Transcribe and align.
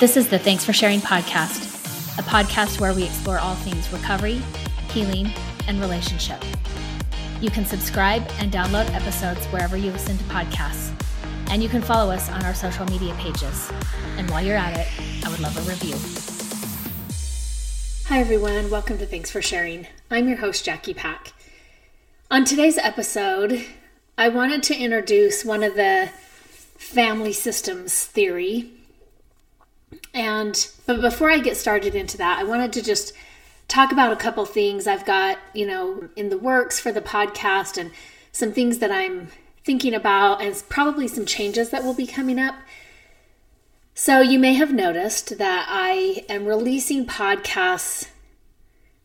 This 0.00 0.16
is 0.16 0.28
the 0.28 0.40
Thanks 0.40 0.64
for 0.64 0.72
Sharing 0.72 0.98
podcast, 0.98 2.18
a 2.18 2.22
podcast 2.22 2.80
where 2.80 2.92
we 2.92 3.04
explore 3.04 3.38
all 3.38 3.54
things 3.54 3.90
recovery, 3.92 4.42
healing, 4.90 5.30
and 5.68 5.80
relationship. 5.80 6.42
You 7.40 7.48
can 7.48 7.64
subscribe 7.64 8.28
and 8.40 8.50
download 8.50 8.92
episodes 8.92 9.46
wherever 9.46 9.76
you 9.76 9.92
listen 9.92 10.18
to 10.18 10.24
podcasts, 10.24 10.90
and 11.48 11.62
you 11.62 11.68
can 11.68 11.80
follow 11.80 12.12
us 12.12 12.28
on 12.28 12.44
our 12.44 12.54
social 12.54 12.84
media 12.86 13.14
pages. 13.14 13.70
And 14.16 14.28
while 14.30 14.44
you're 14.44 14.56
at 14.56 14.76
it, 14.76 14.88
I 15.24 15.30
would 15.30 15.38
love 15.38 15.56
a 15.56 15.70
review. 15.70 15.96
Hi, 18.08 18.18
everyone. 18.18 18.70
Welcome 18.70 18.98
to 18.98 19.06
Thanks 19.06 19.30
for 19.30 19.40
Sharing. 19.40 19.86
I'm 20.10 20.26
your 20.26 20.38
host, 20.38 20.64
Jackie 20.64 20.94
Pack. 20.94 21.32
On 22.32 22.44
today's 22.44 22.78
episode, 22.78 23.64
I 24.18 24.28
wanted 24.28 24.64
to 24.64 24.76
introduce 24.76 25.44
one 25.44 25.62
of 25.62 25.76
the 25.76 26.10
family 26.76 27.32
systems 27.32 28.04
theory. 28.04 28.72
And 30.14 30.68
but 30.86 31.00
before 31.00 31.28
I 31.28 31.40
get 31.40 31.56
started 31.56 31.94
into 31.94 32.16
that, 32.18 32.38
I 32.38 32.44
wanted 32.44 32.72
to 32.74 32.82
just 32.82 33.12
talk 33.66 33.90
about 33.90 34.12
a 34.12 34.16
couple 34.16 34.44
things 34.46 34.86
I've 34.86 35.04
got, 35.04 35.38
you 35.52 35.66
know, 35.66 36.08
in 36.14 36.28
the 36.28 36.38
works 36.38 36.78
for 36.78 36.92
the 36.92 37.00
podcast 37.00 37.76
and 37.76 37.90
some 38.30 38.52
things 38.52 38.78
that 38.78 38.92
I'm 38.92 39.28
thinking 39.64 39.94
about 39.94 40.40
and 40.40 40.62
probably 40.68 41.08
some 41.08 41.26
changes 41.26 41.70
that 41.70 41.82
will 41.82 41.94
be 41.94 42.06
coming 42.06 42.38
up. 42.38 42.54
So 43.94 44.20
you 44.20 44.38
may 44.38 44.54
have 44.54 44.72
noticed 44.72 45.38
that 45.38 45.66
I 45.68 46.24
am 46.28 46.46
releasing 46.46 47.06
podcasts 47.06 48.08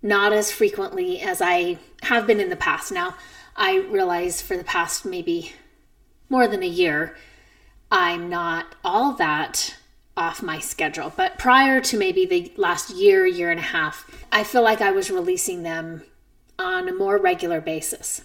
not 0.02 0.32
as 0.32 0.52
frequently 0.52 1.22
as 1.22 1.42
I 1.42 1.78
have 2.04 2.26
been 2.26 2.40
in 2.40 2.50
the 2.50 2.56
past. 2.56 2.92
Now, 2.92 3.16
I 3.56 3.78
realize 3.78 4.42
for 4.42 4.56
the 4.56 4.64
past 4.64 5.06
maybe 5.06 5.54
more 6.30 6.48
than 6.48 6.64
a 6.64 6.68
year, 6.68 7.16
I'm 7.92 8.30
not 8.30 8.76
all 8.84 9.14
that 9.14 9.76
off 10.20 10.44
my 10.44 10.60
schedule. 10.60 11.12
But 11.16 11.40
prior 11.40 11.82
to 11.82 11.98
maybe 11.98 12.26
the 12.26 12.52
last 12.58 12.92
year, 12.92 13.26
year 13.26 13.50
and 13.50 13.60
a 13.60 13.64
half, 13.64 14.10
I 14.32 14.44
feel 14.44 14.62
like 14.62 14.82
I 14.82 14.92
was 14.92 15.10
releasing 15.10 15.64
them 15.64 16.04
on 16.60 16.88
a 16.88 16.94
more 16.94 17.18
regular 17.18 17.62
basis. 17.62 18.22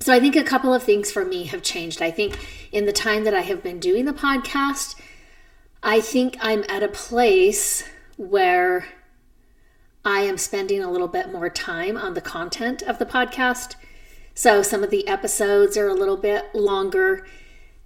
So 0.00 0.12
I 0.12 0.20
think 0.20 0.36
a 0.36 0.44
couple 0.44 0.74
of 0.74 0.82
things 0.82 1.10
for 1.10 1.24
me 1.24 1.44
have 1.44 1.62
changed. 1.62 2.02
I 2.02 2.10
think 2.10 2.38
in 2.70 2.86
the 2.86 2.92
time 2.92 3.24
that 3.24 3.34
I 3.34 3.40
have 3.40 3.62
been 3.62 3.80
doing 3.80 4.04
the 4.04 4.12
podcast, 4.12 5.00
I 5.82 6.00
think 6.00 6.36
I'm 6.40 6.64
at 6.68 6.82
a 6.82 6.88
place 6.88 7.88
where 8.16 8.86
I 10.04 10.20
am 10.20 10.36
spending 10.36 10.82
a 10.82 10.90
little 10.90 11.08
bit 11.08 11.32
more 11.32 11.48
time 11.48 11.96
on 11.96 12.14
the 12.14 12.20
content 12.20 12.82
of 12.82 12.98
the 12.98 13.06
podcast 13.06 13.76
so 14.34 14.62
some 14.62 14.82
of 14.82 14.90
the 14.90 15.06
episodes 15.06 15.76
are 15.76 15.88
a 15.88 15.94
little 15.94 16.16
bit 16.16 16.54
longer. 16.54 17.26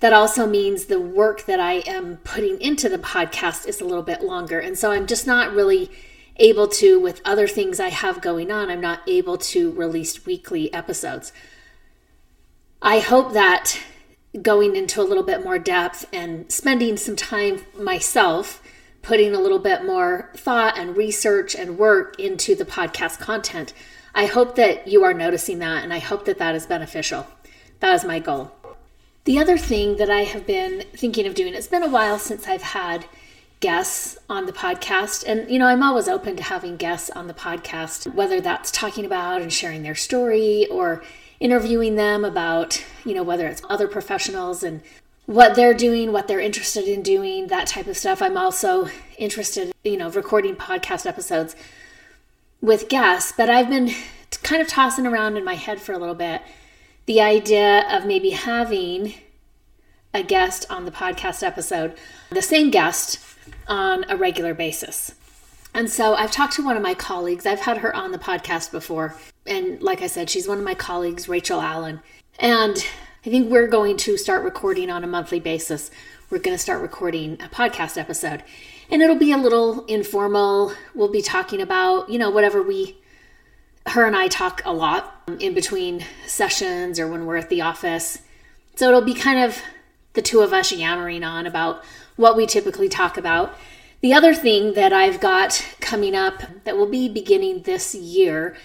That 0.00 0.12
also 0.12 0.46
means 0.46 0.84
the 0.84 1.00
work 1.00 1.46
that 1.46 1.58
I 1.58 1.74
am 1.86 2.18
putting 2.18 2.60
into 2.60 2.88
the 2.88 2.98
podcast 2.98 3.66
is 3.66 3.80
a 3.80 3.84
little 3.84 4.02
bit 4.02 4.22
longer. 4.22 4.60
And 4.60 4.78
so 4.78 4.92
I'm 4.92 5.06
just 5.06 5.26
not 5.26 5.54
really 5.54 5.90
able 6.36 6.68
to, 6.68 7.00
with 7.00 7.22
other 7.24 7.48
things 7.48 7.80
I 7.80 7.88
have 7.88 8.20
going 8.20 8.50
on, 8.50 8.70
I'm 8.70 8.80
not 8.80 9.00
able 9.06 9.38
to 9.38 9.72
release 9.72 10.26
weekly 10.26 10.72
episodes. 10.72 11.32
I 12.82 12.98
hope 12.98 13.32
that 13.32 13.80
going 14.42 14.76
into 14.76 15.00
a 15.00 15.04
little 15.04 15.22
bit 15.22 15.42
more 15.42 15.58
depth 15.58 16.06
and 16.12 16.52
spending 16.52 16.98
some 16.98 17.16
time 17.16 17.62
myself 17.74 18.62
putting 19.00 19.34
a 19.34 19.40
little 19.40 19.58
bit 19.58 19.84
more 19.84 20.30
thought 20.36 20.78
and 20.78 20.94
research 20.94 21.54
and 21.54 21.78
work 21.78 22.20
into 22.20 22.54
the 22.54 22.66
podcast 22.66 23.18
content 23.18 23.72
I 24.16 24.24
hope 24.24 24.54
that 24.54 24.88
you 24.88 25.04
are 25.04 25.12
noticing 25.12 25.58
that 25.58 25.84
and 25.84 25.92
I 25.92 25.98
hope 25.98 26.24
that 26.24 26.38
that 26.38 26.54
is 26.54 26.64
beneficial. 26.64 27.26
That 27.80 27.92
is 27.96 28.02
my 28.02 28.18
goal. 28.18 28.50
The 29.26 29.40
other 29.40 29.58
thing 29.58 29.96
that 29.96 30.08
I 30.08 30.20
have 30.20 30.46
been 30.46 30.84
thinking 30.94 31.26
of 31.26 31.34
doing, 31.34 31.52
it's 31.52 31.66
been 31.66 31.82
a 31.82 31.88
while 31.88 32.16
since 32.16 32.46
I've 32.46 32.62
had 32.62 33.06
guests 33.58 34.16
on 34.30 34.46
the 34.46 34.52
podcast. 34.52 35.24
And, 35.26 35.50
you 35.50 35.58
know, 35.58 35.66
I'm 35.66 35.82
always 35.82 36.06
open 36.06 36.36
to 36.36 36.44
having 36.44 36.76
guests 36.76 37.10
on 37.10 37.26
the 37.26 37.34
podcast, 37.34 38.14
whether 38.14 38.40
that's 38.40 38.70
talking 38.70 39.04
about 39.04 39.42
and 39.42 39.52
sharing 39.52 39.82
their 39.82 39.96
story 39.96 40.68
or 40.70 41.02
interviewing 41.40 41.96
them 41.96 42.24
about, 42.24 42.84
you 43.04 43.14
know, 43.14 43.24
whether 43.24 43.48
it's 43.48 43.62
other 43.68 43.88
professionals 43.88 44.62
and 44.62 44.80
what 45.24 45.56
they're 45.56 45.74
doing, 45.74 46.12
what 46.12 46.28
they're 46.28 46.38
interested 46.38 46.84
in 46.84 47.02
doing, 47.02 47.48
that 47.48 47.66
type 47.66 47.88
of 47.88 47.96
stuff. 47.96 48.22
I'm 48.22 48.36
also 48.36 48.88
interested, 49.18 49.72
you 49.82 49.96
know, 49.96 50.08
recording 50.08 50.54
podcast 50.54 51.04
episodes 51.04 51.56
with 52.60 52.88
guests, 52.88 53.32
but 53.36 53.50
I've 53.50 53.70
been 53.70 53.90
kind 54.44 54.62
of 54.62 54.68
tossing 54.68 55.04
around 55.04 55.36
in 55.36 55.44
my 55.44 55.54
head 55.54 55.80
for 55.80 55.92
a 55.92 55.98
little 55.98 56.14
bit 56.14 56.42
the 57.06 57.20
idea 57.20 57.86
of 57.88 58.04
maybe 58.04 58.30
having 58.30 59.14
a 60.16 60.22
guest 60.22 60.64
on 60.70 60.86
the 60.86 60.90
podcast 60.90 61.42
episode, 61.42 61.94
the 62.30 62.42
same 62.42 62.70
guest 62.70 63.20
on 63.68 64.04
a 64.08 64.16
regular 64.16 64.54
basis. 64.54 65.14
And 65.74 65.90
so 65.90 66.14
I've 66.14 66.30
talked 66.30 66.54
to 66.54 66.64
one 66.64 66.76
of 66.76 66.82
my 66.82 66.94
colleagues. 66.94 67.44
I've 67.44 67.60
had 67.60 67.78
her 67.78 67.94
on 67.94 68.12
the 68.12 68.18
podcast 68.18 68.72
before. 68.72 69.14
And 69.46 69.82
like 69.82 70.00
I 70.00 70.06
said, 70.06 70.30
she's 70.30 70.48
one 70.48 70.56
of 70.56 70.64
my 70.64 70.74
colleagues, 70.74 71.28
Rachel 71.28 71.60
Allen. 71.60 72.00
And 72.38 72.76
I 73.26 73.28
think 73.28 73.50
we're 73.50 73.66
going 73.66 73.98
to 73.98 74.16
start 74.16 74.42
recording 74.42 74.90
on 74.90 75.04
a 75.04 75.06
monthly 75.06 75.38
basis. 75.38 75.90
We're 76.30 76.38
going 76.38 76.56
to 76.56 76.62
start 76.62 76.80
recording 76.80 77.34
a 77.34 77.48
podcast 77.48 77.98
episode 77.98 78.42
and 78.90 79.02
it'll 79.02 79.16
be 79.16 79.32
a 79.32 79.36
little 79.36 79.84
informal. 79.84 80.72
We'll 80.94 81.12
be 81.12 81.22
talking 81.22 81.60
about, 81.60 82.08
you 82.08 82.18
know, 82.18 82.30
whatever 82.30 82.62
we, 82.62 82.96
her 83.86 84.06
and 84.06 84.16
I 84.16 84.28
talk 84.28 84.62
a 84.64 84.72
lot 84.72 85.22
in 85.40 85.52
between 85.52 86.06
sessions 86.26 86.98
or 86.98 87.06
when 87.06 87.26
we're 87.26 87.36
at 87.36 87.50
the 87.50 87.60
office. 87.60 88.22
So 88.76 88.88
it'll 88.88 89.02
be 89.02 89.14
kind 89.14 89.40
of 89.40 89.60
the 90.16 90.22
two 90.22 90.40
of 90.40 90.52
us 90.52 90.72
yammering 90.72 91.22
on 91.22 91.46
about 91.46 91.84
what 92.16 92.36
we 92.36 92.46
typically 92.46 92.88
talk 92.88 93.16
about. 93.16 93.56
The 94.00 94.12
other 94.12 94.34
thing 94.34 94.74
that 94.74 94.92
I've 94.92 95.20
got 95.20 95.64
coming 95.80 96.16
up 96.16 96.42
that 96.64 96.76
will 96.76 96.88
be 96.88 97.08
beginning 97.08 97.62
this 97.62 97.94
year, 97.94 98.56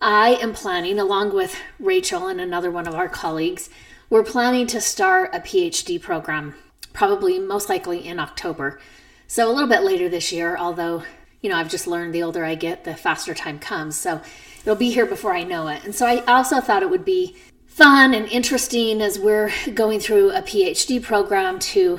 I 0.00 0.34
am 0.40 0.52
planning, 0.52 0.98
along 0.98 1.34
with 1.34 1.56
Rachel 1.80 2.28
and 2.28 2.40
another 2.40 2.70
one 2.70 2.86
of 2.86 2.94
our 2.94 3.08
colleagues, 3.08 3.68
we're 4.08 4.22
planning 4.22 4.66
to 4.68 4.80
start 4.80 5.34
a 5.34 5.40
PhD 5.40 6.00
program, 6.00 6.54
probably 6.92 7.38
most 7.38 7.68
likely 7.68 8.06
in 8.06 8.18
October. 8.18 8.78
So 9.26 9.48
a 9.48 9.52
little 9.52 9.68
bit 9.68 9.82
later 9.82 10.08
this 10.08 10.32
year, 10.32 10.56
although, 10.56 11.04
you 11.40 11.48
know, 11.48 11.56
I've 11.56 11.70
just 11.70 11.86
learned 11.86 12.14
the 12.14 12.22
older 12.22 12.44
I 12.44 12.54
get, 12.54 12.84
the 12.84 12.94
faster 12.94 13.32
time 13.32 13.58
comes. 13.58 13.98
So 13.98 14.20
it'll 14.60 14.76
be 14.76 14.90
here 14.90 15.06
before 15.06 15.34
I 15.34 15.44
know 15.44 15.68
it. 15.68 15.84
And 15.84 15.94
so 15.94 16.06
I 16.06 16.22
also 16.26 16.60
thought 16.60 16.82
it 16.82 16.90
would 16.90 17.04
be 17.04 17.36
fun 17.72 18.12
and 18.12 18.28
interesting 18.28 19.00
as 19.00 19.18
we're 19.18 19.50
going 19.72 19.98
through 19.98 20.30
a 20.32 20.42
PhD 20.42 21.02
program 21.02 21.58
to 21.58 21.98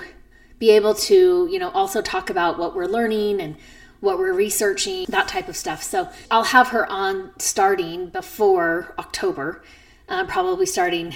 be 0.60 0.70
able 0.70 0.94
to, 0.94 1.50
you 1.52 1.58
know, 1.58 1.72
also 1.72 2.00
talk 2.00 2.30
about 2.30 2.60
what 2.60 2.76
we're 2.76 2.86
learning 2.86 3.42
and 3.42 3.56
what 4.00 4.20
we're 4.20 4.34
researching, 4.34 5.06
that 5.10 5.28
type 5.28 5.50
of 5.50 5.58
stuff. 5.58 5.82
So 5.82 6.10
I'll 6.30 6.44
have 6.44 6.68
her 6.68 6.86
on 6.92 7.32
starting 7.40 8.10
before 8.10 8.94
October, 9.00 9.64
uh, 10.08 10.26
probably 10.28 10.68
starting 10.68 11.16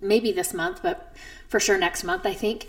maybe 0.00 0.30
this 0.30 0.54
month, 0.54 0.80
but 0.80 1.12
for 1.48 1.58
sure 1.58 1.76
next 1.76 2.04
month, 2.04 2.24
I 2.24 2.34
think 2.34 2.68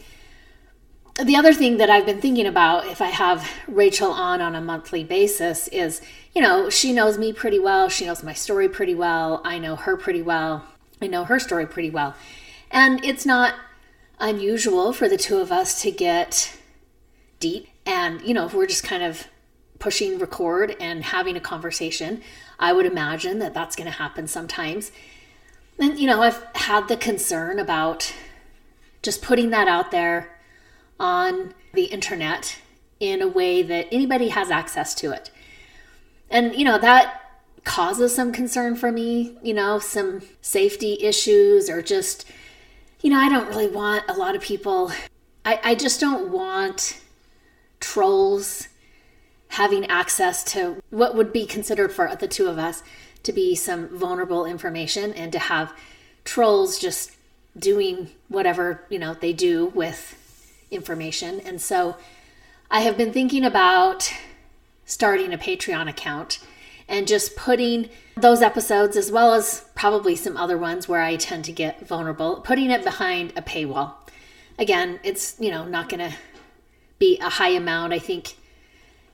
the 1.23 1.35
other 1.35 1.53
thing 1.53 1.77
that 1.77 1.91
I've 1.91 2.07
been 2.07 2.21
thinking 2.21 2.47
about 2.47 2.87
if 2.87 3.01
I 3.01 3.07
have 3.07 3.47
Rachel 3.67 4.11
on 4.11 4.41
on 4.41 4.55
a 4.55 4.61
monthly 4.61 5.03
basis 5.03 5.67
is, 5.67 6.01
you 6.33 6.41
know, 6.41 6.71
she 6.71 6.91
knows 6.91 7.19
me 7.19 7.33
pretty 7.33 7.59
well. 7.59 7.87
She 7.87 8.07
knows 8.07 8.23
my 8.23 8.33
story 8.33 8.67
pretty 8.67 8.95
well. 8.95 9.41
I 9.45 9.59
know 9.59 9.75
her 9.75 9.95
pretty 9.95 10.23
well. 10.23 10.65
I 11.01 11.07
know 11.07 11.25
her 11.25 11.39
story 11.39 11.65
pretty 11.65 11.89
well. 11.89 12.15
And 12.71 13.03
it's 13.03 13.25
not 13.25 13.55
unusual 14.19 14.93
for 14.93 15.07
the 15.07 15.17
two 15.17 15.37
of 15.37 15.51
us 15.51 15.81
to 15.83 15.91
get 15.91 16.57
deep. 17.39 17.67
And, 17.85 18.21
you 18.21 18.33
know, 18.33 18.45
if 18.45 18.53
we're 18.53 18.67
just 18.67 18.83
kind 18.83 19.03
of 19.03 19.27
pushing 19.79 20.17
record 20.17 20.75
and 20.79 21.03
having 21.03 21.37
a 21.37 21.39
conversation, 21.39 22.21
I 22.59 22.73
would 22.73 22.85
imagine 22.85 23.39
that 23.39 23.53
that's 23.53 23.75
going 23.75 23.85
to 23.85 23.97
happen 23.97 24.27
sometimes. 24.27 24.91
And, 25.79 25.99
you 25.99 26.07
know, 26.07 26.21
I've 26.21 26.43
had 26.55 26.87
the 26.87 26.97
concern 26.97 27.59
about 27.59 28.13
just 29.03 29.21
putting 29.21 29.51
that 29.51 29.67
out 29.67 29.91
there 29.91 30.39
on 30.99 31.53
the 31.73 31.85
internet 31.85 32.57
in 32.99 33.21
a 33.21 33.27
way 33.27 33.61
that 33.61 33.87
anybody 33.91 34.29
has 34.29 34.49
access 34.49 34.95
to 34.95 35.11
it. 35.11 35.29
And, 36.29 36.55
you 36.55 36.65
know, 36.65 36.79
that 36.79 37.26
causes 37.67 38.15
some 38.15 38.31
concern 38.31 38.77
for 38.77 38.93
me, 38.93 39.37
you 39.43 39.53
know, 39.53 39.77
some 39.77 40.21
safety 40.41 40.97
issues 41.01 41.69
or 41.69 41.81
just, 41.81 42.23
you 43.01 43.09
know, 43.09 43.19
I 43.19 43.27
don't 43.27 43.49
really 43.49 43.67
want 43.67 44.05
a 44.07 44.13
lot 44.13 44.37
of 44.37 44.41
people, 44.41 44.91
I, 45.43 45.59
I 45.61 45.75
just 45.75 45.99
don't 45.99 46.31
want 46.31 47.01
trolls 47.81 48.69
having 49.49 49.85
access 49.87 50.45
to 50.45 50.81
what 50.91 51.13
would 51.13 51.33
be 51.33 51.45
considered 51.45 51.91
for 51.91 52.15
the 52.15 52.27
two 52.27 52.47
of 52.47 52.57
us 52.57 52.83
to 53.23 53.33
be 53.33 53.53
some 53.53 53.89
vulnerable 53.89 54.45
information 54.45 55.11
and 55.13 55.33
to 55.33 55.39
have 55.39 55.73
trolls 56.23 56.79
just 56.79 57.11
doing 57.59 58.11
whatever, 58.29 58.85
you 58.87 58.97
know, 58.97 59.13
they 59.13 59.33
do 59.33 59.65
with 59.67 60.63
information. 60.71 61.41
And 61.41 61.61
so 61.61 61.97
I 62.71 62.79
have 62.79 62.95
been 62.95 63.11
thinking 63.11 63.43
about 63.43 64.13
starting 64.85 65.33
a 65.33 65.37
Patreon 65.37 65.89
account 65.89 66.39
and 66.87 67.07
just 67.07 67.35
putting 67.35 67.89
those 68.15 68.41
episodes, 68.41 68.95
as 68.95 69.11
well 69.11 69.33
as 69.33 69.65
probably 69.75 70.15
some 70.15 70.37
other 70.37 70.57
ones 70.57 70.87
where 70.87 71.01
I 71.01 71.15
tend 71.15 71.45
to 71.45 71.51
get 71.51 71.87
vulnerable, 71.87 72.37
putting 72.37 72.71
it 72.71 72.83
behind 72.83 73.33
a 73.35 73.41
paywall. 73.41 73.93
Again, 74.57 74.99
it's, 75.03 75.35
you 75.39 75.51
know, 75.51 75.65
not 75.65 75.89
going 75.89 75.99
to 76.09 76.15
be 76.97 77.19
a 77.19 77.29
high 77.29 77.49
amount. 77.49 77.93
I 77.93 77.99
think, 77.99 78.35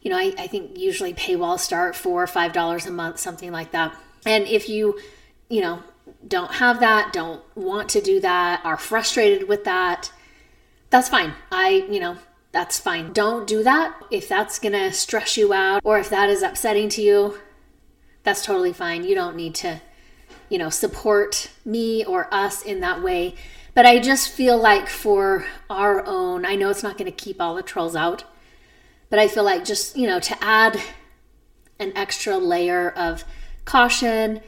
you 0.02 0.10
know, 0.10 0.18
I, 0.18 0.34
I 0.38 0.48
think 0.48 0.78
usually 0.78 1.14
paywalls 1.14 1.60
start 1.60 1.96
four 1.96 2.24
or 2.24 2.28
five 2.28 2.54
dollars 2.54 2.86
a 2.86 2.92
month, 2.92 3.20
something 3.20 3.52
like 3.52 3.72
that. 3.72 3.98
And 4.26 4.48
if 4.48 4.70
you, 4.70 5.00
you 5.50 5.62
know, 5.62 5.84
don't 6.28 6.54
have 6.54 6.80
that, 6.80 7.12
don't 7.12 7.42
want 7.56 7.90
to 7.90 8.02
do 8.02 8.20
that, 8.22 8.62
are 8.64 8.78
frustrated 8.78 9.48
with 9.50 9.66
that, 9.66 10.12
that's 10.90 11.10
fine. 11.10 11.34
I, 11.52 11.88
you 11.90 12.00
know, 12.00 12.18
that's 12.52 12.80
fine. 12.80 13.14
Don't 13.14 13.48
do 13.48 13.64
that. 13.64 14.00
If 14.12 14.30
that's 14.30 14.60
going 14.60 14.74
to 14.74 14.92
stress 14.94 15.38
you 15.38 15.54
out 15.54 15.82
or 15.84 15.98
if 15.98 16.10
that 16.12 16.30
is 16.30 16.44
upsetting 16.44 16.88
to 16.90 17.02
you, 17.02 17.40
that's 18.24 18.46
totally 18.46 18.74
fine. 18.74 19.04
You 19.04 19.16
don't 19.16 19.36
need 19.36 19.56
to, 19.56 19.82
you 20.50 20.58
know, 20.58 20.70
support 20.70 21.50
me 21.66 22.04
or 22.06 22.34
us 22.34 22.62
in 22.62 22.80
that 22.82 23.02
way. 23.02 23.36
But 23.74 23.86
I 23.86 24.00
just 24.00 24.30
feel 24.30 24.58
like 24.58 24.88
for 24.88 25.46
our 25.70 26.06
own, 26.06 26.46
I 26.46 26.56
know 26.56 26.70
it's 26.70 26.84
not 26.84 26.98
going 26.98 27.12
to 27.12 27.24
keep 27.24 27.42
all 27.42 27.56
the 27.56 27.64
trolls 27.64 27.96
out, 27.96 28.24
but 29.10 29.20
I 29.20 29.28
feel 29.28 29.44
like 29.44 29.66
just, 29.66 29.98
you 29.98 30.08
know, 30.08 30.20
to 30.20 30.44
add 30.44 30.80
an 31.80 31.92
extra 31.96 32.38
layer 32.38 32.90
of 32.92 33.24
caution 33.66 34.42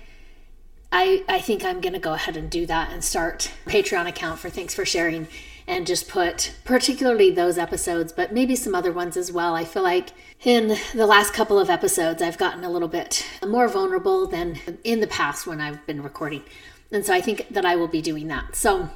I, 0.97 1.25
I 1.27 1.41
think 1.41 1.65
I'm 1.65 1.81
going 1.81 1.91
to 1.91 1.99
go 1.99 2.13
ahead 2.13 2.37
and 2.37 2.49
do 2.49 2.65
that 2.67 2.91
and 2.91 3.03
start 3.03 3.51
Patreon 3.65 4.07
account 4.07 4.39
for 4.39 4.49
Thanks 4.49 4.73
for 4.73 4.85
Sharing 4.85 5.27
and 5.67 5.87
just 5.87 6.07
put 6.07 6.53
particularly 6.63 7.31
those 7.31 7.57
episodes, 7.57 8.11
but 8.11 8.33
maybe 8.33 8.55
some 8.55 8.75
other 8.75 8.91
ones 8.91 9.17
as 9.17 9.31
well. 9.31 9.55
I 9.55 9.63
feel 9.63 9.83
like 9.83 10.09
in 10.43 10.77
the 10.93 11.07
last 11.07 11.33
couple 11.33 11.59
of 11.59 11.69
episodes, 11.69 12.21
I've 12.21 12.37
gotten 12.37 12.63
a 12.63 12.69
little 12.69 12.87
bit 12.87 13.25
more 13.45 13.67
vulnerable 13.67 14.27
than 14.27 14.59
in 14.83 14.99
the 14.99 15.07
past 15.07 15.47
when 15.47 15.59
I've 15.59 15.85
been 15.87 16.03
recording. 16.03 16.43
And 16.91 17.05
so 17.05 17.13
I 17.13 17.21
think 17.21 17.47
that 17.49 17.65
I 17.65 17.75
will 17.75 17.87
be 17.87 18.01
doing 18.01 18.27
that. 18.27 18.55
So 18.55 18.89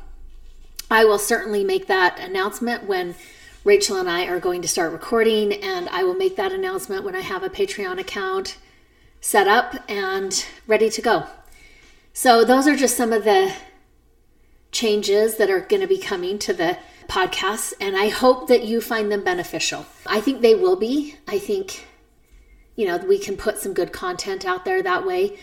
I 0.92 1.06
will 1.06 1.20
certainly 1.20 1.64
make 1.64 1.88
that 1.88 2.20
announcement 2.20 2.86
when 2.86 3.16
Rachel 3.64 3.98
and 3.98 4.10
I 4.10 4.26
are 4.26 4.40
going 4.40 4.62
to 4.62 4.68
start 4.68 4.92
recording, 4.92 5.54
and 5.54 5.90
I 5.90 6.04
will 6.04 6.14
make 6.14 6.38
that 6.38 6.52
announcement 6.52 7.04
when 7.04 7.16
I 7.16 7.20
have 7.20 7.44
a 7.44 7.50
Patreon 7.50 8.00
account 8.00 8.58
set 9.22 9.48
up 9.48 9.76
and 9.90 10.46
ready 10.66 10.90
to 10.90 11.02
go. 11.02 11.28
So, 12.14 12.46
those 12.46 12.68
are 12.68 12.76
just 12.76 12.96
some 12.96 13.12
of 13.12 13.26
the 13.26 13.54
changes 14.72 15.38
that 15.38 15.50
are 15.50 15.62
going 15.62 15.82
to 15.82 15.88
be 15.88 15.98
coming 15.98 16.40
to 16.40 16.54
the 16.54 16.78
podcast, 17.08 17.74
and 17.82 17.98
I 17.98 18.10
hope 18.10 18.48
that 18.48 18.64
you 18.64 18.82
find 18.82 19.12
them 19.12 19.24
beneficial. 19.24 19.86
I 20.06 20.22
think 20.22 20.42
they 20.42 20.56
will 20.56 20.76
be. 20.76 21.16
I 21.28 21.40
think, 21.40 21.88
you 22.76 22.88
know, 22.88 22.98
we 22.98 23.18
can 23.18 23.36
put 23.36 23.58
some 23.58 23.74
good 23.74 23.92
content 23.92 24.46
out 24.46 24.64
there 24.64 24.82
that 24.84 25.06
way. 25.06 25.38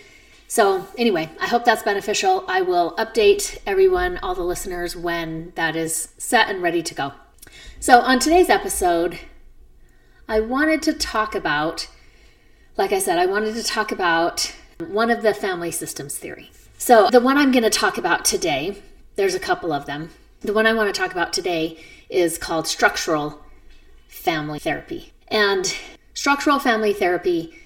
So, 0.48 0.86
anyway, 0.96 1.28
I 1.40 1.48
hope 1.48 1.64
that's 1.64 1.82
beneficial. 1.82 2.44
I 2.46 2.62
will 2.62 2.94
update 2.96 3.58
everyone, 3.66 4.18
all 4.18 4.36
the 4.36 4.44
listeners, 4.44 4.94
when 4.96 5.52
that 5.56 5.74
is 5.74 6.14
set 6.18 6.48
and 6.48 6.62
ready 6.62 6.82
to 6.84 6.94
go. 6.94 7.12
So, 7.80 7.98
on 7.98 8.20
today's 8.20 8.48
episode, 8.48 9.18
I 10.28 10.38
wanted 10.38 10.82
to 10.82 10.92
talk 10.92 11.34
about, 11.34 11.88
like 12.76 12.92
I 12.92 13.00
said, 13.00 13.18
I 13.18 13.26
wanted 13.26 13.54
to 13.56 13.64
talk 13.64 13.90
about 13.90 14.54
one 14.78 15.10
of 15.10 15.22
the 15.22 15.34
family 15.34 15.72
systems 15.72 16.16
theory. 16.16 16.52
So, 16.78 17.08
the 17.10 17.20
one 17.20 17.36
I'm 17.36 17.50
going 17.50 17.64
to 17.64 17.70
talk 17.70 17.98
about 17.98 18.24
today, 18.24 18.80
there's 19.16 19.34
a 19.34 19.40
couple 19.40 19.72
of 19.72 19.86
them. 19.86 20.10
The 20.40 20.52
one 20.52 20.66
I 20.66 20.74
want 20.74 20.94
to 20.94 20.98
talk 20.98 21.12
about 21.12 21.32
today 21.32 21.82
is 22.08 22.38
called 22.38 22.68
structural 22.68 23.42
family 24.08 24.58
therapy. 24.58 25.12
And 25.28 25.74
structural 26.14 26.58
family 26.58 26.92
therapy, 26.92 27.58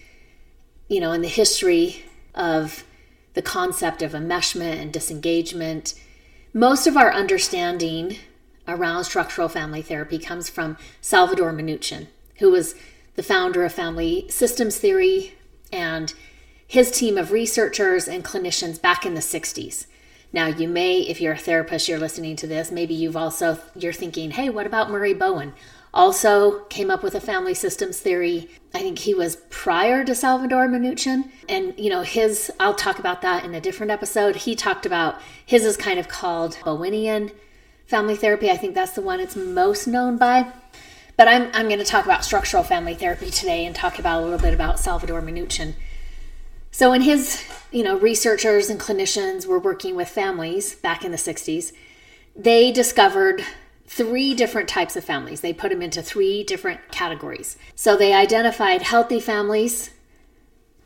you 0.89 1.01
know, 1.01 1.13
in 1.13 1.23
the 1.23 1.29
history 1.29 2.05
of 2.35 2.85
the 3.35 3.43
concept 3.43 4.03
of 4.03 4.13
enmeshment 4.13 4.81
and 4.81 4.93
disengagement, 4.93 5.95
most 6.53 6.87
of 6.87 6.97
our 6.97 7.13
understanding 7.13 8.17
around 8.67 9.05
structural 9.05 9.49
family 9.49 9.83
therapy 9.83 10.19
comes 10.19 10.49
from 10.49 10.77
Salvador 11.01 11.53
Minuchin, 11.53 12.07
who 12.39 12.51
was 12.51 12.75
the 13.17 13.23
founder 13.23 13.65
of 13.65 13.73
family 13.73 14.27
systems 14.31 14.79
theory 14.79 15.35
and 15.73 16.15
his 16.67 16.91
team 16.91 17.19
of 17.19 17.33
researchers 17.33 18.07
and 18.07 18.25
clinicians 18.25 18.81
back 18.81 19.05
in 19.05 19.15
the 19.15 19.21
60s. 19.21 19.87
Now, 20.33 20.47
you 20.47 20.69
may, 20.69 21.01
if 21.01 21.21
you're 21.21 21.33
a 21.33 21.39
therapist, 21.39 21.89
you're 21.89 21.99
listening 21.99 22.37
to 22.37 22.47
this, 22.47 22.71
maybe 22.71 22.95
you've 22.95 23.17
also, 23.17 23.59
you're 23.75 23.93
thinking, 23.93 24.31
hey, 24.33 24.49
what 24.49 24.67
about 24.67 24.91
Murray 24.91 25.15
Bowen? 25.15 25.55
Also 25.93 26.61
came 26.65 26.89
up 26.89 27.03
with 27.03 27.17
a 27.17 27.21
family 27.21 27.53
systems 27.53 27.99
theory. 27.99 28.49
I 28.73 28.79
think 28.79 29.01
he 29.01 29.13
was 29.13 29.37
prior 29.51 30.05
to 30.05 30.15
Salvador 30.15 30.69
Minuchin. 30.69 31.31
And, 31.49 31.75
you 31.77 31.91
know, 31.91 32.03
his, 32.03 32.53
I'll 32.61 32.75
talk 32.75 33.01
about 33.01 33.23
that 33.23 33.45
in 33.45 33.55
a 33.57 33.61
different 33.61 33.91
episode. 33.91 34.37
He 34.37 34.55
talked 34.55 34.87
about, 34.87 35.21
his 35.45 35.65
is 35.65 35.77
kind 35.77 35.99
of 35.99 36.07
called 36.07 36.57
Bowenian 36.63 37.33
family 37.87 38.15
therapy. 38.15 38.51
I 38.51 38.57
think 38.57 38.77
that's 38.77 38.93
the 38.93 39.03
one 39.03 39.19
it's 39.19 39.35
most 39.35 39.89
known 39.89 40.17
by. 40.17 40.53
But 41.17 41.27
I'm, 41.27 41.51
I'm 41.53 41.67
going 41.67 41.81
to 41.81 41.85
talk 41.85 42.05
about 42.05 42.25
structural 42.25 42.63
family 42.63 42.95
therapy 42.95 43.31
today 43.31 43.67
and 43.67 43.75
talk 43.75 43.99
about 43.99 44.21
a 44.21 44.25
little 44.25 44.39
bit 44.39 44.55
about 44.55 44.79
Salvador 44.79 45.21
Minuchin. 45.21 45.75
So, 46.71 46.91
when 46.91 47.03
his, 47.03 47.45
you 47.71 47.83
know, 47.83 47.99
researchers 47.99 48.71
and 48.71 48.79
clinicians 48.79 49.47
were 49.47 49.59
working 49.59 49.97
with 49.97 50.09
families 50.09 50.75
back 50.75 51.05
in 51.05 51.11
the 51.11 51.17
60s, 51.17 51.73
they 52.37 52.71
discovered 52.71 53.43
three 53.87 54.35
different 54.35 54.69
types 54.69 54.95
of 54.95 55.05
families. 55.05 55.41
They 55.41 55.53
put 55.53 55.71
them 55.71 55.83
into 55.83 56.01
three 56.01 56.45
different 56.45 56.81
categories. 56.93 57.57
So, 57.75 57.97
they 57.97 58.15
identified 58.15 58.83
healthy 58.83 59.21
families, 59.21 59.91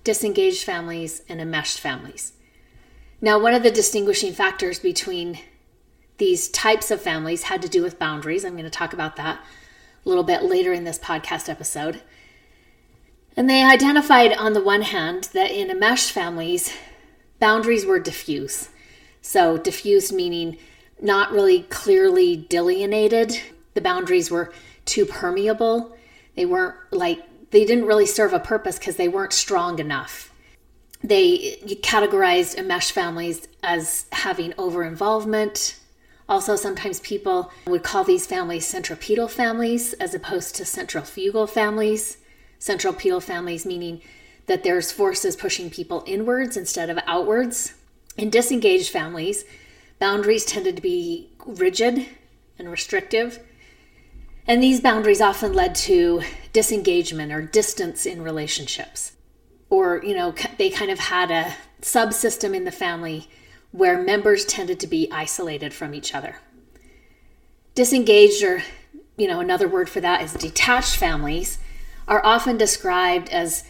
disengaged 0.05 0.65
families, 0.65 1.23
and 1.29 1.41
enmeshed 1.41 1.81
families. 1.81 2.33
Now, 3.21 3.39
one 3.39 3.55
of 3.55 3.63
the 3.63 3.71
distinguishing 3.71 4.33
factors 4.33 4.79
between 4.79 5.39
these 6.19 6.49
types 6.49 6.91
of 6.91 7.01
families 7.01 7.45
had 7.45 7.61
to 7.63 7.69
do 7.69 7.83
with 7.83 7.99
boundaries. 7.99 8.45
I'm 8.45 8.53
going 8.53 8.65
to 8.65 8.71
talk 8.71 8.93
about 8.93 9.17
that 9.17 9.41
a 10.05 10.09
little 10.09 10.25
bit 10.25 10.43
later 10.43 10.73
in 10.73 10.85
this 10.85 10.99
podcast 10.99 11.49
episode. 11.49 12.03
And 13.37 13.51
they 13.51 13.65
identified, 13.65 14.33
on 14.33 14.53
the 14.53 14.63
one 14.63 14.83
hand, 14.83 15.29
that 15.33 15.51
in 15.51 15.71
enmeshed 15.71 16.13
families, 16.13 16.73
boundaries 17.41 17.85
were 17.85 17.99
diffuse. 17.99 18.69
So, 19.21 19.59
diffuse 19.59 20.13
meaning 20.13 20.57
not 21.01 21.33
really 21.33 21.63
clearly 21.63 22.47
delineated. 22.49 23.41
The 23.75 23.81
boundaries 23.81 24.31
were 24.31 24.53
too 24.85 25.05
permeable. 25.05 25.97
They 26.37 26.47
weren't 26.47 26.77
like, 26.93 27.51
they 27.51 27.65
didn't 27.65 27.87
really 27.87 28.07
serve 28.07 28.33
a 28.33 28.39
purpose 28.39 28.79
because 28.79 28.97
they 28.97 29.09
weren't 29.09 29.33
strong 29.33 29.79
enough. 29.79 30.33
They 31.03 31.59
categorized 31.83 32.57
enmeshed 32.57 32.93
families 32.93 33.49
as 33.63 34.07
having 34.13 34.55
over 34.57 34.85
involvement. 34.85 35.77
Also, 36.29 36.57
sometimes 36.57 37.01
people 37.01 37.53
would 37.67 37.83
call 37.83 38.05
these 38.05 38.27
families 38.27 38.67
centripetal 38.67 39.29
families 39.29 39.93
as 39.95 40.15
opposed 40.15 40.55
to 40.57 40.65
centrifugal 40.65 41.47
families 41.47 42.19
centripetal 42.59 43.21
families, 43.21 43.67
meaning 43.67 44.01
that 44.47 44.63
there's 44.63 44.93
forces 44.93 45.37
pushing 45.37 45.71
people 45.71 46.05
inwards 46.07 46.57
instead 46.57 46.91
of 46.91 46.99
outwards. 47.07 47.75
In 48.17 48.31
disengaged 48.31 48.91
families, 48.91 49.45
boundaries 49.99 50.45
tended 50.45 50.77
to 50.77 50.83
be 50.83 51.31
rigid 51.47 52.07
and 52.59 52.71
restrictive. 52.71 53.41
And 54.47 54.63
these 54.63 54.81
boundaries 54.81 55.21
often 55.21 55.55
led 55.55 55.75
to 55.77 56.23
disengagement 56.53 57.33
or 57.33 57.43
distance 57.43 58.05
in 58.05 58.23
relationships. 58.23 59.13
Or, 59.71 60.03
you 60.05 60.15
know, 60.15 60.35
they 60.59 60.71
kind 60.71 60.91
of 60.91 60.99
had 60.99 61.31
a 61.31 61.55
subsystem 61.81 62.55
in 62.55 62.65
the 62.65 62.71
family 62.71 63.29
where 63.73 64.01
members 64.01 64.45
tended 64.45 64.79
to 64.81 64.87
be 64.87 65.09
isolated 65.11 65.73
from 65.73 65.95
each 65.95 66.15
other. 66.15 66.37
Disengaged, 67.75 68.45
or, 68.45 68.63
you 69.17 69.27
know, 69.27 69.41
another 69.41 69.67
word 69.67 69.89
for 69.89 70.01
that 70.01 70.23
is 70.23 70.33
detached 70.35 70.97
families, 70.97 71.59
are 72.07 72.25
often 72.25 72.57
described 72.57 73.29
as 73.31 73.65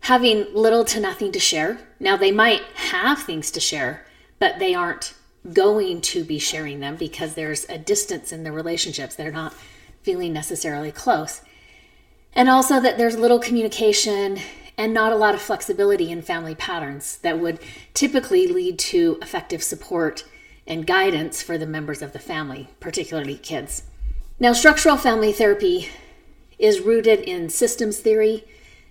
having 0.00 0.46
little 0.54 0.84
to 0.84 1.00
nothing 1.00 1.32
to 1.32 1.40
share. 1.40 1.78
Now, 1.98 2.16
they 2.16 2.32
might 2.32 2.62
have 2.74 3.22
things 3.22 3.50
to 3.52 3.60
share, 3.60 4.06
but 4.38 4.58
they 4.58 4.74
aren't 4.74 5.14
going 5.52 6.00
to 6.00 6.24
be 6.24 6.38
sharing 6.38 6.80
them 6.80 6.96
because 6.96 7.34
there's 7.34 7.68
a 7.68 7.78
distance 7.78 8.32
in 8.32 8.44
the 8.44 8.52
relationships. 8.52 9.14
They're 9.14 9.32
not 9.32 9.54
feeling 10.02 10.32
necessarily 10.32 10.92
close. 10.92 11.40
And 12.32 12.48
also 12.48 12.80
that 12.80 12.98
there's 12.98 13.16
little 13.16 13.38
communication 13.38 14.38
and 14.76 14.94
not 14.94 15.12
a 15.12 15.16
lot 15.16 15.34
of 15.34 15.42
flexibility 15.42 16.10
in 16.10 16.22
family 16.22 16.54
patterns 16.54 17.18
that 17.18 17.38
would 17.38 17.58
typically 17.94 18.46
lead 18.46 18.78
to 18.78 19.18
effective 19.20 19.62
support 19.62 20.24
and 20.66 20.86
guidance 20.86 21.42
for 21.42 21.58
the 21.58 21.66
members 21.66 22.00
of 22.02 22.12
the 22.12 22.18
family, 22.18 22.68
particularly 22.78 23.36
kids. 23.36 23.84
Now, 24.38 24.52
structural 24.52 24.96
family 24.96 25.32
therapy 25.32 25.88
is 26.58 26.80
rooted 26.80 27.20
in 27.20 27.48
systems 27.48 27.98
theory 27.98 28.44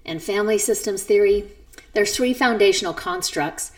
and 0.05 0.21
family 0.21 0.57
systems 0.57 1.03
theory. 1.03 1.45
There's 1.93 2.15
three 2.15 2.33
foundational 2.33 2.93
constructs 2.93 3.71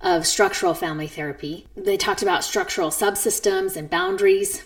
of 0.00 0.26
structural 0.26 0.74
family 0.74 1.06
therapy. 1.06 1.66
They 1.76 1.96
talked 1.96 2.22
about 2.22 2.44
structural 2.44 2.90
subsystems 2.90 3.76
and 3.76 3.90
boundaries, 3.90 4.62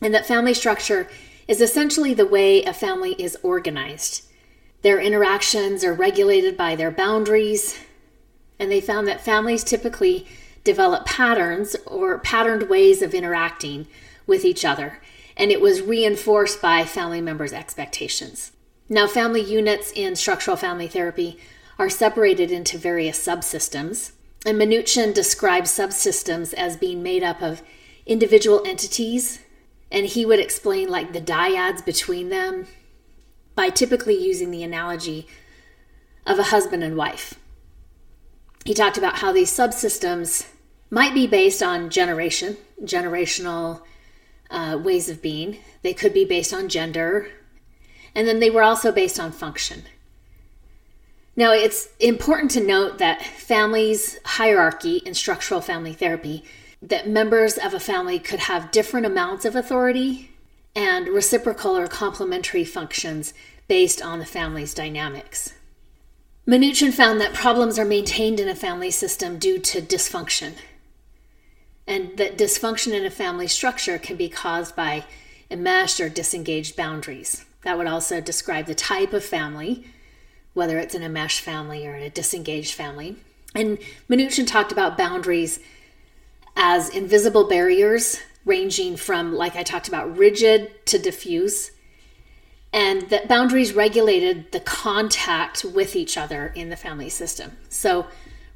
and 0.00 0.14
that 0.14 0.26
family 0.26 0.54
structure 0.54 1.08
is 1.46 1.60
essentially 1.60 2.14
the 2.14 2.26
way 2.26 2.62
a 2.62 2.72
family 2.72 3.12
is 3.18 3.36
organized. 3.42 4.24
Their 4.82 5.00
interactions 5.00 5.84
are 5.84 5.92
regulated 5.92 6.56
by 6.56 6.76
their 6.76 6.90
boundaries, 6.90 7.78
and 8.58 8.70
they 8.70 8.80
found 8.80 9.06
that 9.06 9.20
families 9.20 9.64
typically 9.64 10.26
develop 10.64 11.04
patterns 11.04 11.76
or 11.86 12.18
patterned 12.18 12.68
ways 12.68 13.02
of 13.02 13.14
interacting 13.14 13.86
with 14.26 14.44
each 14.44 14.64
other 14.64 15.00
and 15.38 15.50
it 15.52 15.60
was 15.60 15.80
reinforced 15.80 16.60
by 16.60 16.84
family 16.84 17.20
members' 17.20 17.52
expectations. 17.52 18.52
Now, 18.88 19.06
family 19.06 19.40
units 19.40 19.92
in 19.92 20.16
structural 20.16 20.56
family 20.56 20.88
therapy 20.88 21.38
are 21.78 21.88
separated 21.88 22.50
into 22.50 22.76
various 22.76 23.24
subsystems, 23.24 24.12
and 24.44 24.58
Minuchin 24.58 25.14
describes 25.14 25.70
subsystems 25.70 26.52
as 26.54 26.76
being 26.76 27.02
made 27.02 27.22
up 27.22 27.40
of 27.40 27.62
individual 28.04 28.62
entities, 28.66 29.40
and 29.92 30.06
he 30.06 30.26
would 30.26 30.40
explain 30.40 30.88
like 30.88 31.12
the 31.12 31.20
dyads 31.20 31.84
between 31.84 32.30
them 32.30 32.66
by 33.54 33.70
typically 33.70 34.16
using 34.16 34.50
the 34.50 34.62
analogy 34.62 35.26
of 36.26 36.38
a 36.38 36.44
husband 36.44 36.82
and 36.82 36.96
wife. 36.96 37.34
He 38.64 38.74
talked 38.74 38.98
about 38.98 39.18
how 39.18 39.32
these 39.32 39.50
subsystems 39.50 40.48
might 40.90 41.14
be 41.14 41.26
based 41.26 41.62
on 41.62 41.90
generation, 41.90 42.56
generational 42.82 43.82
uh, 44.50 44.78
ways 44.82 45.08
of 45.08 45.22
being. 45.22 45.58
They 45.82 45.94
could 45.94 46.14
be 46.14 46.24
based 46.24 46.52
on 46.52 46.68
gender, 46.68 47.28
and 48.14 48.26
then 48.26 48.40
they 48.40 48.50
were 48.50 48.62
also 48.62 48.92
based 48.92 49.20
on 49.20 49.32
function. 49.32 49.84
Now, 51.36 51.52
it's 51.52 51.88
important 52.00 52.50
to 52.52 52.60
note 52.60 52.98
that 52.98 53.22
families' 53.22 54.18
hierarchy 54.24 54.96
in 54.98 55.14
structural 55.14 55.60
family 55.60 55.92
therapy, 55.92 56.44
that 56.82 57.08
members 57.08 57.56
of 57.56 57.74
a 57.74 57.80
family 57.80 58.18
could 58.18 58.40
have 58.40 58.72
different 58.72 59.06
amounts 59.06 59.44
of 59.44 59.54
authority 59.54 60.30
and 60.74 61.08
reciprocal 61.08 61.76
or 61.76 61.86
complementary 61.86 62.64
functions 62.64 63.34
based 63.68 64.02
on 64.02 64.18
the 64.18 64.26
family's 64.26 64.74
dynamics. 64.74 65.54
Minuchin 66.46 66.92
found 66.92 67.20
that 67.20 67.34
problems 67.34 67.78
are 67.78 67.84
maintained 67.84 68.40
in 68.40 68.48
a 68.48 68.54
family 68.54 68.90
system 68.90 69.38
due 69.38 69.58
to 69.58 69.82
dysfunction, 69.82 70.54
and 71.88 72.16
that 72.18 72.36
dysfunction 72.36 72.92
in 72.92 73.04
a 73.04 73.10
family 73.10 73.48
structure 73.48 73.98
can 73.98 74.16
be 74.16 74.28
caused 74.28 74.76
by 74.76 75.04
enmeshed 75.50 75.98
or 75.98 76.08
disengaged 76.08 76.76
boundaries. 76.76 77.46
That 77.62 77.78
would 77.78 77.86
also 77.86 78.20
describe 78.20 78.66
the 78.66 78.74
type 78.74 79.12
of 79.14 79.24
family, 79.24 79.86
whether 80.52 80.78
it's 80.78 80.94
an 80.94 81.02
enmeshed 81.02 81.40
family 81.40 81.86
or 81.86 81.96
a 81.96 82.10
disengaged 82.10 82.74
family. 82.74 83.16
And 83.54 83.78
Minuchin 84.08 84.46
talked 84.46 84.70
about 84.70 84.98
boundaries 84.98 85.58
as 86.54 86.90
invisible 86.90 87.48
barriers 87.48 88.20
ranging 88.44 88.96
from, 88.96 89.34
like 89.34 89.56
I 89.56 89.62
talked 89.62 89.88
about, 89.88 90.16
rigid 90.16 90.86
to 90.86 90.98
diffuse 90.98 91.70
and 92.72 93.08
that 93.08 93.28
boundaries 93.28 93.72
regulated 93.72 94.52
the 94.52 94.60
contact 94.60 95.64
with 95.64 95.96
each 95.96 96.18
other 96.18 96.52
in 96.54 96.68
the 96.68 96.76
family 96.76 97.08
system. 97.08 97.56
So, 97.70 98.06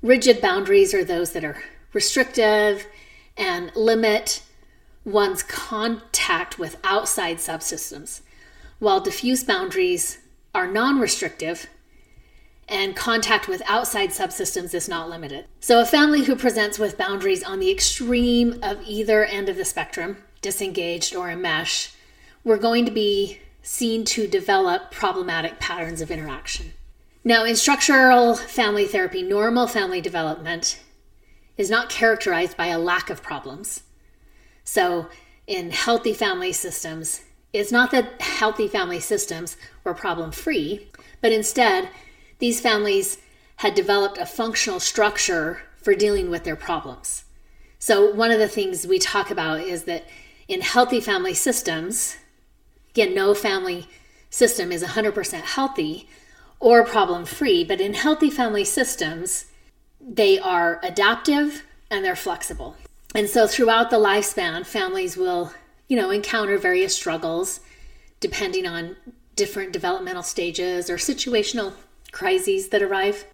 rigid 0.03 0.43
boundaries 0.43 0.93
are 0.93 1.03
those 1.03 1.33
that 1.33 1.45
are 1.45 1.63
restrictive 1.95 2.87
and 3.37 3.75
limit 3.75 4.43
one's 5.05 5.43
contact 5.43 6.59
with 6.59 6.77
outside 6.85 7.39
subsystems, 7.39 8.21
while 8.79 9.01
diffuse 9.01 9.45
boundaries 9.45 10.19
are 10.55 10.67
non 10.67 11.01
restrictive 11.01 11.69
and 12.69 12.97
contact 12.97 13.49
with 13.49 13.63
outside 13.67 14.11
subsystems 14.11 14.73
is 14.75 14.89
not 14.89 15.11
limited. 15.11 15.47
So, 15.61 15.81
a 15.81 15.87
family 15.87 16.25
who 16.25 16.37
presents 16.37 16.79
with 16.79 16.97
boundaries 16.97 17.43
on 17.43 17.61
the 17.61 17.71
extreme 17.71 18.59
of 18.63 18.81
either 18.87 19.25
end 19.25 19.49
of 19.49 19.57
the 19.57 19.65
spectrum, 19.65 20.19
disengaged 20.41 21.15
or 21.15 21.31
enmeshed, 21.31 21.95
we're 22.45 22.59
going 22.59 22.85
to 22.87 22.91
be 22.91 23.41
seen 23.63 24.05
to 24.05 24.27
develop 24.27 24.91
problematic 24.91 25.59
patterns 25.61 26.01
of 26.01 26.11
interaction. 26.11 26.73
Now, 27.25 27.45
in 27.45 27.55
structural 27.55 28.35
family 28.35 28.87
therapy, 28.87 29.23
normal 29.23 29.67
family 29.67 30.01
development 30.01 30.81
is 31.57 31.71
not 31.71 31.89
characterized 31.89 32.57
by 32.57 32.67
a 32.67 32.79
lack 32.79 33.11
of 33.11 33.23
problems. 33.23 33.83
So, 34.65 35.09
in 35.47 35.71
healthy 35.71 36.13
family 36.13 36.53
systems, 36.53 37.23
it's 37.53 37.73
not 37.73 37.91
that 37.91 38.21
healthy 38.21 38.69
family 38.69 39.01
systems 39.01 39.57
were 39.85 39.95
problem 39.95 40.33
free, 40.33 40.89
but 41.21 41.33
instead, 41.33 41.89
these 42.39 42.61
families 42.61 43.19
had 43.57 43.75
developed 43.75 44.19
a 44.19 44.27
functional 44.27 44.81
structure 44.81 45.61
for 45.77 45.95
dealing 45.95 46.31
with 46.31 46.45
their 46.45 46.57
problems. 46.57 47.25
So, 47.79 48.13
one 48.13 48.31
of 48.31 48.39
the 48.39 48.49
things 48.49 48.87
we 48.87 48.99
talk 48.99 49.31
about 49.31 49.61
is 49.61 49.85
that 49.85 50.05
in 50.49 50.61
healthy 50.61 51.01
family 51.01 51.35
systems, 51.35 52.17
Again, 52.93 53.15
no 53.15 53.33
family 53.33 53.89
system 54.29 54.71
is 54.71 54.85
100% 54.85 55.41
healthy 55.41 56.09
or 56.61 56.85
problem 56.85 57.25
free, 57.25 57.65
but 57.65 57.81
in 57.81 57.95
healthy 57.95 58.29
family 58.29 58.65
systems, 58.65 59.47
they 60.07 60.39
are 60.39 60.81
adaptive 60.83 61.65
and 61.91 62.05
they're 62.05 62.17
flexible. 62.17 62.77
And 63.15 63.29
so 63.29 63.47
throughout 63.47 63.91
the 63.91 63.99
lifespan, 63.99 64.67
families 64.67 65.17
will, 65.17 65.53
you 65.89 65.97
know, 65.97 66.11
encounter 66.11 66.59
various 66.59 66.95
struggles 66.95 67.61
depending 68.21 68.67
on 68.67 68.97
different 69.35 69.73
developmental 69.73 70.23
stages 70.23 70.89
or 70.89 70.97
situational 70.97 71.73
crises 72.13 72.69
that 72.69 72.83
arrive. 72.83 73.25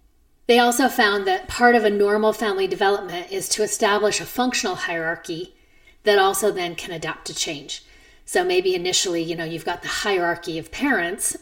They 0.47 0.57
also 0.57 0.89
found 0.89 1.27
that 1.27 1.47
part 1.47 1.75
of 1.75 1.83
a 1.83 1.91
normal 1.91 2.33
family 2.33 2.65
development 2.65 3.31
is 3.31 3.47
to 3.49 3.63
establish 3.63 4.19
a 4.19 4.25
functional 4.25 4.75
hierarchy 4.75 5.55
that 6.03 6.17
also 6.17 6.51
then 6.51 6.75
can 6.75 6.91
adapt 6.91 7.27
to 7.27 7.35
change. 7.35 7.83
So 8.25 8.43
maybe 8.43 8.73
initially, 8.73 9.21
you 9.21 9.35
know, 9.35 9.43
you've 9.43 9.65
got 9.65 9.83
the 9.83 9.87
hierarchy 9.87 10.57
of 10.57 10.71
parents, 10.71 11.37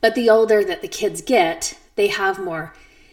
but 0.00 0.14
the 0.14 0.30
older 0.30 0.64
that 0.64 0.80
the 0.80 0.88
kids 0.88 1.22
get, 1.22 1.76
they 1.96 2.08
have 2.08 2.38
more 2.38 2.72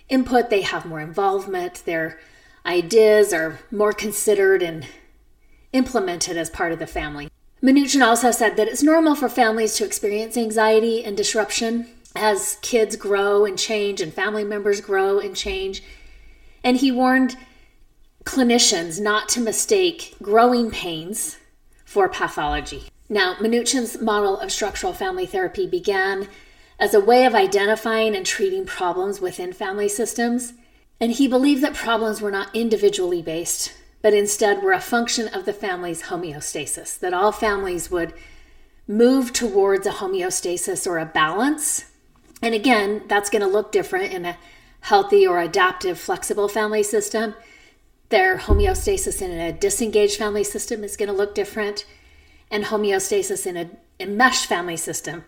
input, 0.09 0.49
they 0.49 0.61
have 0.61 0.85
more 0.85 0.99
involvement, 0.99 1.85
their 1.85 2.19
ideas 2.65 3.31
are 3.33 3.59
more 3.71 3.93
considered 3.93 4.61
and 4.61 4.85
implemented 5.71 6.37
as 6.37 6.49
part 6.49 6.71
of 6.71 6.79
the 6.79 6.87
family. 6.87 7.29
Minuchin 7.61 8.05
also 8.05 8.31
said 8.31 8.55
that 8.57 8.67
it's 8.67 8.83
normal 8.83 9.15
for 9.15 9.29
families 9.29 9.75
to 9.75 9.85
experience 9.85 10.37
anxiety 10.37 11.03
and 11.03 11.15
disruption 11.15 11.87
as 12.15 12.57
kids 12.61 12.95
grow 12.95 13.45
and 13.45 13.57
change 13.57 14.01
and 14.01 14.13
family 14.13 14.43
members 14.43 14.81
grow 14.81 15.19
and 15.19 15.35
change. 15.35 15.83
And 16.63 16.77
he 16.77 16.91
warned 16.91 17.37
clinicians 18.23 18.99
not 18.99 19.29
to 19.29 19.41
mistake 19.41 20.15
growing 20.21 20.71
pains 20.71 21.37
for 21.85 22.07
pathology. 22.07 22.83
Now, 23.09 23.35
Minuchin's 23.35 23.99
model 23.99 24.39
of 24.39 24.51
structural 24.51 24.93
family 24.93 25.25
therapy 25.25 25.65
began 25.65 26.27
as 26.79 26.93
a 26.93 26.99
way 26.99 27.25
of 27.25 27.35
identifying 27.35 28.15
and 28.15 28.25
treating 28.25 28.65
problems 28.65 29.19
within 29.19 29.51
family 29.51 29.89
systems, 29.89 30.53
and 30.99 31.11
he 31.11 31.27
believed 31.27 31.61
that 31.61 31.73
problems 31.73 32.21
were 32.21 32.31
not 32.31 32.55
individually 32.55 33.21
based, 33.21 33.73
but 34.01 34.13
instead 34.13 34.63
were 34.63 34.71
a 34.71 34.79
function 34.79 35.27
of 35.27 35.45
the 35.45 35.53
family's 35.53 36.03
homeostasis, 36.03 36.97
that 36.99 37.13
all 37.13 37.31
families 37.31 37.91
would 37.91 38.13
move 38.87 39.33
towards 39.33 39.85
a 39.85 39.91
homeostasis 39.91 40.87
or 40.87 40.97
a 40.97 41.05
balance. 41.05 41.85
And 42.41 42.55
again, 42.55 43.03
that's 43.07 43.29
going 43.29 43.41
to 43.41 43.47
look 43.47 43.71
different 43.71 44.13
in 44.13 44.25
a 44.25 44.37
healthy 44.81 45.27
or 45.27 45.39
adaptive, 45.39 45.99
flexible 45.99 46.47
family 46.47 46.83
system. 46.83 47.35
Their 48.07 48.37
homeostasis 48.37 49.21
in 49.21 49.31
a 49.31 49.51
disengaged 49.51 50.17
family 50.17 50.45
system 50.45 50.83
is 50.83 50.95
going 50.95 51.09
to 51.09 51.15
look 51.15 51.35
different 51.35 51.85
and 52.49 52.65
homeostasis 52.65 53.45
in 53.45 53.57
a 53.57 53.69
enmeshed 53.99 54.45
family 54.45 54.77
system 54.77 55.25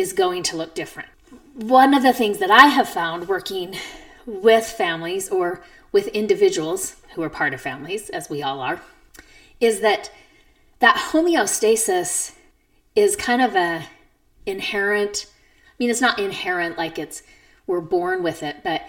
is 0.00 0.14
going 0.14 0.42
to 0.42 0.56
look 0.56 0.74
different. 0.74 1.10
One 1.54 1.92
of 1.92 2.02
the 2.02 2.14
things 2.14 2.38
that 2.38 2.50
I 2.50 2.68
have 2.68 2.88
found 2.88 3.28
working 3.28 3.76
with 4.24 4.64
families 4.64 5.28
or 5.28 5.62
with 5.92 6.08
individuals 6.08 6.96
who 7.14 7.22
are 7.22 7.28
part 7.28 7.52
of 7.52 7.60
families, 7.60 8.08
as 8.08 8.30
we 8.30 8.42
all 8.42 8.60
are, 8.60 8.80
is 9.60 9.80
that 9.80 10.10
that 10.78 11.10
homeostasis 11.12 12.34
is 12.96 13.14
kind 13.14 13.42
of 13.42 13.54
a 13.54 13.86
inherent 14.46 15.26
I 15.68 15.72
mean 15.78 15.90
it's 15.90 16.00
not 16.00 16.18
inherent 16.18 16.78
like 16.78 16.98
it's 16.98 17.22
we're 17.66 17.82
born 17.82 18.22
with 18.22 18.42
it, 18.42 18.56
but 18.64 18.82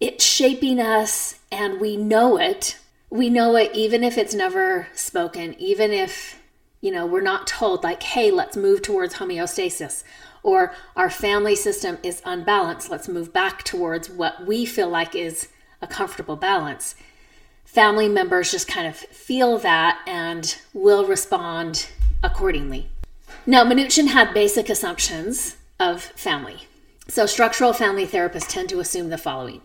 it's 0.00 0.24
shaping 0.24 0.80
us 0.80 1.38
and 1.52 1.78
we 1.78 1.96
know 1.96 2.38
it. 2.38 2.78
We 3.10 3.28
know 3.28 3.54
it 3.56 3.70
even 3.74 4.02
if 4.02 4.16
it's 4.16 4.34
never 4.34 4.88
spoken, 4.94 5.54
even 5.58 5.90
if 5.92 6.38
you 6.84 6.90
know, 6.90 7.06
we're 7.06 7.22
not 7.22 7.46
told, 7.46 7.82
like, 7.82 8.02
hey, 8.02 8.30
let's 8.30 8.58
move 8.58 8.82
towards 8.82 9.14
homeostasis, 9.14 10.04
or 10.44 10.72
our 10.94 11.10
family 11.10 11.56
system 11.56 11.98
is 12.04 12.22
unbalanced, 12.24 12.90
let's 12.90 13.08
move 13.08 13.32
back 13.32 13.64
towards 13.64 14.08
what 14.08 14.46
we 14.46 14.64
feel 14.64 14.88
like 14.88 15.16
is 15.16 15.48
a 15.82 15.88
comfortable 15.88 16.36
balance. 16.36 16.94
Family 17.64 18.08
members 18.08 18.52
just 18.52 18.68
kind 18.68 18.86
of 18.86 18.94
feel 18.94 19.58
that 19.58 20.00
and 20.06 20.58
will 20.72 21.06
respond 21.06 21.88
accordingly. 22.22 22.88
Now, 23.46 23.64
Minuchin 23.64 24.08
had 24.08 24.32
basic 24.32 24.68
assumptions 24.68 25.56
of 25.80 26.02
family. 26.02 26.68
So, 27.08 27.26
structural 27.26 27.72
family 27.72 28.06
therapists 28.06 28.48
tend 28.48 28.68
to 28.68 28.80
assume 28.80 29.08
the 29.08 29.18
following 29.18 29.60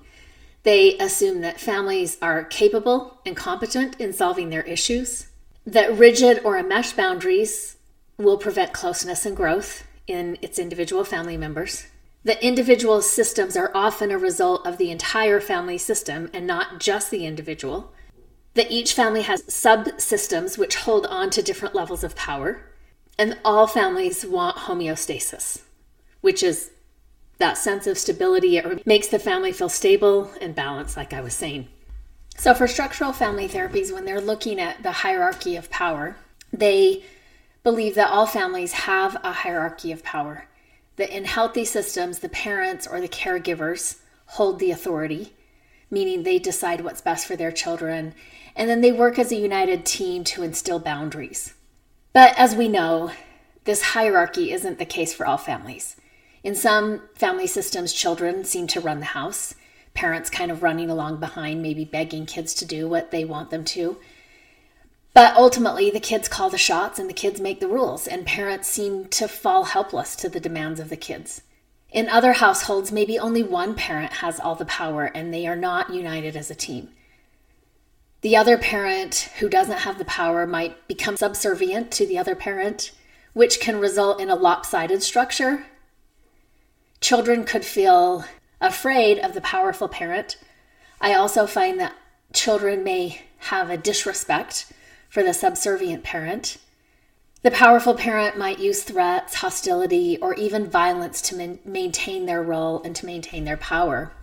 they 0.64 0.98
assume 0.98 1.40
that 1.42 1.60
families 1.60 2.18
are 2.22 2.44
capable 2.44 3.20
and 3.26 3.36
competent 3.36 4.00
in 4.00 4.12
solving 4.12 4.50
their 4.50 4.64
issues 4.64 5.28
that 5.66 5.98
rigid 5.98 6.42
or 6.44 6.58
enmeshed 6.58 6.98
boundaries 6.98 7.78
will 8.18 8.38
prevent 8.38 8.74
closeness 8.74 9.26
and 9.26 9.38
growth 9.38 9.86
in 10.10 10.38
its 10.42 10.60
individual 10.60 11.04
family 11.04 11.38
members. 11.38 11.88
The 12.24 12.44
individual 12.46 13.02
systems 13.02 13.56
are 13.56 13.72
often 13.74 14.12
a 14.12 14.18
result 14.18 14.68
of 14.68 14.78
the 14.78 14.92
entire 14.92 15.40
family 15.40 15.78
system 15.78 16.30
and 16.34 16.46
not 16.46 16.80
just 16.80 17.12
the 17.12 17.26
individual. 17.26 17.94
That 18.56 18.72
each 18.72 18.94
family 18.94 19.22
has 19.22 19.44
subsystems 19.44 20.58
which 20.58 20.76
hold 20.76 21.06
on 21.06 21.30
to 21.30 21.42
different 21.42 21.76
levels 21.76 22.04
of 22.04 22.16
power. 22.16 22.66
And 23.18 23.38
all 23.46 23.68
families 23.68 24.26
want 24.26 24.58
homeostasis, 24.58 25.62
which 26.22 26.42
is 26.42 26.72
that 27.38 27.58
sense 27.58 27.88
of 27.88 27.98
stability. 27.98 28.58
It 28.58 28.86
makes 28.86 29.08
the 29.08 29.20
family 29.20 29.52
feel 29.52 29.70
stable 29.70 30.32
and 30.42 30.56
balanced, 30.56 30.98
like 30.98 31.14
I 31.14 31.22
was 31.22 31.34
saying. 31.34 31.68
So, 32.38 32.54
for 32.54 32.68
structural 32.68 33.12
family 33.12 33.50
therapies, 33.50 33.94
when 33.94 34.06
they're 34.06 34.22
looking 34.22 34.60
at 34.60 34.84
the 34.84 34.92
hierarchy 34.92 35.58
of 35.58 35.70
power, 35.70 36.16
they 36.54 37.04
believe 37.64 37.96
that 37.96 38.10
all 38.10 38.26
families 38.26 38.72
have 38.72 39.18
a 39.24 39.32
hierarchy 39.32 39.92
of 39.92 40.04
power. 40.04 40.48
That 40.96 41.16
in 41.16 41.26
healthy 41.26 41.66
systems, 41.66 42.20
the 42.20 42.30
parents 42.30 42.88
or 42.88 43.00
the 43.00 43.08
caregivers 43.08 43.98
hold 44.26 44.60
the 44.60 44.72
authority, 44.72 45.34
meaning 45.90 46.24
they 46.24 46.40
decide 46.40 46.82
what's 46.82 47.02
best 47.02 47.26
for 47.26 47.36
their 47.36 47.52
children, 47.52 48.14
and 48.56 48.70
then 48.70 48.82
they 48.82 48.92
work 48.92 49.18
as 49.18 49.32
a 49.32 49.38
united 49.38 49.86
team 49.86 50.24
to 50.26 50.44
instill 50.44 50.80
boundaries. 50.80 51.54
But 52.14 52.38
as 52.38 52.56
we 52.56 52.68
know, 52.68 53.12
this 53.64 53.82
hierarchy 53.82 54.52
isn't 54.52 54.80
the 54.80 54.86
case 54.86 55.14
for 55.14 55.26
all 55.26 55.38
families. 55.38 55.96
In 56.44 56.56
some 56.56 57.04
family 57.16 57.48
systems, 57.48 57.94
children 57.94 58.44
seem 58.44 58.68
to 58.68 58.80
run 58.80 59.00
the 59.00 59.06
house, 59.06 59.56
parents 59.94 60.30
kind 60.30 60.52
of 60.52 60.64
running 60.64 60.90
along 60.90 61.20
behind, 61.20 61.62
maybe 61.62 61.86
begging 61.86 62.26
kids 62.26 62.54
to 62.56 62.66
do 62.66 62.88
what 62.88 63.12
they 63.12 63.26
want 63.26 63.50
them 63.50 63.64
to. 63.66 63.98
But 65.14 65.36
ultimately, 65.36 65.90
the 65.90 66.00
kids 66.00 66.28
call 66.28 66.50
the 66.50 66.58
shots 66.58 67.00
and 67.00 67.10
the 67.10 67.14
kids 67.14 67.42
make 67.42 67.60
the 67.60 67.68
rules, 67.68 68.08
and 68.08 68.26
parents 68.26 68.68
seem 68.68 69.06
to 69.10 69.28
fall 69.28 69.66
helpless 69.66 70.16
to 70.18 70.30
the 70.30 70.40
demands 70.40 70.80
of 70.80 70.90
the 70.90 70.98
kids. 70.98 71.42
In 71.92 72.08
other 72.08 72.34
households, 72.34 72.92
maybe 72.92 73.18
only 73.18 73.42
one 73.42 73.74
parent 73.74 74.14
has 74.14 74.40
all 74.40 74.56
the 74.56 74.66
power 74.66 75.06
and 75.06 75.34
they 75.34 75.48
are 75.48 75.56
not 75.56 75.94
united 75.94 76.36
as 76.36 76.52
a 76.52 76.56
team. 76.56 76.90
The 78.22 78.36
other 78.36 78.58
parent 78.58 79.30
who 79.40 79.50
doesn't 79.50 79.80
have 79.80 79.98
the 79.98 80.06
power 80.06 80.46
might 80.46 80.88
become 80.88 81.18
subservient 81.18 81.90
to 81.94 82.06
the 82.06 82.18
other 82.18 82.36
parent, 82.36 82.92
which 83.34 83.60
can 83.60 83.80
result 83.80 84.20
in 84.20 84.30
a 84.30 84.36
lopsided 84.36 85.02
structure. 85.02 85.66
Children 87.02 87.46
could 87.46 87.66
feel 87.66 88.26
afraid 88.62 89.18
of 89.20 89.34
the 89.34 89.42
powerful 89.42 89.88
parent. 89.88 90.38
I 91.02 91.14
also 91.14 91.48
find 91.48 91.80
that 91.80 91.96
children 92.34 92.84
may 92.84 93.22
have 93.38 93.70
a 93.70 93.78
disrespect 93.78 94.72
for 95.10 95.24
the 95.24 95.34
subservient 95.34 96.04
parent. 96.04 96.58
The 97.42 97.52
powerful 97.52 97.96
parent 97.96 98.38
might 98.38 98.60
use 98.60 98.84
threats, 98.84 99.36
hostility, 99.36 100.18
or 100.22 100.34
even 100.36 100.70
violence 100.70 101.22
to 101.24 101.36
man- 101.36 101.60
maintain 101.66 102.26
their 102.26 102.44
role 102.44 102.82
and 102.84 102.96
to 102.98 103.06
maintain 103.06 103.46
their 103.46 103.58
power. 103.58 104.14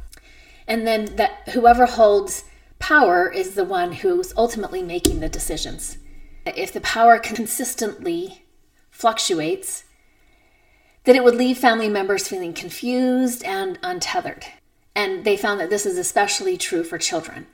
And 0.67 0.87
then 0.87 1.17
that 1.17 1.49
whoever 1.51 1.87
holds 1.87 2.45
power 2.79 3.31
is 3.31 3.55
the 3.55 3.65
one 3.65 3.93
who's 3.93 4.35
ultimately 4.37 4.83
making 4.83 5.21
the 5.21 5.29
decisions. 5.29 5.99
If 6.45 6.73
the 6.73 6.81
power 6.81 7.19
consistently 7.19 8.45
fluctuates, 8.91 9.85
then 11.05 11.17
it 11.17 11.25
would 11.25 11.35
leave 11.35 11.59
family 11.59 11.89
members 11.89 12.29
feeling 12.29 12.53
confused 12.53 13.43
and 13.45 13.79
untethered. 13.83 14.45
And 14.95 15.25
they 15.25 15.37
found 15.37 15.61
that 15.61 15.71
this 15.71 15.87
is 15.87 15.99
especially 15.99 16.57
true 16.57 16.83
for 16.83 16.99
children, 16.99 17.47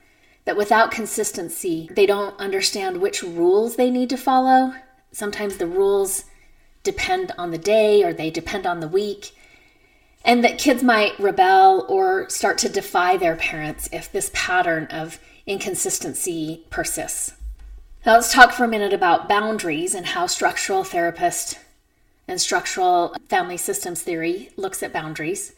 that 0.45 0.57
without 0.57 0.91
consistency, 0.91 1.89
they 1.91 2.05
don't 2.05 2.39
understand 2.39 3.01
which 3.01 3.23
rules 3.23 3.75
they 3.75 3.89
need 3.89 4.09
to 4.09 4.17
follow. 4.17 4.73
Sometimes 5.11 5.57
the 5.57 5.67
rules 5.67 6.25
depend 6.83 7.31
on 7.37 7.51
the 7.51 7.57
day 7.57 8.03
or 8.03 8.13
they 8.13 8.29
depend 8.29 8.65
on 8.65 8.79
the 8.79 8.87
week 8.87 9.33
and 10.25 10.43
that 10.43 10.57
kids 10.57 10.83
might 10.83 11.19
rebel 11.19 11.85
or 11.89 12.29
start 12.29 12.57
to 12.59 12.69
defy 12.69 13.17
their 13.17 13.35
parents 13.35 13.89
if 13.91 14.11
this 14.11 14.31
pattern 14.33 14.85
of 14.85 15.19
inconsistency 15.45 16.65
persists. 16.69 17.33
Now, 18.05 18.13
let's 18.13 18.33
talk 18.33 18.51
for 18.51 18.63
a 18.63 18.67
minute 18.67 18.93
about 18.93 19.29
boundaries 19.29 19.95
and 19.95 20.05
how 20.05 20.27
structural 20.27 20.83
therapist 20.83 21.59
and 22.27 22.39
structural 22.39 23.15
family 23.27 23.57
systems 23.57 24.01
theory 24.01 24.49
looks 24.55 24.81
at 24.81 24.93
boundaries. 24.93 25.53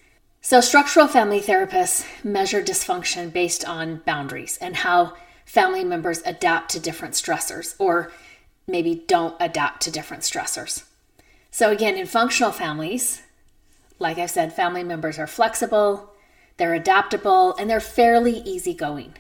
So, 0.47 0.62
structural 0.62 1.08
family 1.08 1.41
therapists 1.41 2.05
measure 2.23 2.62
dysfunction 2.62 3.34
based 3.34 3.67
on 3.67 4.03
boundaries 4.05 4.60
and 4.62 4.75
how 4.75 5.15
family 5.43 5.84
members 5.84 6.21
adapt 6.23 6.69
to 6.69 6.79
different 6.79 7.15
stressors 7.15 7.73
or 7.79 8.12
maybe 8.67 9.03
don't 9.08 9.36
adapt 9.39 9.81
to 9.81 9.91
different 9.91 10.21
stressors. 10.21 10.84
So, 11.49 11.71
again, 11.71 11.97
in 11.97 12.05
functional 12.05 12.51
families, 12.51 13.23
like 13.97 14.19
I 14.19 14.27
said, 14.27 14.53
family 14.53 14.84
members 14.84 15.17
are 15.17 15.25
flexible, 15.25 16.12
they're 16.58 16.75
adaptable, 16.75 17.55
and 17.55 17.67
they're 17.67 17.79
fairly 17.79 18.38
easygoing. 18.41 19.15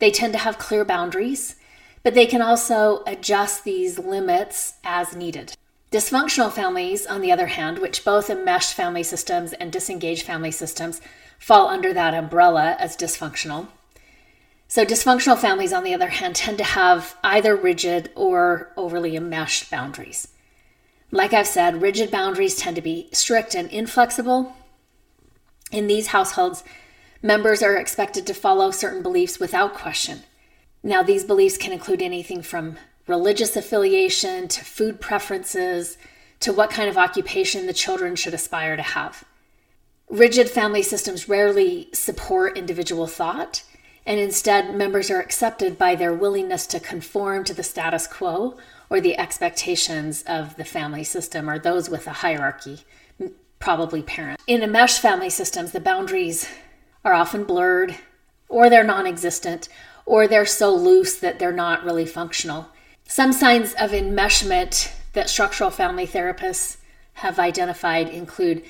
They 0.00 0.10
tend 0.10 0.34
to 0.34 0.38
have 0.40 0.58
clear 0.58 0.84
boundaries, 0.84 1.56
but 2.02 2.12
they 2.12 2.26
can 2.26 2.42
also 2.42 3.02
adjust 3.06 3.64
these 3.64 3.98
limits 3.98 4.74
as 4.84 5.16
needed. 5.16 5.56
Dysfunctional 5.96 6.52
families, 6.52 7.06
on 7.06 7.22
the 7.22 7.32
other 7.32 7.46
hand, 7.46 7.78
which 7.78 8.04
both 8.04 8.28
enmeshed 8.28 8.74
family 8.74 9.02
systems 9.02 9.54
and 9.54 9.72
disengaged 9.72 10.26
family 10.26 10.50
systems 10.50 11.00
fall 11.38 11.68
under 11.68 11.94
that 11.94 12.12
umbrella 12.12 12.76
as 12.78 12.98
dysfunctional. 12.98 13.68
So, 14.68 14.84
dysfunctional 14.84 15.38
families, 15.38 15.72
on 15.72 15.84
the 15.84 15.94
other 15.94 16.08
hand, 16.08 16.36
tend 16.36 16.58
to 16.58 16.64
have 16.64 17.16
either 17.24 17.56
rigid 17.56 18.10
or 18.14 18.74
overly 18.76 19.16
enmeshed 19.16 19.70
boundaries. 19.70 20.28
Like 21.10 21.32
I've 21.32 21.46
said, 21.46 21.80
rigid 21.80 22.10
boundaries 22.10 22.56
tend 22.56 22.76
to 22.76 22.82
be 22.82 23.08
strict 23.12 23.54
and 23.54 23.70
inflexible. 23.70 24.54
In 25.72 25.86
these 25.86 26.08
households, 26.08 26.62
members 27.22 27.62
are 27.62 27.78
expected 27.78 28.26
to 28.26 28.34
follow 28.34 28.70
certain 28.70 29.02
beliefs 29.02 29.40
without 29.40 29.72
question. 29.72 30.24
Now, 30.82 31.02
these 31.02 31.24
beliefs 31.24 31.56
can 31.56 31.72
include 31.72 32.02
anything 32.02 32.42
from 32.42 32.76
religious 33.06 33.56
affiliation 33.56 34.48
to 34.48 34.64
food 34.64 35.00
preferences 35.00 35.96
to 36.40 36.52
what 36.52 36.70
kind 36.70 36.88
of 36.88 36.98
occupation 36.98 37.66
the 37.66 37.72
children 37.72 38.16
should 38.16 38.34
aspire 38.34 38.76
to 38.76 38.82
have. 38.82 39.24
Rigid 40.08 40.48
family 40.48 40.82
systems 40.82 41.28
rarely 41.28 41.88
support 41.92 42.56
individual 42.56 43.06
thought, 43.06 43.64
and 44.04 44.20
instead, 44.20 44.74
members 44.74 45.10
are 45.10 45.20
accepted 45.20 45.76
by 45.76 45.96
their 45.96 46.14
willingness 46.14 46.66
to 46.68 46.78
conform 46.78 47.42
to 47.44 47.54
the 47.54 47.64
status 47.64 48.06
quo 48.06 48.56
or 48.88 49.00
the 49.00 49.18
expectations 49.18 50.22
of 50.28 50.56
the 50.56 50.64
family 50.64 51.02
system 51.02 51.50
or 51.50 51.58
those 51.58 51.90
with 51.90 52.06
a 52.06 52.12
hierarchy, 52.12 52.84
probably 53.58 54.02
parents. 54.02 54.44
In 54.46 54.62
enmeshed 54.62 55.00
family 55.00 55.30
systems, 55.30 55.72
the 55.72 55.80
boundaries 55.80 56.48
are 57.04 57.14
often 57.14 57.42
blurred 57.42 57.96
or 58.48 58.70
they're 58.70 58.84
non 58.84 59.06
existent 59.06 59.68
or 60.04 60.28
they're 60.28 60.46
so 60.46 60.72
loose 60.72 61.16
that 61.18 61.40
they're 61.40 61.50
not 61.50 61.84
really 61.84 62.06
functional. 62.06 62.68
Some 63.08 63.32
signs 63.32 63.72
of 63.74 63.92
enmeshment 63.92 64.92
that 65.12 65.30
structural 65.30 65.70
family 65.70 66.06
therapists 66.06 66.78
have 67.14 67.38
identified 67.38 68.08
include 68.08 68.64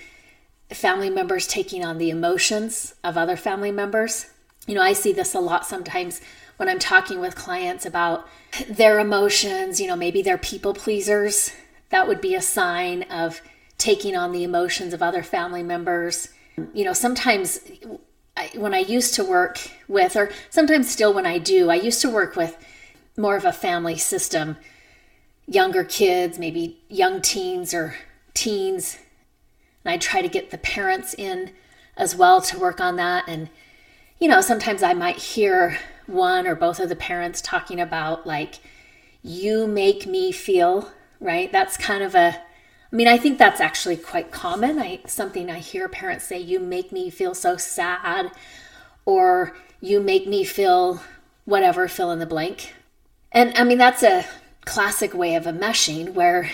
family 0.70 1.08
members 1.08 1.46
taking 1.46 1.84
on 1.84 1.98
the 1.98 2.10
emotions 2.10 2.94
of 3.02 3.16
other 3.16 3.36
family 3.36 3.72
members. 3.72 4.26
You 4.66 4.74
know, 4.74 4.82
I 4.82 4.92
see 4.92 5.12
this 5.12 5.34
a 5.34 5.40
lot 5.40 5.66
sometimes 5.66 6.20
when 6.58 6.68
I'm 6.68 6.78
talking 6.78 7.18
with 7.18 7.34
clients 7.34 7.86
about 7.86 8.28
their 8.68 9.00
emotions, 9.00 9.80
you 9.80 9.86
know, 9.86 9.96
maybe 9.96 10.22
they're 10.22 10.38
people 10.38 10.74
pleasers. 10.74 11.52
That 11.88 12.06
would 12.06 12.20
be 12.20 12.34
a 12.34 12.42
sign 12.42 13.04
of 13.04 13.40
taking 13.78 14.14
on 14.16 14.32
the 14.32 14.44
emotions 14.44 14.92
of 14.92 15.02
other 15.02 15.22
family 15.22 15.62
members. 15.62 16.28
You 16.74 16.84
know, 16.84 16.92
sometimes 16.92 17.60
when 18.54 18.74
I 18.74 18.80
used 18.80 19.14
to 19.14 19.24
work 19.24 19.58
with, 19.88 20.14
or 20.14 20.30
sometimes 20.50 20.90
still 20.90 21.12
when 21.12 21.26
I 21.26 21.38
do, 21.38 21.70
I 21.70 21.76
used 21.76 22.02
to 22.02 22.10
work 22.10 22.36
with 22.36 22.56
more 23.16 23.36
of 23.36 23.44
a 23.44 23.52
family 23.52 23.96
system, 23.96 24.56
younger 25.46 25.84
kids, 25.84 26.38
maybe 26.38 26.80
young 26.88 27.20
teens 27.20 27.72
or 27.72 27.96
teens. 28.34 28.98
And 29.84 29.92
I 29.92 29.98
try 29.98 30.22
to 30.22 30.28
get 30.28 30.50
the 30.50 30.58
parents 30.58 31.14
in 31.14 31.52
as 31.96 32.14
well 32.14 32.40
to 32.42 32.58
work 32.58 32.80
on 32.80 32.96
that. 32.96 33.24
And, 33.26 33.48
you 34.18 34.28
know, 34.28 34.40
sometimes 34.40 34.82
I 34.82 34.94
might 34.94 35.16
hear 35.16 35.78
one 36.06 36.46
or 36.46 36.54
both 36.54 36.80
of 36.80 36.88
the 36.88 36.96
parents 36.96 37.40
talking 37.40 37.80
about 37.80 38.26
like 38.26 38.60
you 39.22 39.66
make 39.66 40.06
me 40.06 40.30
feel 40.30 40.92
right 41.20 41.50
that's 41.50 41.76
kind 41.76 42.02
of 42.02 42.14
a 42.14 42.36
i 42.92 42.96
mean 42.96 43.08
i 43.08 43.18
think 43.18 43.38
that's 43.38 43.60
actually 43.60 43.96
quite 43.96 44.30
common 44.30 44.78
i 44.78 45.00
something 45.06 45.50
i 45.50 45.58
hear 45.58 45.88
parents 45.88 46.24
say 46.24 46.38
you 46.38 46.60
make 46.60 46.92
me 46.92 47.10
feel 47.10 47.34
so 47.34 47.56
sad 47.56 48.30
or 49.04 49.56
you 49.80 50.00
make 50.00 50.26
me 50.26 50.44
feel 50.44 51.00
whatever 51.44 51.88
fill 51.88 52.12
in 52.12 52.18
the 52.18 52.26
blank 52.26 52.72
and 53.32 53.52
i 53.56 53.64
mean 53.64 53.78
that's 53.78 54.02
a 54.02 54.24
classic 54.64 55.14
way 55.14 55.34
of 55.34 55.46
a 55.46 55.52
meshing 55.52 56.14
where 56.14 56.50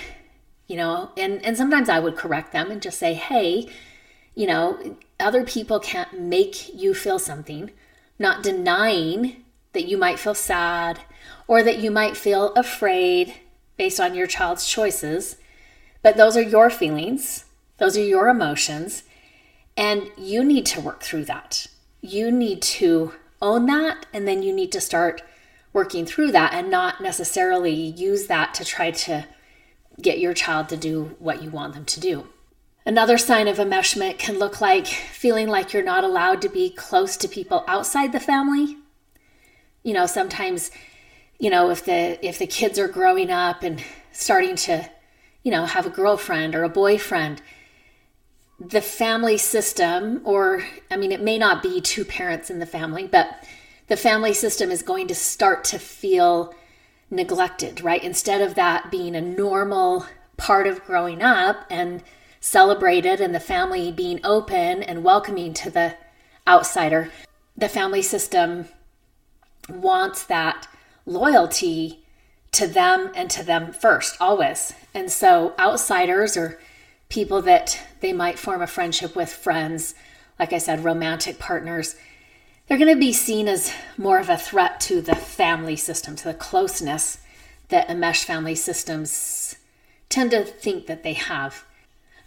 you 0.66 0.76
know 0.76 1.10
and 1.16 1.44
and 1.44 1.56
sometimes 1.56 1.88
i 1.88 1.98
would 1.98 2.16
correct 2.16 2.52
them 2.52 2.70
and 2.70 2.82
just 2.82 2.98
say 2.98 3.14
hey 3.14 3.68
you 4.34 4.46
know 4.46 4.96
other 5.20 5.44
people 5.44 5.78
can't 5.78 6.18
make 6.18 6.74
you 6.74 6.94
feel 6.94 7.18
something 7.18 7.70
not 8.18 8.42
denying 8.42 9.44
that 9.72 9.88
you 9.88 9.96
might 9.96 10.18
feel 10.18 10.34
sad 10.34 11.00
or 11.46 11.62
that 11.62 11.78
you 11.78 11.90
might 11.90 12.16
feel 12.16 12.52
afraid 12.54 13.34
based 13.76 14.00
on 14.00 14.14
your 14.14 14.26
child's 14.26 14.66
choices. 14.66 15.36
But 16.02 16.16
those 16.16 16.36
are 16.36 16.42
your 16.42 16.70
feelings, 16.70 17.44
those 17.78 17.96
are 17.96 18.04
your 18.04 18.28
emotions, 18.28 19.04
and 19.76 20.10
you 20.16 20.44
need 20.44 20.66
to 20.66 20.80
work 20.80 21.02
through 21.02 21.24
that. 21.26 21.66
You 22.00 22.30
need 22.30 22.60
to 22.62 23.14
own 23.40 23.66
that, 23.66 24.06
and 24.12 24.26
then 24.26 24.42
you 24.42 24.52
need 24.52 24.72
to 24.72 24.80
start 24.80 25.22
working 25.72 26.04
through 26.04 26.32
that 26.32 26.52
and 26.52 26.70
not 26.70 27.00
necessarily 27.00 27.74
use 27.74 28.26
that 28.26 28.54
to 28.54 28.64
try 28.64 28.90
to 28.90 29.26
get 30.00 30.18
your 30.18 30.34
child 30.34 30.68
to 30.68 30.76
do 30.76 31.16
what 31.18 31.42
you 31.42 31.50
want 31.50 31.74
them 31.74 31.84
to 31.84 32.00
do. 32.00 32.26
Another 32.84 33.16
sign 33.16 33.46
of 33.46 33.58
enmeshment 33.58 34.18
can 34.18 34.38
look 34.38 34.60
like 34.60 34.86
feeling 34.86 35.48
like 35.48 35.72
you're 35.72 35.84
not 35.84 36.04
allowed 36.04 36.42
to 36.42 36.48
be 36.48 36.68
close 36.68 37.16
to 37.16 37.28
people 37.28 37.64
outside 37.68 38.12
the 38.12 38.20
family. 38.20 38.76
You 39.84 39.94
know, 39.94 40.06
sometimes, 40.06 40.70
you 41.38 41.48
know, 41.48 41.70
if 41.70 41.84
the 41.84 42.24
if 42.26 42.38
the 42.38 42.46
kids 42.46 42.78
are 42.78 42.88
growing 42.88 43.30
up 43.30 43.62
and 43.62 43.82
starting 44.10 44.56
to, 44.56 44.88
you 45.44 45.52
know, 45.52 45.64
have 45.64 45.86
a 45.86 45.90
girlfriend 45.90 46.56
or 46.56 46.64
a 46.64 46.68
boyfriend, 46.68 47.40
the 48.58 48.80
family 48.80 49.38
system 49.38 50.20
or 50.24 50.64
I 50.90 50.96
mean 50.96 51.12
it 51.12 51.22
may 51.22 51.38
not 51.38 51.62
be 51.62 51.80
two 51.80 52.04
parents 52.04 52.50
in 52.50 52.58
the 52.58 52.66
family, 52.66 53.06
but 53.06 53.44
the 53.88 53.96
family 53.96 54.32
system 54.32 54.70
is 54.70 54.82
going 54.82 55.08
to 55.08 55.14
start 55.14 55.64
to 55.64 55.78
feel 55.78 56.54
neglected, 57.10 57.82
right? 57.82 58.02
Instead 58.02 58.40
of 58.40 58.54
that 58.54 58.90
being 58.90 59.14
a 59.14 59.20
normal 59.20 60.06
part 60.36 60.66
of 60.66 60.84
growing 60.84 61.22
up 61.22 61.66
and 61.70 62.02
celebrated 62.40 63.20
and 63.20 63.34
the 63.34 63.40
family 63.40 63.92
being 63.92 64.20
open 64.24 64.82
and 64.82 65.04
welcoming 65.04 65.52
to 65.54 65.70
the 65.70 65.96
outsider, 66.48 67.10
the 67.56 67.68
family 67.68 68.02
system 68.02 68.66
wants 69.68 70.24
that 70.24 70.66
loyalty 71.06 72.04
to 72.50 72.66
them 72.66 73.10
and 73.14 73.30
to 73.30 73.42
them 73.42 73.72
first, 73.72 74.16
always. 74.20 74.74
And 74.92 75.10
so, 75.10 75.54
outsiders 75.58 76.36
or 76.36 76.58
people 77.08 77.42
that 77.42 77.78
they 78.00 78.12
might 78.12 78.38
form 78.38 78.62
a 78.62 78.66
friendship 78.66 79.14
with, 79.14 79.30
friends, 79.30 79.94
like 80.38 80.52
I 80.52 80.58
said, 80.58 80.84
romantic 80.84 81.38
partners, 81.38 81.96
they're 82.66 82.78
going 82.78 82.92
to 82.92 82.98
be 82.98 83.12
seen 83.12 83.48
as 83.48 83.72
more 83.96 84.18
of 84.18 84.28
a 84.28 84.36
threat 84.36 84.80
to 84.80 85.00
the 85.00 85.14
family 85.14 85.76
system, 85.76 86.16
to 86.16 86.24
the 86.24 86.34
closeness 86.34 87.18
that 87.68 87.90
enmeshed 87.90 88.24
family 88.24 88.54
systems 88.54 89.56
tend 90.08 90.30
to 90.30 90.44
think 90.44 90.86
that 90.86 91.02
they 91.02 91.14
have. 91.14 91.64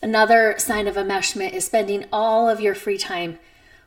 Another 0.01 0.55
sign 0.57 0.87
of 0.87 0.95
enmeshment 0.95 1.53
is 1.53 1.65
spending 1.65 2.05
all 2.11 2.49
of 2.49 2.59
your 2.59 2.75
free 2.75 2.97
time 2.97 3.39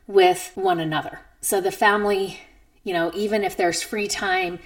with 0.07 0.51
one 0.55 0.79
another. 0.79 1.19
So 1.41 1.61
the 1.61 1.71
family, 1.71 2.41
you 2.83 2.93
know, 2.93 3.11
even 3.13 3.43
if 3.43 3.55
there's 3.55 3.81
free 3.81 4.07
time, 4.07 4.59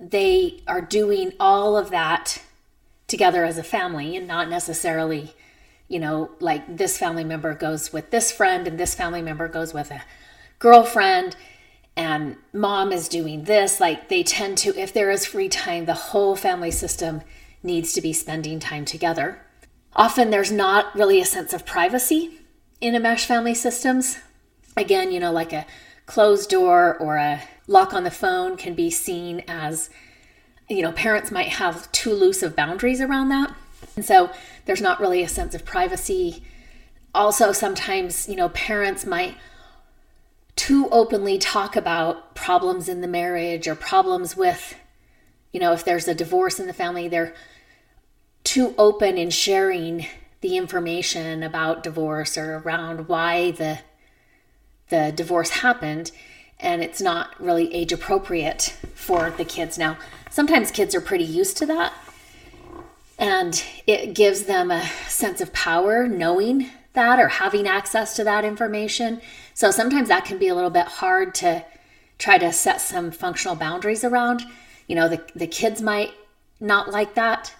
they 0.00 0.62
are 0.66 0.80
doing 0.80 1.32
all 1.38 1.76
of 1.76 1.90
that 1.90 2.42
together 3.06 3.44
as 3.44 3.58
a 3.58 3.62
family 3.62 4.16
and 4.16 4.26
not 4.26 4.48
necessarily, 4.48 5.34
you 5.86 6.00
know, 6.00 6.30
like 6.40 6.76
this 6.76 6.96
family 6.96 7.24
member 7.24 7.54
goes 7.54 7.92
with 7.92 8.10
this 8.10 8.32
friend 8.32 8.66
and 8.66 8.80
this 8.80 8.94
family 8.94 9.22
member 9.22 9.48
goes 9.48 9.74
with 9.74 9.90
a 9.90 10.02
girlfriend 10.62 11.34
and 11.96 12.36
mom 12.52 12.92
is 12.92 13.08
doing 13.08 13.44
this. 13.44 13.80
Like 13.80 14.08
they 14.08 14.22
tend 14.22 14.56
to, 14.58 14.68
if 14.80 14.92
there 14.92 15.10
is 15.10 15.26
free 15.26 15.48
time, 15.48 15.86
the 15.86 15.92
whole 15.94 16.36
family 16.36 16.70
system 16.70 17.22
needs 17.64 17.92
to 17.94 18.00
be 18.00 18.12
spending 18.12 18.60
time 18.60 18.84
together. 18.84 19.42
Often 19.96 20.30
there's 20.30 20.52
not 20.52 20.94
really 20.94 21.20
a 21.20 21.24
sense 21.24 21.52
of 21.52 21.66
privacy 21.66 22.38
in 22.80 22.94
enmeshed 22.94 23.26
family 23.26 23.54
systems. 23.54 24.18
Again, 24.76 25.10
you 25.10 25.18
know, 25.18 25.32
like 25.32 25.52
a 25.52 25.66
closed 26.06 26.48
door 26.48 26.96
or 26.96 27.16
a 27.16 27.42
lock 27.66 27.92
on 27.92 28.04
the 28.04 28.10
phone 28.10 28.56
can 28.56 28.74
be 28.74 28.88
seen 28.88 29.42
as, 29.48 29.90
you 30.68 30.80
know, 30.80 30.92
parents 30.92 31.32
might 31.32 31.48
have 31.48 31.90
too 31.90 32.14
loose 32.14 32.40
of 32.40 32.54
boundaries 32.54 33.00
around 33.00 33.30
that. 33.30 33.52
And 33.96 34.04
so 34.04 34.30
there's 34.66 34.80
not 34.80 35.00
really 35.00 35.24
a 35.24 35.28
sense 35.28 35.56
of 35.56 35.64
privacy. 35.64 36.44
Also, 37.12 37.50
sometimes, 37.50 38.28
you 38.28 38.36
know, 38.36 38.48
parents 38.50 39.04
might 39.04 39.34
too 40.56 40.88
openly 40.90 41.38
talk 41.38 41.76
about 41.76 42.34
problems 42.34 42.88
in 42.88 43.00
the 43.00 43.08
marriage 43.08 43.66
or 43.66 43.74
problems 43.74 44.36
with, 44.36 44.76
you 45.52 45.60
know, 45.60 45.72
if 45.72 45.84
there's 45.84 46.08
a 46.08 46.14
divorce 46.14 46.60
in 46.60 46.66
the 46.66 46.72
family, 46.72 47.08
they're 47.08 47.34
too 48.44 48.74
open 48.76 49.16
in 49.16 49.30
sharing 49.30 50.06
the 50.40 50.56
information 50.56 51.42
about 51.42 51.82
divorce 51.82 52.36
or 52.36 52.56
around 52.56 53.08
why 53.08 53.52
the 53.52 53.78
the 54.88 55.12
divorce 55.14 55.50
happened. 55.50 56.10
And 56.60 56.82
it's 56.82 57.00
not 57.00 57.40
really 57.40 57.72
age 57.72 57.92
appropriate 57.92 58.76
for 58.94 59.30
the 59.30 59.44
kids. 59.44 59.78
Now 59.78 59.96
sometimes 60.30 60.70
kids 60.70 60.94
are 60.94 61.00
pretty 61.00 61.24
used 61.24 61.56
to 61.58 61.66
that. 61.66 61.94
And 63.18 63.62
it 63.86 64.14
gives 64.14 64.44
them 64.44 64.70
a 64.70 64.84
sense 65.08 65.40
of 65.40 65.52
power 65.52 66.06
knowing 66.06 66.70
that 66.92 67.18
or 67.18 67.28
having 67.28 67.66
access 67.66 68.16
to 68.16 68.24
that 68.24 68.44
information 68.44 69.20
so 69.54 69.70
sometimes 69.70 70.08
that 70.08 70.24
can 70.24 70.38
be 70.38 70.48
a 70.48 70.54
little 70.54 70.70
bit 70.70 70.86
hard 70.86 71.34
to 71.34 71.64
try 72.18 72.38
to 72.38 72.52
set 72.52 72.80
some 72.80 73.10
functional 73.10 73.56
boundaries 73.56 74.04
around 74.04 74.42
you 74.86 74.94
know 74.94 75.08
the, 75.08 75.22
the 75.34 75.46
kids 75.46 75.80
might 75.80 76.12
not 76.60 76.90
like 76.90 77.14
that 77.14 77.54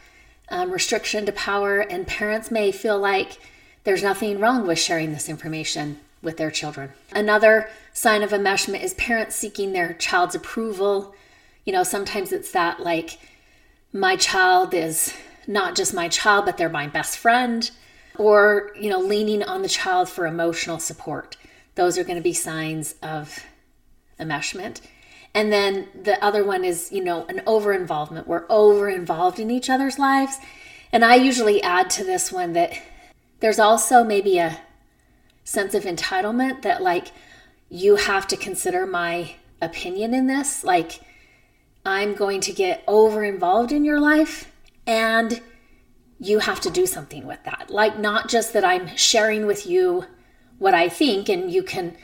um, 0.53 0.71
restriction 0.71 1.27
to 1.27 1.33
power, 1.33 1.81
and 1.81 2.07
parents 2.07 2.51
may 2.51 2.71
feel 2.71 2.99
like 2.99 3.39
there's 3.85 4.03
nothing 4.03 4.39
wrong 4.39 4.67
with 4.67 4.79
sharing 4.79 5.13
this 5.13 5.29
information 5.29 5.99
with 6.21 6.37
their 6.37 6.51
children. 6.51 6.91
Another 7.13 7.69
sign 7.93 8.23
of 8.23 8.31
enmeshment 8.31 8.83
is 8.83 8.95
parents 8.95 9.35
seeking 9.35 9.73
their 9.73 9.95
child's 9.95 10.35
approval. 10.35 11.15
You 11.65 11.73
know, 11.73 11.83
sometimes 11.83 12.33
it's 12.33 12.53
that 12.53 12.81
like, 12.81 13.19
my 13.93 14.15
child 14.17 14.75
is 14.75 15.15
not 15.47 15.75
just 15.75 15.95
my 15.95 16.09
child, 16.09 16.45
but 16.45 16.59
they're 16.59 16.69
my 16.69 16.87
best 16.87 17.19
friend, 17.19 17.71
or, 18.17 18.71
you 18.79 18.91
know, 18.91 19.01
leaning 19.01 19.43
on 19.43 19.63
the 19.63 19.69
child 19.69 20.09
for 20.09 20.27
emotional 20.27 20.79
support. 20.79 21.37
Those 21.75 21.97
are 21.99 22.05
going 22.05 22.17
to 22.17 22.23
be 22.23 22.33
signs 22.33 22.95
of 23.03 23.45
enmeshment. 24.21 24.81
And 25.35 25.53
then 25.53 25.89
the 26.01 26.23
other 26.23 26.45
one 26.45 26.65
is, 26.65 26.93
you 26.93 27.03
know, 27.03 27.25
an 27.27 27.43
over 27.47 27.73
involvement. 27.73 28.27
We're 28.27 28.47
over 28.51 28.89
involved 28.91 29.39
in 29.39 29.51
each 29.51 29.71
other's 29.71 29.99
lives. 29.99 30.37
And 30.93 31.05
I 31.05 31.15
usually 31.15 31.63
add 31.63 31.89
to 31.91 32.05
this 32.05 32.31
one 32.31 32.53
that 32.53 32.73
there's 33.41 33.59
also 33.59 34.05
maybe 34.05 34.39
a 34.39 34.61
sense 35.45 35.75
of 35.75 35.85
entitlement 35.85 36.63
that, 36.63 36.83
like, 36.83 37.13
you 37.71 37.97
have 37.97 38.27
to 38.29 38.37
consider 38.37 38.87
my 38.87 39.37
opinion 39.63 40.13
in 40.13 40.27
this. 40.27 40.63
Like, 40.63 41.01
I'm 41.87 42.15
going 42.15 42.43
to 42.43 42.53
get 42.53 42.85
over 42.87 43.25
involved 43.25 43.73
in 43.73 43.85
your 43.85 43.99
life 43.99 44.53
and 44.87 45.41
you 46.21 46.41
have 46.41 46.61
to 46.61 46.71
do 46.71 46.87
something 46.87 47.27
with 47.27 47.43
that. 47.45 47.71
Like, 47.71 47.99
not 47.99 48.29
just 48.29 48.53
that 48.53 48.65
I'm 48.65 48.95
sharing 48.97 49.47
with 49.47 49.67
you 49.67 50.05
what 50.63 50.75
I 50.75 50.89
think 50.89 51.29
and 51.29 51.51
you 51.51 51.63
can 51.63 51.97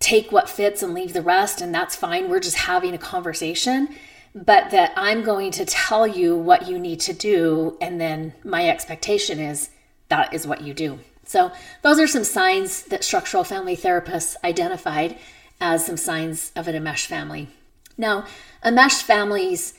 take 0.00 0.32
what 0.32 0.48
fits 0.48 0.82
and 0.82 0.94
leave 0.94 1.12
the 1.12 1.22
rest, 1.22 1.60
and 1.60 1.74
that's 1.74 1.94
fine. 1.94 2.28
We're 2.28 2.40
just 2.40 2.56
having 2.56 2.94
a 2.94 2.98
conversation. 2.98 3.88
But 4.34 4.70
that 4.70 4.92
I'm 4.94 5.24
going 5.24 5.50
to 5.52 5.64
tell 5.64 6.06
you 6.06 6.36
what 6.36 6.68
you 6.68 6.78
need 6.78 7.00
to 7.00 7.12
do, 7.12 7.76
and 7.80 8.00
then 8.00 8.34
my 8.44 8.68
expectation 8.68 9.40
is 9.40 9.70
that 10.08 10.32
is 10.32 10.46
what 10.46 10.60
you 10.60 10.74
do. 10.74 11.00
So, 11.24 11.50
those 11.82 11.98
are 11.98 12.06
some 12.06 12.24
signs 12.24 12.82
that 12.84 13.04
structural 13.04 13.42
family 13.42 13.76
therapists 13.76 14.36
identified 14.44 15.18
as 15.60 15.84
some 15.84 15.96
signs 15.96 16.52
of 16.54 16.68
an 16.68 16.76
enmeshed 16.76 17.06
family. 17.06 17.48
Now, 17.96 18.26
enmeshed 18.64 19.02
families 19.02 19.74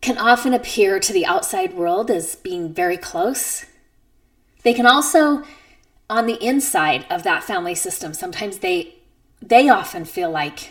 can 0.00 0.18
often 0.18 0.54
appear 0.54 0.98
to 1.00 1.12
the 1.12 1.26
outside 1.26 1.74
world 1.74 2.10
as 2.10 2.36
being 2.36 2.72
very 2.72 2.96
close. 2.96 3.66
They 4.62 4.72
can 4.72 4.86
also, 4.86 5.44
on 6.08 6.26
the 6.26 6.42
inside 6.44 7.06
of 7.10 7.22
that 7.22 7.44
family 7.44 7.74
system, 7.74 8.14
sometimes 8.14 8.58
they 8.58 8.96
they 9.40 9.68
often 9.68 10.04
feel 10.04 10.30
like 10.30 10.70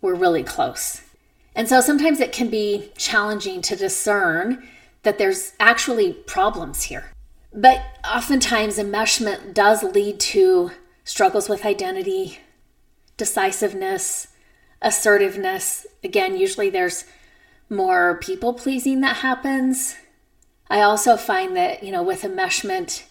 we're 0.00 0.14
really 0.14 0.42
close. 0.42 1.02
And 1.54 1.68
so 1.68 1.80
sometimes 1.80 2.20
it 2.20 2.32
can 2.32 2.48
be 2.48 2.90
challenging 2.96 3.60
to 3.62 3.76
discern 3.76 4.66
that 5.02 5.18
there's 5.18 5.52
actually 5.60 6.12
problems 6.12 6.84
here. 6.84 7.10
But 7.52 7.82
oftentimes, 8.02 8.78
enmeshment 8.78 9.52
does 9.52 9.82
lead 9.82 10.18
to 10.20 10.70
struggles 11.04 11.48
with 11.48 11.66
identity, 11.66 12.38
decisiveness, 13.16 14.28
assertiveness. 14.80 15.86
Again, 16.02 16.36
usually 16.36 16.70
there's 16.70 17.04
more 17.68 18.18
people 18.18 18.54
pleasing 18.54 19.00
that 19.02 19.16
happens. 19.18 19.96
I 20.70 20.80
also 20.80 21.16
find 21.16 21.54
that, 21.56 21.82
you 21.82 21.92
know, 21.92 22.02
with 22.02 22.22
enmeshment, 22.22 23.02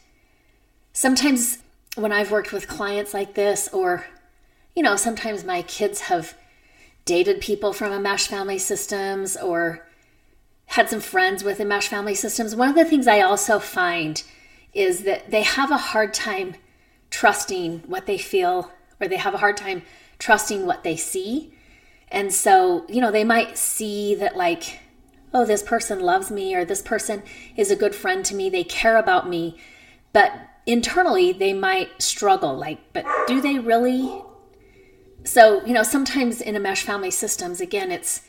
sometimes 0.93 1.59
when 1.95 2.11
I've 2.11 2.31
worked 2.31 2.53
with 2.53 2.67
clients 2.67 3.13
like 3.13 3.33
this 3.33 3.67
or 3.69 4.05
you 4.75 4.83
know, 4.83 4.95
sometimes 4.95 5.43
my 5.43 5.61
kids 5.63 6.01
have 6.01 6.35
dated 7.05 7.41
people 7.41 7.73
from 7.73 7.91
enmeshed 7.91 8.29
family 8.29 8.57
systems 8.57 9.35
or 9.35 9.87
had 10.67 10.89
some 10.89 11.01
friends 11.01 11.43
with 11.43 11.59
enmeshed 11.59 11.89
family 11.89 12.15
systems. 12.15 12.55
One 12.55 12.69
of 12.69 12.75
the 12.75 12.85
things 12.85 13.07
I 13.07 13.21
also 13.21 13.59
find 13.59 14.23
is 14.73 15.03
that 15.03 15.29
they 15.29 15.43
have 15.43 15.71
a 15.71 15.77
hard 15.77 16.13
time 16.13 16.55
trusting 17.09 17.79
what 17.79 18.05
they 18.05 18.17
feel 18.17 18.71
or 18.99 19.07
they 19.07 19.17
have 19.17 19.33
a 19.33 19.39
hard 19.39 19.57
time 19.57 19.81
trusting 20.19 20.65
what 20.65 20.83
they 20.83 20.95
see. 20.95 21.53
And 22.09 22.31
so, 22.33 22.85
you 22.87 23.01
know, 23.01 23.11
they 23.11 23.23
might 23.23 23.57
see 23.57 24.15
that, 24.15 24.37
like, 24.37 24.79
oh, 25.33 25.45
this 25.45 25.63
person 25.63 25.99
loves 25.99 26.29
me 26.29 26.53
or 26.55 26.63
this 26.63 26.81
person 26.81 27.23
is 27.55 27.71
a 27.71 27.75
good 27.75 27.95
friend 27.95 28.23
to 28.25 28.35
me, 28.35 28.49
they 28.49 28.63
care 28.63 28.97
about 28.97 29.29
me. 29.29 29.57
But 30.13 30.33
internally, 30.65 31.31
they 31.31 31.53
might 31.53 32.01
struggle 32.01 32.55
like, 32.55 32.79
but 32.93 33.05
do 33.27 33.41
they 33.41 33.59
really 33.59 34.21
so, 35.23 35.63
you 35.65 35.73
know, 35.73 35.83
sometimes 35.83 36.41
in 36.41 36.55
enmeshed 36.55 36.83
family 36.83 37.11
systems, 37.11 37.61
again, 37.61 37.91
it's 37.91 38.21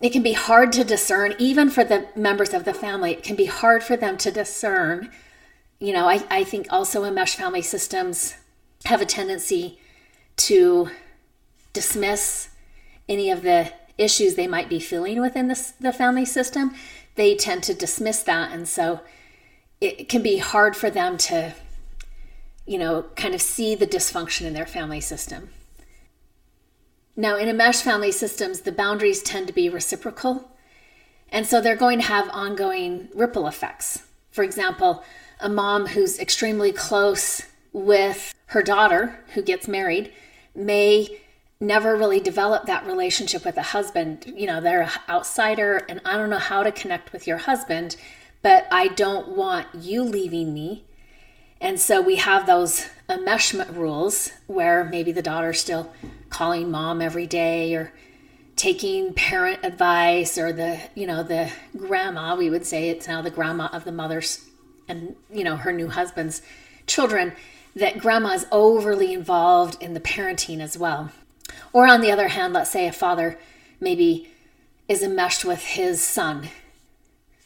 it 0.00 0.10
can 0.10 0.22
be 0.22 0.32
hard 0.32 0.72
to 0.72 0.82
discern, 0.82 1.34
even 1.38 1.70
for 1.70 1.84
the 1.84 2.08
members 2.16 2.52
of 2.52 2.64
the 2.64 2.74
family, 2.74 3.12
it 3.12 3.22
can 3.22 3.36
be 3.36 3.44
hard 3.44 3.84
for 3.84 3.96
them 3.96 4.16
to 4.18 4.32
discern. 4.32 5.10
You 5.78 5.92
know, 5.92 6.08
I, 6.08 6.24
I 6.28 6.44
think 6.44 6.66
also 6.70 7.04
enmeshed 7.04 7.36
family 7.36 7.62
systems 7.62 8.34
have 8.86 9.00
a 9.00 9.06
tendency 9.06 9.78
to 10.38 10.90
dismiss 11.72 12.48
any 13.08 13.30
of 13.30 13.42
the 13.42 13.72
issues 13.96 14.34
they 14.34 14.48
might 14.48 14.68
be 14.68 14.80
feeling 14.80 15.20
within 15.20 15.46
the, 15.46 15.72
the 15.78 15.92
family 15.92 16.24
system. 16.24 16.74
They 17.14 17.36
tend 17.36 17.62
to 17.64 17.74
dismiss 17.74 18.22
that. 18.24 18.50
And 18.50 18.68
so 18.68 19.02
it 19.82 20.08
can 20.08 20.22
be 20.22 20.38
hard 20.38 20.76
for 20.76 20.90
them 20.90 21.16
to, 21.16 21.54
you 22.66 22.78
know, 22.78 23.06
kind 23.16 23.34
of 23.34 23.42
see 23.42 23.74
the 23.74 23.86
dysfunction 23.86 24.46
in 24.46 24.54
their 24.54 24.66
family 24.66 25.00
system. 25.00 25.50
Now, 27.16 27.36
in 27.36 27.48
enmeshed 27.48 27.82
family 27.82 28.12
systems, 28.12 28.60
the 28.60 28.72
boundaries 28.72 29.22
tend 29.22 29.48
to 29.48 29.52
be 29.52 29.68
reciprocal. 29.68 30.48
And 31.28 31.46
so 31.46 31.60
they're 31.60 31.76
going 31.76 31.98
to 31.98 32.06
have 32.06 32.28
ongoing 32.30 33.08
ripple 33.12 33.48
effects. 33.48 34.04
For 34.30 34.44
example, 34.44 35.02
a 35.40 35.48
mom 35.48 35.86
who's 35.86 36.18
extremely 36.18 36.72
close 36.72 37.42
with 37.72 38.32
her 38.46 38.62
daughter 38.62 39.18
who 39.34 39.42
gets 39.42 39.66
married 39.66 40.12
may 40.54 41.20
never 41.58 41.96
really 41.96 42.20
develop 42.20 42.66
that 42.66 42.86
relationship 42.86 43.44
with 43.44 43.56
a 43.56 43.62
husband. 43.62 44.32
You 44.36 44.46
know, 44.46 44.60
they're 44.60 44.82
an 44.82 44.90
outsider, 45.08 45.84
and 45.88 46.00
I 46.04 46.16
don't 46.16 46.30
know 46.30 46.38
how 46.38 46.62
to 46.62 46.70
connect 46.70 47.12
with 47.12 47.26
your 47.26 47.38
husband, 47.38 47.96
but 48.42 48.66
I 48.70 48.88
don't 48.88 49.36
want 49.36 49.68
you 49.74 50.02
leaving 50.02 50.52
me. 50.52 50.84
And 51.60 51.80
so 51.80 52.00
we 52.02 52.16
have 52.16 52.46
those 52.46 52.88
enmeshment 53.08 53.76
rules 53.76 54.32
where 54.46 54.84
maybe 54.84 55.12
the 55.12 55.22
daughter's 55.22 55.60
still 55.60 55.92
calling 56.28 56.70
mom 56.70 57.00
every 57.00 57.26
day 57.26 57.74
or 57.74 57.92
taking 58.56 59.14
parent 59.14 59.60
advice 59.62 60.36
or 60.36 60.52
the, 60.52 60.80
you 60.94 61.06
know, 61.06 61.22
the 61.22 61.50
grandma, 61.76 62.34
we 62.34 62.50
would 62.50 62.66
say 62.66 62.88
it's 62.88 63.08
now 63.08 63.22
the 63.22 63.30
grandma 63.30 63.68
of 63.72 63.84
the 63.84 63.92
mother's 63.92 64.44
and, 64.88 65.14
you 65.32 65.44
know, 65.44 65.56
her 65.56 65.72
new 65.72 65.88
husband's 65.88 66.42
children, 66.86 67.32
that 67.76 67.98
grandma 67.98 68.30
is 68.30 68.46
overly 68.50 69.12
involved 69.12 69.80
in 69.80 69.94
the 69.94 70.00
parenting 70.00 70.60
as 70.60 70.76
well. 70.76 71.12
Or 71.72 71.86
on 71.86 72.00
the 72.00 72.10
other 72.10 72.28
hand, 72.28 72.52
let's 72.52 72.70
say 72.70 72.86
a 72.86 72.92
father 72.92 73.38
maybe 73.80 74.30
is 74.88 75.02
enmeshed 75.02 75.44
with 75.44 75.62
his 75.62 76.02
son. 76.02 76.48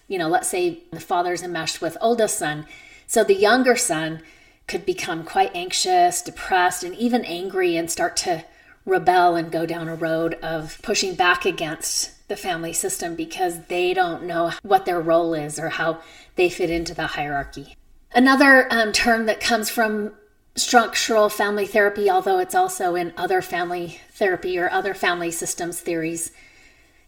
You 0.09 0.19
know, 0.19 0.29
let's 0.29 0.49
say 0.49 0.83
the 0.93 1.01
father's 1.01 1.43
enmeshed 1.43 1.81
with 1.81 1.97
oldest 2.01 2.39
son. 2.39 2.67
So 3.07 3.25
the 3.25 3.35
younger 3.35 3.77
son 3.77 4.23
could 4.67 4.85
become 4.85 5.25
quite 5.25 5.55
anxious, 5.55 6.23
depressed, 6.23 6.83
and 6.83 6.95
even 6.97 7.25
angry 7.25 7.77
and 7.77 7.91
start 7.91 8.17
to 8.19 8.45
rebel 8.85 9.37
and 9.37 9.51
go 9.51 9.67
down 9.67 9.89
a 9.89 9.95
road 9.95 10.35
of 10.43 10.81
pushing 10.83 11.15
back 11.15 11.45
against 11.45 12.29
the 12.29 12.37
family 12.37 12.73
system 12.73 13.15
because 13.15 13.67
they 13.67 13.95
don't 13.95 14.25
know 14.25 14.53
what 14.63 14.87
their 14.87 15.01
role 15.01 15.35
is 15.35 15.59
or 15.59 15.71
how 15.71 16.01
they 16.37 16.49
fit 16.49 16.71
into 16.71 16.95
the 16.95 17.09
hierarchy. 17.09 17.77
Another 18.13 18.67
um, 18.73 18.93
term 18.93 19.27
that 19.27 19.41
comes 19.41 19.71
from 19.71 20.13
structural 20.55 21.29
family 21.29 21.67
therapy, 21.67 22.11
although 22.11 22.39
it's 22.39 22.55
also 22.55 22.95
in 22.95 23.13
other 23.17 23.43
family 23.43 24.01
therapy 24.13 24.59
or 24.59 24.71
other 24.71 24.95
family 24.95 25.31
systems 25.31 25.81
theories, 25.81 26.33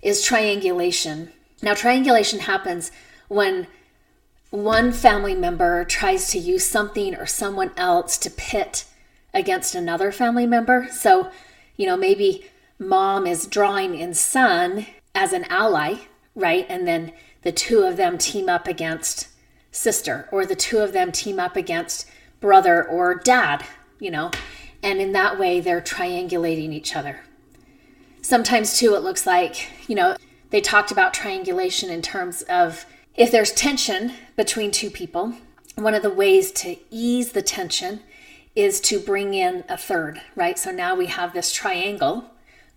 is 0.03 0.23
triangulation. 0.23 1.33
Now, 1.63 1.75
triangulation 1.75 2.41
happens 2.41 2.93
when 3.29 3.67
one 4.51 4.93
family 4.93 5.35
member 5.35 5.85
tries 5.85 6.31
to 6.31 6.39
use 6.39 6.67
something 6.67 7.15
or 7.15 7.27
someone 7.27 7.73
else 7.77 8.17
to 8.19 8.31
pit 8.31 8.85
against 9.35 9.75
another 9.75 10.11
family 10.11 10.47
member. 10.47 10.89
So, 10.91 11.31
you 11.77 11.87
know, 11.87 11.97
maybe 11.97 12.47
mom 12.79 13.27
is 13.27 13.47
drawing 13.47 13.97
in 13.97 14.15
son 14.15 14.87
as 15.15 15.33
an 15.33 15.45
ally, 15.45 15.97
right? 16.35 16.65
And 16.69 16.87
then 16.87 17.13
the 17.43 17.53
two 17.53 17.83
of 17.83 17.97
them 17.97 18.19
team 18.19 18.49
up 18.49 18.67
against 18.67 19.29
sister, 19.71 20.29
or 20.33 20.47
the 20.47 20.57
two 20.57 20.79
of 20.79 20.93
them 20.93 21.13
team 21.13 21.39
up 21.39 21.57
against 21.57 22.09
brother 22.41 22.83
or 22.83 23.15
dad, 23.15 23.65
you 24.01 24.11
know, 24.11 24.31
and 24.83 25.01
in 25.01 25.13
that 25.13 25.39
way 25.39 25.61
they're 25.61 25.81
triangulating 25.81 26.73
each 26.73 26.97
other. 26.97 27.21
Sometimes, 28.23 28.79
too, 28.79 28.95
it 28.95 29.03
looks 29.03 29.27
like, 29.27 29.69
you 29.89 29.95
know, 29.95 30.17
they 30.51 30.61
talked 30.61 30.91
about 30.91 31.15
triangulation 31.15 31.91
in 31.91 32.03
terms 32.03 32.43
of 32.43 32.87
if 33.15 33.31
there's 33.31 33.53
tension 33.53 34.13
between 34.37 34.71
two 34.71 34.91
people, 34.91 35.35
one 35.75 35.95
of 35.95 36.03
the 36.03 36.11
ways 36.11 36.51
to 36.53 36.77
ease 36.91 37.33
the 37.33 37.43
tension 37.43 38.01
is 38.55 38.81
to 38.81 38.99
bring 38.99 39.35
in 39.35 39.65
a 39.69 39.77
third, 39.77 40.21
right? 40.35 40.59
So 40.59 40.71
now 40.71 40.95
we 40.95 41.07
have 41.07 41.33
this 41.33 41.53
triangle 41.53 42.31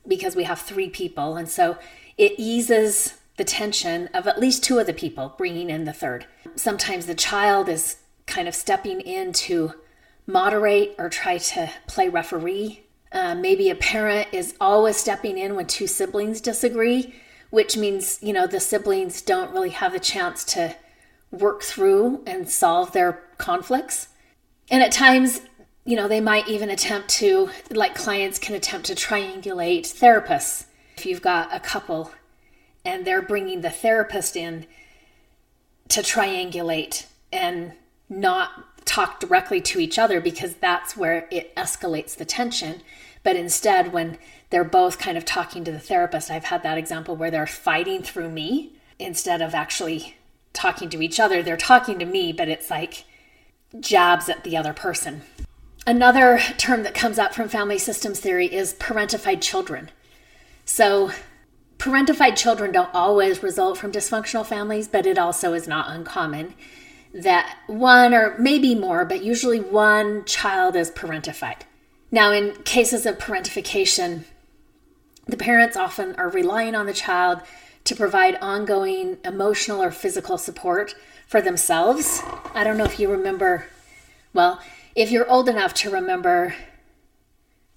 because 0.08 0.36
we 0.36 0.44
have 0.44 0.60
three 0.60 0.90
people. 0.90 1.38
And 1.38 1.50
so 1.50 1.78
it 2.18 2.34
eases 2.38 3.16
the 3.38 3.44
tension 3.44 4.08
of 4.14 4.28
at 4.28 4.40
least 4.40 4.64
two 4.64 4.78
of 4.80 4.86
the 4.86 4.94
people 4.94 5.34
bringing 5.38 5.70
in 5.70 5.86
the 5.86 5.94
third. 5.94 6.28
Sometimes 6.56 7.06
the 7.06 7.16
child 7.16 7.70
is 7.70 7.98
kind 8.28 8.48
of 8.48 8.56
stepping 8.56 9.02
in 9.02 9.34
to 9.34 9.74
moderate 10.28 10.94
or 10.98 11.10
try 11.10 11.38
to 11.38 11.72
play 11.88 12.10
referee. 12.10 12.84
Uh, 13.12 13.36
maybe 13.36 13.70
a 13.70 13.76
parent 13.76 14.28
is 14.32 14.56
always 14.62 14.98
stepping 14.98 15.38
in 15.38 15.56
when 15.56 15.68
two 15.68 15.88
siblings 15.88 16.40
disagree, 16.42 17.16
which 17.52 17.78
means, 17.78 18.18
you 18.22 18.34
know, 18.34 18.48
the 18.48 18.60
siblings 18.60 19.22
don't 19.22 19.52
really 19.52 19.70
have 19.70 19.94
a 19.94 20.00
chance 20.00 20.44
to 20.46 20.76
work 21.30 21.62
through 21.62 22.24
and 22.26 22.50
solve 22.50 22.92
their 22.92 23.22
conflicts. 23.38 24.08
And 24.70 24.82
at 24.82 24.92
times, 24.92 25.42
you 25.86 25.96
know, 25.96 26.08
they 26.08 26.22
might 26.22 26.48
even 26.48 26.70
attempt 26.70 27.10
to, 27.10 27.50
like 27.70 27.94
clients 27.94 28.40
can 28.40 28.56
attempt 28.56 28.88
to 28.88 28.96
triangulate 28.96 29.82
therapists. 29.82 30.66
If 30.98 31.06
you've 31.06 31.22
got 31.22 31.54
a 31.54 31.60
couple 31.60 32.12
and 32.86 33.06
they're 33.06 33.22
bringing 33.22 33.62
the 33.62 33.70
therapist 33.70 34.36
in 34.36 34.66
to 35.90 36.02
triangulate 36.02 37.06
and 37.32 37.74
not 38.10 38.86
talk 38.86 39.20
directly 39.20 39.62
to 39.62 39.80
each 39.80 40.00
other 40.00 40.22
because 40.22 40.56
that's 40.56 40.96
where 40.96 41.28
it 41.32 41.56
escalates 41.56 42.16
the 42.16 42.26
tension. 42.26 42.82
But 43.24 43.36
instead, 43.36 43.94
when 43.94 44.18
they're 44.52 44.64
both 44.64 45.00
kind 45.00 45.18
of 45.18 45.26
talking 45.26 45.64
to 45.64 45.72
the 45.72 45.80
therapist, 45.80 46.30
I've 46.30 46.46
had 46.46 46.62
that 46.64 46.78
example 46.78 47.16
where 47.16 47.32
they're 47.32 47.48
fighting 47.48 48.04
through 48.04 48.30
me 48.30 48.74
instead 49.00 49.42
of 49.42 49.56
actually 49.56 50.18
talking 50.54 50.90
to 50.90 51.02
each 51.02 51.20
other. 51.20 51.42
They're 51.42 51.58
talking 51.58 51.98
to 52.00 52.06
me, 52.06 52.32
but 52.32 52.50
it's 52.50 52.70
like 52.70 53.06
jabs 53.80 54.30
at 54.30 54.44
the 54.44 54.56
other 54.58 54.74
person. 54.74 55.24
Another 55.88 56.40
term 56.58 56.84
that 56.84 56.94
comes 56.94 57.18
up 57.18 57.34
from 57.34 57.50
family 57.50 57.78
systems 57.78 58.20
theory 58.20 58.54
is 58.54 58.76
parentified 58.76 59.42
children. 59.42 59.90
So, 60.66 61.12
parentified 61.80 62.38
children 62.38 62.72
don't 62.72 62.94
always 62.94 63.42
result 63.42 63.78
from 63.78 63.92
dysfunctional 63.92 64.46
families, 64.46 64.88
but 64.88 65.08
it 65.08 65.18
also 65.18 65.54
is 65.54 65.68
not 65.68 65.90
uncommon 65.90 66.54
that 67.14 67.58
one 67.68 68.14
or 68.14 68.38
maybe 68.38 68.76
more, 68.76 69.06
but 69.06 69.24
usually 69.24 69.60
one 69.60 70.24
child 70.26 70.76
is 70.76 70.92
parentified. 70.92 71.62
Now, 72.12 72.32
in 72.32 72.54
cases 72.64 73.06
of 73.06 73.18
parentification, 73.18 74.26
the 75.28 75.38
parents 75.38 75.78
often 75.78 76.16
are 76.16 76.30
relying 76.30 76.76
on 76.76 76.86
the 76.86 76.94
child 76.94 77.42
to 77.84 77.96
provide 77.96 78.38
ongoing 78.42 79.18
emotional 79.24 79.82
or 79.82 79.92
physical 79.92 80.38
support 80.38 80.96
for 81.28 81.42
themselves. 81.42 82.22
I 82.54 82.64
don't 82.64 82.78
know 82.78 82.86
if 82.86 83.00
you 83.00 83.10
remember, 83.10 83.66
well, 84.34 84.62
if 84.96 85.12
you're 85.12 85.30
old 85.30 85.48
enough 85.48 85.74
to 85.76 85.90
remember 85.90 86.54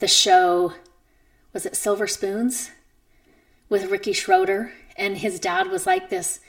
the 0.00 0.08
show, 0.08 0.74
was 1.52 1.64
it 1.64 1.76
Silver 1.76 2.06
Spoons 2.06 2.70
with 3.68 3.90
Ricky 3.90 4.12
Schroder? 4.12 4.72
And 4.96 5.18
his 5.18 5.38
dad 5.40 5.68
was 5.68 5.86
like 5.86 6.10
this 6.10 6.40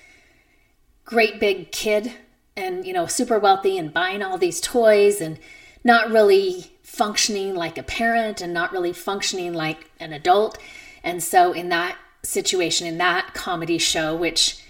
great 1.06 1.40
big 1.40 1.72
kid 1.72 2.12
and 2.58 2.86
you 2.86 2.94
know 2.94 3.06
super 3.06 3.38
wealthy 3.38 3.78
and 3.78 3.94
buying 3.94 4.24
all 4.24 4.38
these 4.38 4.60
toys 4.60 5.22
and 5.22 5.40
not 5.84 6.10
really 6.10 6.72
functioning 6.82 7.54
like 7.54 7.78
a 7.78 7.84
parent 7.84 8.42
and 8.42 8.54
not 8.54 8.72
really 8.72 8.94
functioning 8.94 9.54
like 9.54 9.90
an 10.00 10.14
adult 10.14 10.58
and 11.06 11.24
so 11.24 11.54
in 11.54 11.70
that 11.70 11.98
situation 12.24 12.86
in 12.86 12.98
that 12.98 13.34
comedy 13.34 13.78
show 13.78 14.14
which 14.14 14.62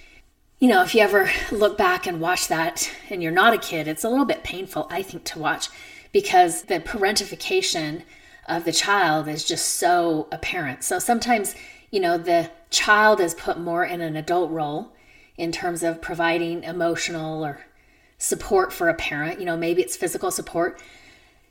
you 0.59 0.67
know 0.67 0.83
if 0.83 0.93
you 0.93 1.01
ever 1.01 1.29
look 1.51 1.77
back 1.77 2.05
and 2.05 2.21
watch 2.21 2.47
that 2.47 2.91
and 3.09 3.23
you're 3.23 3.31
not 3.31 3.53
a 3.53 3.57
kid 3.57 3.87
it's 3.87 4.03
a 4.03 4.09
little 4.09 4.25
bit 4.25 4.43
painful 4.43 4.85
i 4.91 5.01
think 5.01 5.23
to 5.23 5.39
watch 5.39 5.69
because 6.11 6.63
the 6.63 6.79
parentification 6.79 8.03
of 8.47 8.65
the 8.65 8.71
child 8.71 9.27
is 9.27 9.43
just 9.43 9.65
so 9.65 10.27
apparent 10.31 10.83
so 10.83 10.99
sometimes 10.99 11.55
you 11.89 11.99
know 11.99 12.17
the 12.17 12.51
child 12.69 13.19
is 13.19 13.33
put 13.33 13.57
more 13.57 13.83
in 13.83 14.01
an 14.01 14.15
adult 14.15 14.51
role 14.51 14.91
in 15.37 15.51
terms 15.51 15.83
of 15.83 16.01
providing 16.01 16.63
emotional 16.63 17.43
or 17.43 17.65
support 18.17 18.71
for 18.71 18.89
a 18.89 18.93
parent. 18.93 19.39
You 19.39 19.45
know, 19.45 19.57
maybe 19.57 19.81
it's 19.81 19.95
physical 19.95 20.31
support. 20.31 20.81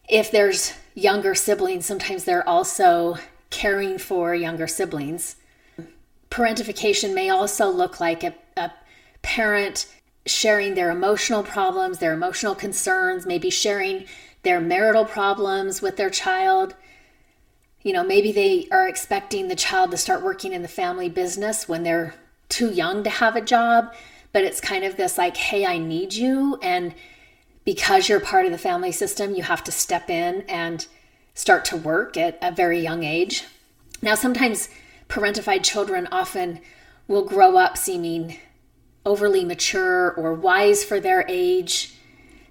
If 0.08 0.30
there's 0.30 0.74
younger 0.94 1.34
siblings, 1.34 1.86
sometimes 1.86 2.24
they're 2.24 2.48
also 2.48 3.16
caring 3.54 3.98
for 3.98 4.34
younger 4.34 4.66
siblings. 4.66 5.36
Parentification 6.28 7.14
may 7.14 7.30
also 7.30 7.70
look 7.70 8.00
like 8.00 8.24
a, 8.24 8.34
a 8.56 8.72
parent 9.22 9.86
sharing 10.26 10.74
their 10.74 10.90
emotional 10.90 11.44
problems, 11.44 11.98
their 11.98 12.12
emotional 12.12 12.56
concerns, 12.56 13.24
maybe 13.24 13.50
sharing 13.50 14.06
their 14.42 14.60
marital 14.60 15.04
problems 15.04 15.80
with 15.80 15.96
their 15.96 16.10
child. 16.10 16.74
You 17.82 17.92
know, 17.92 18.02
maybe 18.02 18.32
they 18.32 18.66
are 18.72 18.88
expecting 18.88 19.46
the 19.46 19.54
child 19.54 19.92
to 19.92 19.96
start 19.96 20.24
working 20.24 20.52
in 20.52 20.62
the 20.62 20.68
family 20.68 21.08
business 21.08 21.68
when 21.68 21.84
they're 21.84 22.14
too 22.48 22.72
young 22.72 23.04
to 23.04 23.10
have 23.10 23.36
a 23.36 23.40
job, 23.40 23.94
but 24.32 24.42
it's 24.42 24.60
kind 24.60 24.84
of 24.84 24.96
this 24.96 25.16
like, 25.16 25.36
hey, 25.36 25.64
I 25.64 25.78
need 25.78 26.12
you. 26.12 26.58
And 26.60 26.92
because 27.64 28.08
you're 28.08 28.20
part 28.20 28.46
of 28.46 28.52
the 28.52 28.58
family 28.58 28.90
system, 28.90 29.34
you 29.36 29.44
have 29.44 29.62
to 29.64 29.72
step 29.72 30.10
in 30.10 30.42
and 30.48 30.86
start 31.34 31.64
to 31.66 31.76
work 31.76 32.16
at 32.16 32.38
a 32.40 32.52
very 32.52 32.80
young 32.80 33.02
age. 33.02 33.44
Now, 34.00 34.14
sometimes 34.14 34.68
parentified 35.08 35.64
children 35.64 36.08
often 36.10 36.60
will 37.08 37.24
grow 37.24 37.56
up 37.56 37.76
seeming 37.76 38.38
overly 39.04 39.44
mature 39.44 40.12
or 40.12 40.32
wise 40.32 40.84
for 40.84 41.00
their 41.00 41.24
age. 41.28 41.94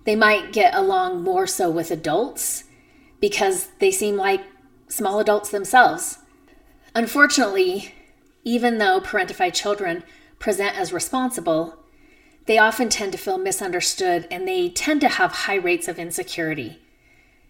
They 0.03 0.15
might 0.15 0.53
get 0.53 0.75
along 0.75 1.23
more 1.23 1.47
so 1.47 1.69
with 1.69 1.91
adults 1.91 2.65
because 3.19 3.69
they 3.79 3.89
seem 3.89 4.17
like 4.17 4.41
small 4.87 5.19
adults 5.19 5.49
themselves. 5.49 6.19
Unfortunately, 6.93 7.95
even 8.43 8.77
though 8.77 8.99
parentified 8.99 9.53
children 9.53 10.03
present 10.37 10.77
as 10.77 10.93
responsible, 10.93 11.77
they 12.45 12.57
often 12.57 12.89
tend 12.89 13.13
to 13.13 13.17
feel 13.17 13.37
misunderstood 13.37 14.27
and 14.29 14.47
they 14.47 14.69
tend 14.69 14.99
to 15.01 15.07
have 15.07 15.31
high 15.31 15.55
rates 15.55 15.87
of 15.87 15.97
insecurity. 15.97 16.82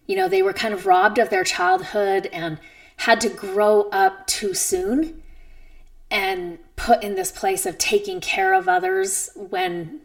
You 0.06 0.16
know, 0.16 0.28
they 0.28 0.42
were 0.42 0.54
kind 0.54 0.74
of 0.74 0.86
robbed 0.86 1.18
of 1.18 1.30
their 1.30 1.44
childhood 1.44 2.30
and 2.34 2.60
had 2.98 3.22
to 3.22 3.30
grow 3.30 3.90
up 3.90 4.28
too 4.28 4.54
soon 4.54 5.24
and 6.12 6.60
put 6.76 7.04
in 7.04 7.16
this 7.16 7.32
place 7.32 7.66
of 7.66 7.78
taking 7.78 8.22
care 8.22 8.54
of 8.54 8.68
others 8.68 9.30
when 9.36 10.02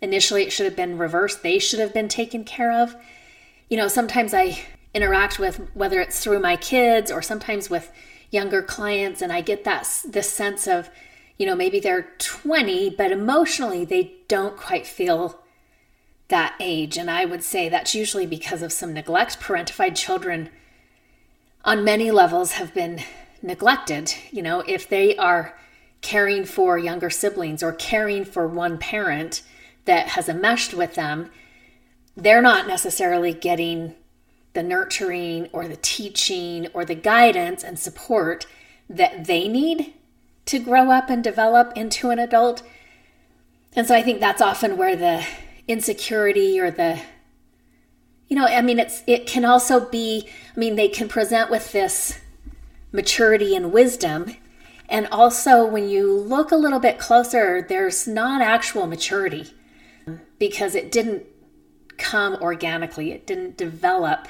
initially 0.00 0.42
it 0.44 0.52
should 0.52 0.64
have 0.64 0.76
been 0.76 0.98
reversed. 0.98 1.42
They 1.42 1.58
should 1.58 1.80
have 1.80 1.92
been 1.92 2.08
taken 2.08 2.44
care 2.44 2.72
of. 2.72 2.96
You 3.68 3.76
know, 3.76 3.88
sometimes 3.88 4.32
I 4.32 4.58
interact 4.94 5.38
with 5.38 5.56
whether 5.74 6.00
it's 6.00 6.22
through 6.22 6.40
my 6.40 6.56
kids 6.56 7.10
or 7.10 7.22
sometimes 7.22 7.70
with 7.70 7.92
younger 8.30 8.62
clients 8.62 9.22
and 9.22 9.32
I 9.32 9.40
get 9.40 9.64
that 9.64 9.86
this 10.06 10.30
sense 10.30 10.66
of, 10.66 10.88
you 11.36 11.46
know, 11.46 11.54
maybe 11.54 11.80
they're 11.80 12.08
20 12.18 12.90
but 12.90 13.12
emotionally 13.12 13.84
they 13.84 14.14
don't 14.28 14.56
quite 14.56 14.86
feel 14.86 15.40
that 16.30 16.54
age 16.58 16.96
and 16.96 17.10
I 17.10 17.24
would 17.24 17.44
say 17.44 17.68
that's 17.68 17.94
usually 17.94 18.26
because 18.26 18.62
of 18.62 18.72
some 18.72 18.94
neglect. 18.94 19.40
Parentified 19.40 19.96
children 19.96 20.48
on 21.64 21.84
many 21.84 22.10
levels 22.10 22.52
have 22.52 22.72
been 22.74 23.02
neglected. 23.42 24.14
You 24.30 24.42
know, 24.42 24.60
if 24.66 24.88
they 24.88 25.16
are 25.16 25.58
caring 26.00 26.44
for 26.44 26.78
younger 26.78 27.10
siblings 27.10 27.62
or 27.62 27.72
caring 27.72 28.24
for 28.24 28.46
one 28.46 28.78
parent 28.78 29.42
that 29.84 30.08
has 30.08 30.28
enmeshed 30.28 30.72
with 30.72 30.94
them, 30.94 31.30
they're 32.16 32.42
not 32.42 32.66
necessarily 32.66 33.32
getting 33.32 33.94
the 34.52 34.62
nurturing 34.62 35.48
or 35.52 35.68
the 35.68 35.76
teaching 35.76 36.66
or 36.72 36.84
the 36.84 36.94
guidance 36.94 37.62
and 37.62 37.78
support 37.78 38.46
that 38.88 39.26
they 39.26 39.46
need 39.46 39.92
to 40.46 40.58
grow 40.58 40.90
up 40.90 41.08
and 41.08 41.22
develop 41.22 41.72
into 41.76 42.10
an 42.10 42.18
adult. 42.18 42.62
And 43.76 43.86
so 43.86 43.94
I 43.94 44.02
think 44.02 44.18
that's 44.18 44.42
often 44.42 44.76
where 44.76 44.96
the 44.96 45.24
insecurity 45.70 46.58
or 46.60 46.70
the 46.70 47.00
you 48.28 48.36
know, 48.36 48.44
I 48.44 48.62
mean 48.62 48.78
it's 48.78 49.02
it 49.06 49.26
can 49.26 49.44
also 49.44 49.88
be 49.88 50.28
I 50.54 50.58
mean 50.58 50.76
they 50.76 50.88
can 50.88 51.08
present 51.08 51.50
with 51.50 51.72
this 51.72 52.18
maturity 52.92 53.54
and 53.54 53.72
wisdom. 53.72 54.36
And 54.88 55.06
also, 55.12 55.64
when 55.64 55.88
you 55.88 56.12
look 56.12 56.50
a 56.50 56.56
little 56.56 56.80
bit 56.80 56.98
closer, 56.98 57.64
there's 57.68 58.08
not 58.08 58.42
actual 58.42 58.88
maturity 58.88 59.52
because 60.38 60.74
it 60.74 60.90
didn't 60.90 61.24
come 61.96 62.34
organically, 62.36 63.12
it 63.12 63.26
didn't 63.26 63.56
develop 63.56 64.26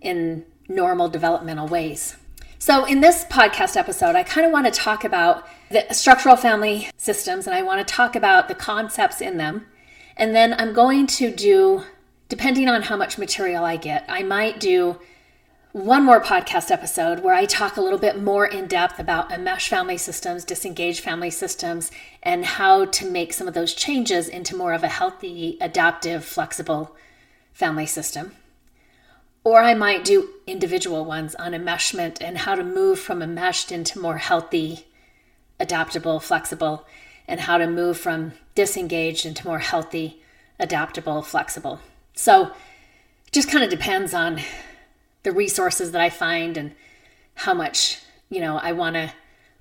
in 0.00 0.44
normal 0.68 1.08
developmental 1.08 1.68
ways. 1.68 2.16
So, 2.58 2.84
in 2.84 3.00
this 3.00 3.24
podcast 3.24 3.76
episode, 3.76 4.16
I 4.16 4.24
kind 4.24 4.46
of 4.46 4.52
want 4.52 4.66
to 4.66 4.72
talk 4.72 5.04
about 5.04 5.46
the 5.70 5.86
structural 5.92 6.36
family 6.36 6.88
systems 6.96 7.46
and 7.46 7.54
I 7.54 7.62
want 7.62 7.86
to 7.86 7.94
talk 7.94 8.16
about 8.16 8.48
the 8.48 8.54
concepts 8.54 9.20
in 9.20 9.36
them. 9.36 9.66
And 10.16 10.34
then 10.34 10.54
I'm 10.58 10.72
going 10.72 11.06
to 11.08 11.30
do, 11.30 11.84
depending 12.28 12.68
on 12.68 12.82
how 12.82 12.96
much 12.96 13.18
material 13.18 13.64
I 13.64 13.76
get, 13.76 14.04
I 14.08 14.22
might 14.22 14.60
do 14.60 14.98
one 15.72 16.04
more 16.04 16.20
podcast 16.20 16.70
episode 16.70 17.20
where 17.20 17.34
I 17.34 17.46
talk 17.46 17.78
a 17.78 17.80
little 17.80 17.98
bit 17.98 18.22
more 18.22 18.44
in 18.44 18.66
depth 18.66 18.98
about 18.98 19.30
enmesh 19.30 19.68
family 19.68 19.96
systems, 19.96 20.44
disengaged 20.44 21.00
family 21.00 21.30
systems, 21.30 21.90
and 22.22 22.44
how 22.44 22.84
to 22.84 23.10
make 23.10 23.32
some 23.32 23.48
of 23.48 23.54
those 23.54 23.72
changes 23.72 24.28
into 24.28 24.54
more 24.54 24.74
of 24.74 24.84
a 24.84 24.88
healthy, 24.88 25.56
adaptive, 25.62 26.26
flexible 26.26 26.94
family 27.54 27.86
system. 27.86 28.32
Or 29.44 29.62
I 29.62 29.72
might 29.72 30.04
do 30.04 30.28
individual 30.46 31.06
ones 31.06 31.34
on 31.36 31.52
enmeshment 31.52 32.18
and 32.20 32.38
how 32.38 32.54
to 32.54 32.62
move 32.62 32.98
from 32.98 33.22
enmeshed 33.22 33.72
into 33.72 33.98
more 33.98 34.18
healthy, 34.18 34.86
adaptable, 35.58 36.20
flexible, 36.20 36.86
and 37.28 37.40
how 37.40 37.58
to 37.58 37.66
move 37.66 37.98
from 37.98 38.32
disengaged 38.54 39.24
into 39.24 39.46
more 39.46 39.60
healthy, 39.60 40.22
adaptable, 40.58 41.22
flexible. 41.22 41.80
So, 42.14 42.46
it 43.26 43.32
just 43.32 43.50
kind 43.50 43.64
of 43.64 43.70
depends 43.70 44.12
on 44.12 44.40
the 45.22 45.32
resources 45.32 45.92
that 45.92 46.00
I 46.00 46.10
find 46.10 46.56
and 46.56 46.74
how 47.34 47.54
much, 47.54 48.00
you 48.28 48.40
know, 48.40 48.58
I 48.58 48.72
want 48.72 48.94
to 48.96 49.12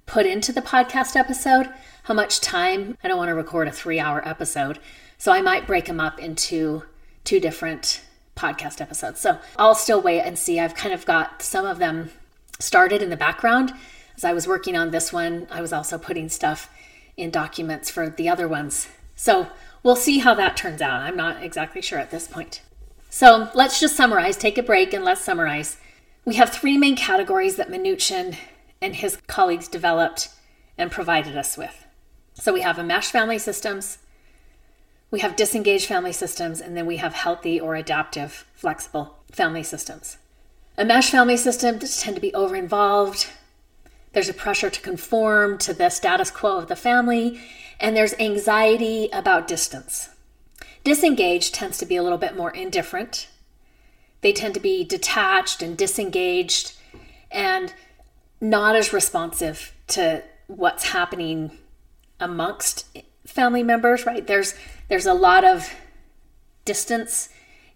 put 0.05 0.25
into 0.25 0.51
the 0.51 0.61
podcast 0.61 1.15
episode, 1.15 1.69
how 2.03 2.13
much 2.13 2.41
time. 2.41 2.97
I 3.03 3.07
don't 3.07 3.17
want 3.17 3.29
to 3.29 3.35
record 3.35 3.67
a 3.67 3.71
three 3.71 3.99
hour 3.99 4.27
episode. 4.27 4.79
So 5.17 5.31
I 5.31 5.41
might 5.41 5.67
break 5.67 5.85
them 5.85 5.99
up 5.99 6.19
into 6.19 6.83
two 7.23 7.39
different 7.39 8.01
podcast 8.35 8.81
episodes. 8.81 9.19
So 9.19 9.37
I'll 9.57 9.75
still 9.75 10.01
wait 10.01 10.21
and 10.21 10.37
see. 10.37 10.59
I've 10.59 10.75
kind 10.75 10.93
of 10.93 11.05
got 11.05 11.41
some 11.41 11.65
of 11.65 11.79
them 11.79 12.09
started 12.59 13.01
in 13.01 13.09
the 13.09 13.17
background. 13.17 13.73
As 14.17 14.23
I 14.23 14.33
was 14.33 14.47
working 14.47 14.75
on 14.75 14.91
this 14.91 15.13
one, 15.13 15.47
I 15.51 15.61
was 15.61 15.71
also 15.71 15.97
putting 15.97 16.27
stuff 16.27 16.69
in 17.17 17.29
documents 17.29 17.89
for 17.89 18.09
the 18.09 18.29
other 18.29 18.47
ones. 18.47 18.87
So 19.15 19.47
we'll 19.83 19.95
see 19.95 20.19
how 20.19 20.33
that 20.35 20.57
turns 20.57 20.81
out. 20.81 21.01
I'm 21.01 21.17
not 21.17 21.43
exactly 21.43 21.81
sure 21.81 21.99
at 21.99 22.11
this 22.11 22.27
point. 22.27 22.61
So 23.09 23.49
let's 23.53 23.79
just 23.79 23.95
summarize, 23.95 24.37
take 24.37 24.57
a 24.57 24.63
break, 24.63 24.93
and 24.93 25.03
let's 25.03 25.21
summarize. 25.21 25.77
We 26.25 26.35
have 26.35 26.49
three 26.49 26.77
main 26.77 26.95
categories 26.95 27.55
that 27.57 27.69
Minuchin 27.69 28.37
and 28.81 28.95
his 28.95 29.17
colleagues 29.27 29.67
developed 29.67 30.29
and 30.77 30.91
provided 30.91 31.37
us 31.37 31.57
with. 31.57 31.85
So 32.33 32.53
we 32.53 32.61
have 32.61 32.79
enmeshed 32.79 33.11
family 33.11 33.37
systems, 33.37 33.99
we 35.11 35.19
have 35.19 35.35
disengaged 35.35 35.87
family 35.87 36.13
systems, 36.13 36.61
and 36.61 36.75
then 36.75 36.85
we 36.85 36.97
have 36.97 37.13
healthy 37.13 37.59
or 37.59 37.75
adaptive, 37.75 38.45
flexible 38.53 39.17
family 39.29 39.61
systems. 39.61 40.17
Enmeshed 40.77 41.11
family 41.11 41.35
systems 41.35 42.01
tend 42.01 42.15
to 42.15 42.21
be 42.21 42.33
over 42.33 42.55
involved. 42.55 43.27
There's 44.13 44.29
a 44.29 44.33
pressure 44.33 44.69
to 44.69 44.81
conform 44.81 45.57
to 45.59 45.73
the 45.73 45.89
status 45.89 46.31
quo 46.31 46.57
of 46.57 46.67
the 46.67 46.75
family, 46.75 47.39
and 47.79 47.95
there's 47.95 48.13
anxiety 48.19 49.09
about 49.13 49.47
distance. 49.47 50.09
Disengaged 50.83 51.53
tends 51.53 51.77
to 51.77 51.85
be 51.85 51.95
a 51.95 52.03
little 52.03 52.17
bit 52.17 52.35
more 52.35 52.51
indifferent. 52.51 53.29
They 54.21 54.33
tend 54.33 54.53
to 54.55 54.59
be 54.59 54.83
detached 54.83 55.61
and 55.61 55.77
disengaged 55.77 56.73
and 57.31 57.73
not 58.39 58.75
as 58.75 58.91
responsive 58.91 59.73
to 59.87 60.23
what's 60.47 60.89
happening 60.89 61.51
amongst 62.19 62.85
family 63.25 63.63
members, 63.63 64.05
right? 64.05 64.25
There's 64.25 64.55
there's 64.89 65.05
a 65.05 65.13
lot 65.13 65.43
of 65.43 65.73
distance 66.65 67.29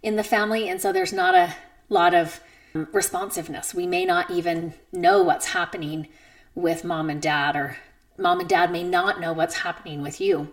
in 0.04 0.16
the 0.16 0.24
family 0.24 0.68
and 0.68 0.82
so 0.82 0.92
there's 0.92 1.14
not 1.14 1.34
a 1.34 1.56
lot 1.90 2.14
of 2.14 2.40
responsiveness. 2.74 3.74
We 3.74 3.88
may 3.88 4.06
not 4.06 4.30
even 4.30 4.74
know 4.92 5.24
what's 5.24 5.48
happening 5.48 6.08
with 6.56 6.84
mom 6.84 7.10
and 7.10 7.22
dad 7.22 7.56
or 7.56 7.78
mom 8.18 8.40
and 8.40 8.50
dad 8.50 8.72
may 8.72 8.84
not 8.84 9.20
know 9.20 9.34
what's 9.34 9.58
happening 9.58 10.02
with 10.02 10.20
you. 10.20 10.52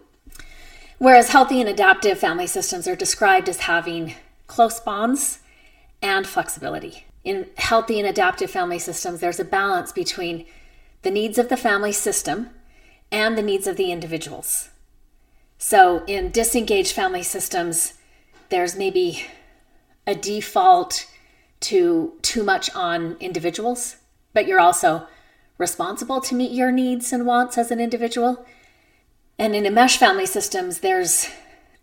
Whereas 0.98 1.30
healthy 1.30 1.60
and 1.60 1.68
adaptive 1.68 2.18
family 2.18 2.46
systems 2.46 2.86
are 2.86 2.96
described 2.96 3.48
as 3.48 3.60
having 3.60 4.14
close 4.46 4.78
bonds 4.80 5.38
and 6.02 6.26
flexibility. 6.26 7.06
In 7.24 7.46
healthy 7.56 7.98
and 7.98 8.08
adaptive 8.08 8.50
family 8.50 8.78
systems, 8.78 9.20
there's 9.20 9.40
a 9.40 9.44
balance 9.44 9.92
between 9.92 10.44
the 11.02 11.10
needs 11.10 11.38
of 11.38 11.48
the 11.48 11.56
family 11.56 11.92
system 11.92 12.50
and 13.10 13.36
the 13.36 13.42
needs 13.42 13.66
of 13.66 13.76
the 13.76 13.92
individuals. 13.92 14.70
So, 15.58 16.04
in 16.06 16.30
disengaged 16.30 16.92
family 16.92 17.22
systems, 17.22 17.94
there's 18.48 18.76
maybe 18.76 19.24
a 20.06 20.14
default 20.14 21.06
to 21.60 22.14
too 22.22 22.42
much 22.42 22.74
on 22.74 23.16
individuals, 23.20 23.96
but 24.32 24.46
you're 24.48 24.60
also 24.60 25.06
responsible 25.62 26.20
to 26.20 26.34
meet 26.34 26.50
your 26.50 26.70
needs 26.70 27.12
and 27.12 27.24
wants 27.24 27.56
as 27.56 27.70
an 27.70 27.80
individual. 27.80 28.44
And 29.38 29.54
in 29.54 29.64
enmeshed 29.64 29.98
family 29.98 30.26
systems, 30.26 30.80
there's 30.80 31.30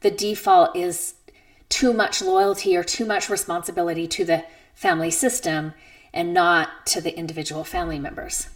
the 0.01 0.11
default 0.11 0.75
is 0.75 1.15
too 1.69 1.93
much 1.93 2.21
loyalty 2.21 2.75
or 2.75 2.83
too 2.83 3.05
much 3.05 3.29
responsibility 3.29 4.07
to 4.07 4.25
the 4.25 4.43
family 4.75 5.09
system 5.09 5.73
and 6.13 6.33
not 6.33 6.85
to 6.87 7.01
the 7.01 7.17
individual 7.17 7.63
family 7.63 7.99
members. 7.99 8.49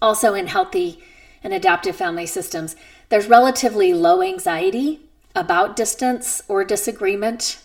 Also, 0.00 0.34
in 0.34 0.46
healthy 0.46 1.02
and 1.42 1.52
adaptive 1.52 1.96
family 1.96 2.26
systems, 2.26 2.76
there's 3.08 3.26
relatively 3.26 3.92
low 3.92 4.22
anxiety 4.22 5.00
about 5.34 5.76
distance 5.76 6.42
or 6.48 6.64
disagreement 6.64 7.62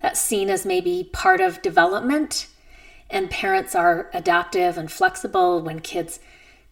that's 0.00 0.20
seen 0.20 0.50
as 0.50 0.66
maybe 0.66 1.08
part 1.12 1.40
of 1.40 1.62
development. 1.62 2.48
And 3.10 3.30
parents 3.30 3.74
are 3.74 4.10
adaptive 4.12 4.76
and 4.76 4.90
flexible 4.90 5.62
when 5.62 5.80
kids 5.80 6.20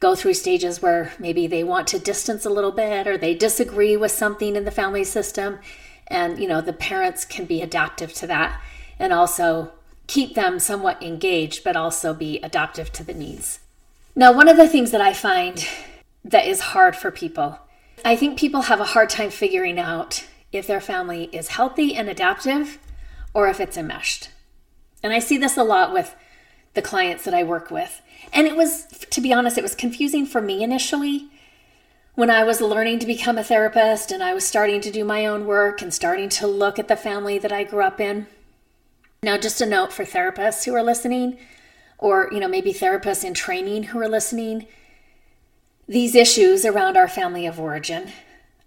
go 0.00 0.14
through 0.14 0.34
stages 0.34 0.82
where 0.82 1.12
maybe 1.18 1.46
they 1.46 1.64
want 1.64 1.86
to 1.88 1.98
distance 1.98 2.44
a 2.44 2.50
little 2.50 2.72
bit 2.72 3.06
or 3.06 3.16
they 3.16 3.34
disagree 3.34 3.96
with 3.96 4.10
something 4.10 4.56
in 4.56 4.64
the 4.64 4.70
family 4.70 5.04
system. 5.04 5.58
And 6.08 6.38
you 6.38 6.46
know 6.46 6.60
the 6.60 6.72
parents 6.72 7.24
can 7.24 7.46
be 7.46 7.62
adaptive 7.62 8.12
to 8.14 8.26
that 8.26 8.60
and 8.98 9.12
also 9.12 9.72
keep 10.06 10.34
them 10.34 10.58
somewhat 10.58 11.02
engaged 11.02 11.64
but 11.64 11.76
also 11.76 12.12
be 12.12 12.38
adaptive 12.40 12.92
to 12.92 13.04
the 13.04 13.14
needs. 13.14 13.60
Now 14.14 14.32
one 14.32 14.48
of 14.48 14.58
the 14.58 14.68
things 14.68 14.90
that 14.90 15.00
i 15.00 15.14
find 15.14 15.66
that 16.22 16.46
is 16.46 16.60
hard 16.60 16.94
for 16.96 17.10
people 17.10 17.58
i 18.04 18.14
think 18.16 18.38
people 18.38 18.62
have 18.62 18.80
a 18.80 18.92
hard 18.92 19.08
time 19.08 19.30
figuring 19.30 19.78
out 19.78 20.26
if 20.52 20.66
their 20.66 20.80
family 20.80 21.24
is 21.32 21.48
healthy 21.48 21.94
and 21.94 22.08
adaptive 22.08 22.78
or 23.32 23.48
if 23.48 23.58
it's 23.58 23.78
enmeshed. 23.78 24.28
And 25.02 25.14
i 25.14 25.18
see 25.18 25.38
this 25.38 25.56
a 25.56 25.64
lot 25.64 25.94
with 25.94 26.14
the 26.74 26.82
clients 26.82 27.24
that 27.24 27.34
i 27.34 27.42
work 27.42 27.70
with 27.70 28.02
and 28.32 28.46
it 28.46 28.56
was 28.56 28.86
to 29.10 29.20
be 29.20 29.32
honest 29.32 29.58
it 29.58 29.62
was 29.62 29.74
confusing 29.74 30.26
for 30.26 30.40
me 30.40 30.62
initially 30.62 31.28
when 32.14 32.30
I 32.30 32.44
was 32.44 32.60
learning 32.60 33.00
to 33.00 33.06
become 33.06 33.38
a 33.38 33.44
therapist 33.44 34.12
and 34.12 34.22
I 34.22 34.34
was 34.34 34.46
starting 34.46 34.80
to 34.82 34.90
do 34.90 35.04
my 35.04 35.26
own 35.26 35.46
work 35.46 35.82
and 35.82 35.92
starting 35.92 36.28
to 36.30 36.46
look 36.46 36.78
at 36.78 36.88
the 36.88 36.96
family 36.96 37.38
that 37.38 37.52
I 37.52 37.64
grew 37.64 37.82
up 37.82 38.00
in. 38.00 38.26
Now, 39.22 39.36
just 39.36 39.60
a 39.60 39.66
note 39.66 39.92
for 39.92 40.04
therapists 40.04 40.64
who 40.64 40.74
are 40.74 40.82
listening, 40.82 41.38
or 41.98 42.28
you 42.30 42.38
know, 42.38 42.48
maybe 42.48 42.72
therapists 42.72 43.24
in 43.24 43.34
training 43.34 43.84
who 43.84 43.98
are 43.98 44.08
listening, 44.08 44.66
these 45.88 46.14
issues 46.14 46.64
around 46.64 46.96
our 46.96 47.08
family 47.08 47.46
of 47.46 47.58
origin 47.58 48.12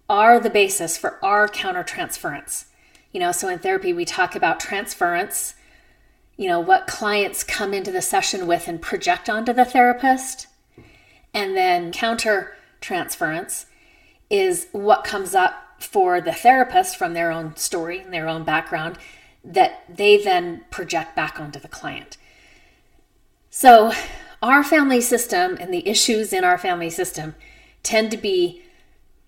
are 0.09 0.39
the 0.39 0.49
basis 0.49 0.97
for 0.97 1.23
our 1.23 1.47
countertransference. 1.47 2.65
You 3.11 3.19
know, 3.21 3.31
so 3.31 3.47
in 3.47 3.59
therapy 3.59 3.93
we 3.93 4.03
talk 4.03 4.35
about 4.35 4.59
transference, 4.59 5.53
you 6.37 6.47
know, 6.47 6.59
what 6.59 6.87
clients 6.87 7.43
come 7.43 7.73
into 7.73 7.91
the 7.91 8.01
session 8.01 8.47
with 8.47 8.67
and 8.67 8.81
project 8.81 9.29
onto 9.29 9.51
the 9.53 9.65
therapist, 9.65 10.47
and 11.33 11.57
then 11.57 11.91
counter 11.91 12.55
transference 12.79 13.65
is 14.29 14.67
what 14.71 15.03
comes 15.03 15.33
up 15.33 15.81
for 15.81 16.21
the 16.21 16.33
therapist 16.33 16.95
from 16.95 17.13
their 17.13 17.31
own 17.31 17.55
story 17.55 17.99
and 17.99 18.13
their 18.13 18.27
own 18.27 18.43
background 18.43 18.97
that 19.43 19.83
they 19.89 20.17
then 20.17 20.63
project 20.69 21.15
back 21.15 21.39
onto 21.39 21.59
the 21.59 21.67
client. 21.67 22.17
So, 23.49 23.91
our 24.41 24.63
family 24.63 25.01
system 25.01 25.57
and 25.59 25.73
the 25.73 25.87
issues 25.87 26.31
in 26.31 26.43
our 26.43 26.57
family 26.57 26.91
system 26.91 27.33
tend 27.81 28.11
to 28.11 28.17
be 28.17 28.61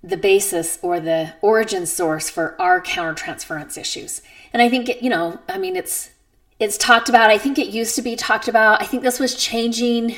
the 0.03 0.17
basis 0.17 0.77
or 0.81 0.99
the 0.99 1.33
origin 1.41 1.85
source 1.85 2.29
for 2.29 2.59
our 2.61 2.81
countertransference 2.81 3.77
issues. 3.77 4.21
And 4.53 4.61
I 4.61 4.69
think 4.69 5.01
you 5.01 5.09
know, 5.09 5.39
I 5.47 5.57
mean 5.57 5.75
it's 5.75 6.11
it's 6.59 6.77
talked 6.77 7.09
about. 7.09 7.29
I 7.29 7.37
think 7.37 7.57
it 7.57 7.67
used 7.67 7.95
to 7.95 8.01
be 8.01 8.15
talked 8.15 8.47
about. 8.47 8.81
I 8.81 8.85
think 8.85 9.03
this 9.03 9.19
was 9.19 9.35
changing 9.35 10.15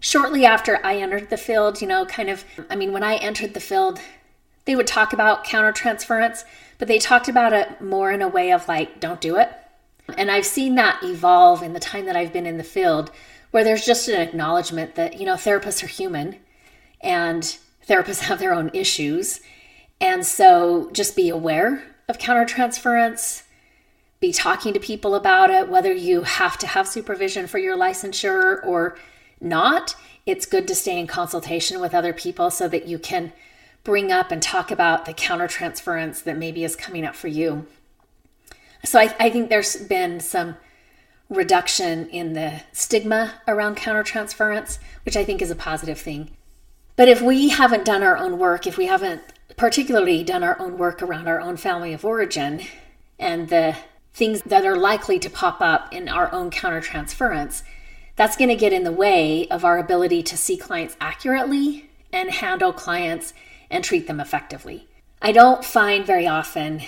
shortly 0.00 0.44
after 0.44 0.84
I 0.84 0.96
entered 0.96 1.30
the 1.30 1.38
field, 1.38 1.80
you 1.80 1.88
know, 1.88 2.04
kind 2.04 2.28
of, 2.28 2.44
I 2.68 2.76
mean, 2.76 2.92
when 2.92 3.02
I 3.02 3.16
entered 3.16 3.54
the 3.54 3.60
field, 3.60 3.98
they 4.66 4.76
would 4.76 4.86
talk 4.86 5.14
about 5.14 5.44
countertransference, 5.46 6.44
but 6.78 6.88
they 6.88 6.98
talked 6.98 7.28
about 7.28 7.54
it 7.54 7.80
more 7.80 8.12
in 8.12 8.20
a 8.20 8.28
way 8.28 8.52
of 8.52 8.68
like, 8.68 9.00
don't 9.00 9.20
do 9.20 9.36
it. 9.36 9.50
And 10.18 10.30
I've 10.30 10.44
seen 10.44 10.74
that 10.74 11.02
evolve 11.02 11.62
in 11.62 11.72
the 11.72 11.80
time 11.80 12.04
that 12.04 12.16
I've 12.16 12.32
been 12.32 12.44
in 12.44 12.58
the 12.58 12.62
field, 12.64 13.10
where 13.50 13.64
there's 13.64 13.86
just 13.86 14.08
an 14.08 14.20
acknowledgement 14.20 14.94
that, 14.96 15.18
you 15.18 15.24
know, 15.24 15.36
therapists 15.36 15.82
are 15.82 15.86
human 15.86 16.36
and 17.00 17.56
therapists 17.88 18.20
have 18.20 18.38
their 18.38 18.52
own 18.52 18.70
issues. 18.74 19.40
And 20.02 20.26
so 20.26 20.90
just 20.92 21.16
be 21.16 21.30
aware 21.30 21.82
of 22.08 22.18
countertransference, 22.18 23.43
be 24.24 24.32
talking 24.32 24.72
to 24.72 24.80
people 24.80 25.14
about 25.14 25.50
it, 25.50 25.68
whether 25.68 25.92
you 25.92 26.22
have 26.22 26.56
to 26.56 26.66
have 26.66 26.88
supervision 26.88 27.46
for 27.46 27.58
your 27.58 27.76
licensure 27.76 28.64
or 28.64 28.96
not, 29.38 29.94
it's 30.24 30.46
good 30.46 30.66
to 30.66 30.74
stay 30.74 30.98
in 30.98 31.06
consultation 31.06 31.78
with 31.78 31.94
other 31.94 32.14
people 32.14 32.50
so 32.50 32.66
that 32.66 32.86
you 32.86 32.98
can 32.98 33.34
bring 33.82 34.10
up 34.10 34.32
and 34.32 34.42
talk 34.42 34.70
about 34.70 35.04
the 35.04 35.12
countertransference 35.12 36.22
that 36.22 36.38
maybe 36.38 36.64
is 36.64 36.74
coming 36.74 37.04
up 37.04 37.14
for 37.14 37.28
you. 37.28 37.66
So 38.82 38.98
I, 38.98 39.14
I 39.20 39.28
think 39.28 39.50
there's 39.50 39.76
been 39.76 40.20
some 40.20 40.56
reduction 41.28 42.08
in 42.08 42.32
the 42.32 42.62
stigma 42.72 43.34
around 43.46 43.76
countertransference, 43.76 44.78
which 45.04 45.18
I 45.18 45.24
think 45.26 45.42
is 45.42 45.50
a 45.50 45.54
positive 45.54 45.98
thing. 45.98 46.30
But 46.96 47.08
if 47.08 47.20
we 47.20 47.50
haven't 47.50 47.84
done 47.84 48.02
our 48.02 48.16
own 48.16 48.38
work, 48.38 48.66
if 48.66 48.78
we 48.78 48.86
haven't 48.86 49.20
particularly 49.58 50.24
done 50.24 50.42
our 50.42 50.58
own 50.58 50.78
work 50.78 51.02
around 51.02 51.28
our 51.28 51.42
own 51.42 51.58
family 51.58 51.92
of 51.92 52.06
origin 52.06 52.62
and 53.18 53.50
the 53.50 53.76
things 54.14 54.42
that 54.42 54.64
are 54.64 54.76
likely 54.76 55.18
to 55.18 55.28
pop 55.28 55.60
up 55.60 55.92
in 55.92 56.08
our 56.08 56.32
own 56.32 56.50
countertransference, 56.50 57.62
that's 58.16 58.36
going 58.36 58.48
to 58.48 58.56
get 58.56 58.72
in 58.72 58.84
the 58.84 58.92
way 58.92 59.48
of 59.48 59.64
our 59.64 59.76
ability 59.76 60.22
to 60.22 60.36
see 60.36 60.56
clients 60.56 60.96
accurately 61.00 61.90
and 62.12 62.30
handle 62.30 62.72
clients 62.72 63.34
and 63.70 63.82
treat 63.82 64.06
them 64.06 64.20
effectively. 64.20 64.86
I 65.20 65.32
don't 65.32 65.64
find 65.64 66.06
very 66.06 66.26
often 66.26 66.82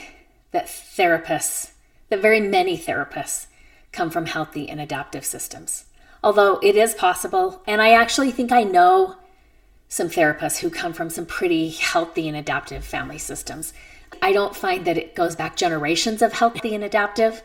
that 0.52 0.66
therapists, 0.66 1.72
that 2.10 2.22
very 2.22 2.40
many 2.40 2.78
therapists, 2.78 3.46
come 3.90 4.10
from 4.10 4.26
healthy 4.26 4.68
and 4.68 4.80
adaptive 4.80 5.24
systems. 5.24 5.86
Although 6.22 6.58
it 6.62 6.76
is 6.76 6.94
possible, 6.94 7.62
and 7.66 7.82
I 7.82 7.92
actually 7.92 8.30
think 8.30 8.52
I 8.52 8.62
know 8.62 9.16
some 9.88 10.08
therapists 10.08 10.58
who 10.58 10.70
come 10.70 10.92
from 10.92 11.10
some 11.10 11.26
pretty 11.26 11.70
healthy 11.70 12.28
and 12.28 12.36
adaptive 12.36 12.84
family 12.84 13.18
systems. 13.18 13.72
I 14.22 14.32
don't 14.32 14.56
find 14.56 14.84
that 14.84 14.98
it 14.98 15.14
goes 15.14 15.36
back 15.36 15.56
generations 15.56 16.22
of 16.22 16.32
healthy 16.32 16.74
and 16.74 16.84
adaptive, 16.84 17.42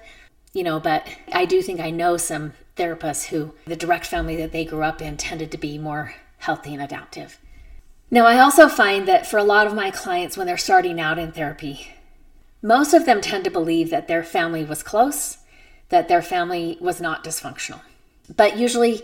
you 0.54 0.64
know, 0.64 0.80
but 0.80 1.08
I 1.32 1.46
do 1.46 1.62
think 1.62 1.80
I 1.80 1.90
know 1.90 2.18
some 2.18 2.54
therapists 2.76 3.28
who 3.28 3.54
the 3.66 3.76
direct 3.76 4.06
family 4.06 4.36
that 4.38 4.52
they 4.52 4.66
grew 4.66 4.84
up 4.84 5.02
in 5.02 5.18
tended 5.18 5.52
to 5.52 5.58
be 5.58 5.78
more 5.78 6.14
healthy 6.38 6.74
and 6.74 6.82
adaptive. 6.82 7.40
Now, 8.10 8.26
I 8.26 8.40
also 8.40 8.68
find 8.68 9.08
that 9.08 9.26
for 9.26 9.38
a 9.38 9.44
lot 9.44 9.68
of 9.68 9.74
my 9.74 9.90
clients, 9.90 10.36
when 10.36 10.48
they're 10.48 10.58
starting 10.58 11.00
out 11.00 11.18
in 11.18 11.32
therapy, 11.32 11.94
most 12.62 12.94
of 12.94 13.06
them 13.06 13.22
tend 13.22 13.46
to 13.46 13.52
believe 13.52 13.90
that 13.90 14.08
their 14.08 14.24
family 14.24 14.66
was 14.66 14.84
close, 14.84 15.38
that 15.90 16.10
their 16.10 16.22
family 16.22 16.78
was 16.82 17.00
not 17.00 17.24
dysfunctional. 17.24 17.82
But 18.36 18.58
usually, 18.58 19.02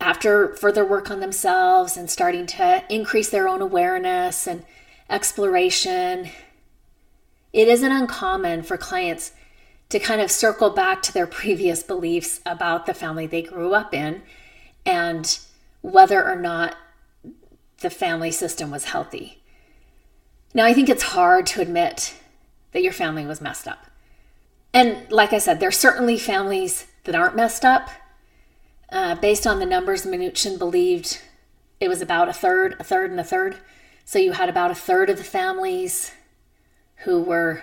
after 0.00 0.54
further 0.54 0.84
work 0.84 1.10
on 1.10 1.20
themselves 1.20 1.96
and 1.96 2.08
starting 2.08 2.46
to 2.46 2.84
increase 2.88 3.30
their 3.30 3.48
own 3.48 3.60
awareness 3.60 4.46
and 4.46 4.64
exploration, 5.10 6.30
it 7.56 7.68
isn't 7.68 7.90
uncommon 7.90 8.62
for 8.62 8.76
clients 8.76 9.32
to 9.88 9.98
kind 9.98 10.20
of 10.20 10.30
circle 10.30 10.68
back 10.68 11.00
to 11.00 11.12
their 11.12 11.26
previous 11.26 11.82
beliefs 11.82 12.40
about 12.44 12.84
the 12.84 12.92
family 12.92 13.26
they 13.26 13.40
grew 13.40 13.72
up 13.72 13.94
in 13.94 14.20
and 14.84 15.38
whether 15.80 16.22
or 16.22 16.36
not 16.36 16.76
the 17.80 17.88
family 17.88 18.30
system 18.30 18.70
was 18.70 18.84
healthy. 18.84 19.42
Now, 20.52 20.66
I 20.66 20.74
think 20.74 20.90
it's 20.90 21.02
hard 21.02 21.46
to 21.46 21.62
admit 21.62 22.14
that 22.72 22.82
your 22.82 22.92
family 22.92 23.24
was 23.24 23.40
messed 23.40 23.66
up. 23.66 23.86
And 24.74 25.10
like 25.10 25.32
I 25.32 25.38
said, 25.38 25.58
there's 25.58 25.78
certainly 25.78 26.18
families 26.18 26.86
that 27.04 27.14
aren't 27.14 27.36
messed 27.36 27.64
up. 27.64 27.88
Uh, 28.92 29.14
based 29.14 29.46
on 29.46 29.60
the 29.60 29.66
numbers, 29.66 30.04
Minuchin 30.04 30.58
believed 30.58 31.22
it 31.80 31.88
was 31.88 32.02
about 32.02 32.28
a 32.28 32.34
third, 32.34 32.76
a 32.78 32.84
third, 32.84 33.10
and 33.10 33.18
a 33.18 33.24
third. 33.24 33.56
So 34.04 34.18
you 34.18 34.32
had 34.32 34.50
about 34.50 34.70
a 34.70 34.74
third 34.74 35.08
of 35.08 35.16
the 35.16 35.24
families 35.24 36.12
who 37.04 37.22
were 37.22 37.62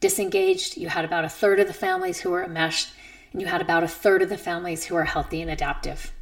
disengaged, 0.00 0.76
you 0.76 0.88
had 0.88 1.04
about 1.04 1.24
a 1.24 1.28
third 1.28 1.60
of 1.60 1.66
the 1.66 1.72
families 1.72 2.20
who 2.20 2.30
were 2.30 2.44
enmeshed, 2.44 2.90
and 3.32 3.40
you 3.40 3.48
had 3.48 3.60
about 3.60 3.82
a 3.82 3.88
third 3.88 4.22
of 4.22 4.28
the 4.28 4.38
families 4.38 4.84
who 4.84 4.96
are 4.96 5.04
healthy 5.04 5.42
and 5.42 5.50
adaptive. 5.50 6.12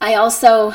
I 0.00 0.14
also 0.14 0.74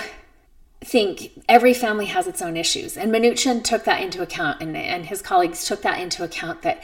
think 0.84 1.44
every 1.50 1.74
family 1.74 2.06
has 2.06 2.28
its 2.28 2.42
own 2.42 2.58
issues, 2.58 2.98
and 2.98 3.12
Minuchin 3.12 3.64
took 3.64 3.86
that 3.86 4.02
into 4.02 4.22
account, 4.22 4.62
and, 4.62 4.76
and 4.76 5.06
his 5.06 5.22
colleagues 5.22 5.66
took 5.66 5.82
that 5.82 6.00
into 6.00 6.24
account 6.24 6.62
that 6.62 6.84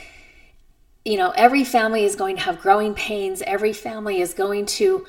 you 1.05 1.17
know 1.17 1.31
every 1.35 1.63
family 1.63 2.05
is 2.05 2.15
going 2.15 2.35
to 2.37 2.43
have 2.43 2.61
growing 2.61 2.93
pains. 2.93 3.41
Every 3.43 3.73
family 3.73 4.21
is 4.21 4.33
going 4.33 4.65
to 4.77 5.05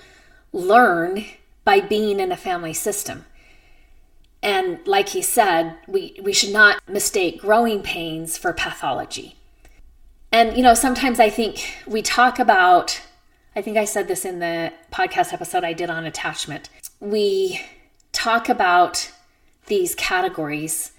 learn 0.52 1.24
by 1.64 1.80
being 1.80 2.20
in 2.20 2.32
a 2.32 2.36
family 2.36 2.74
system 2.74 3.24
and 4.42 4.78
like 4.86 5.10
he 5.10 5.22
said 5.22 5.76
we, 5.86 6.18
we 6.22 6.32
should 6.32 6.52
not 6.52 6.86
mistake 6.88 7.40
growing 7.40 7.82
pains 7.82 8.36
for 8.36 8.52
pathology 8.52 9.36
and, 10.32 10.56
you 10.56 10.62
know, 10.62 10.72
sometimes 10.72 11.20
I 11.20 11.28
think 11.28 11.76
we 11.86 12.00
talk 12.00 12.38
about, 12.38 13.02
I 13.54 13.60
think 13.60 13.76
I 13.76 13.84
said 13.84 14.08
this 14.08 14.24
in 14.24 14.38
the 14.38 14.72
podcast 14.90 15.34
episode 15.34 15.62
I 15.62 15.74
did 15.74 15.90
on 15.90 16.06
attachment. 16.06 16.70
We 17.00 17.60
talk 18.12 18.48
about 18.48 19.12
these 19.66 19.94
categories 19.94 20.92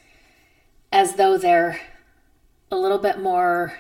as 0.91 1.15
though 1.15 1.39
they're 1.39 1.81
a 2.69 2.77
little 2.77 2.99
bit 2.99 3.19
more 3.19 3.79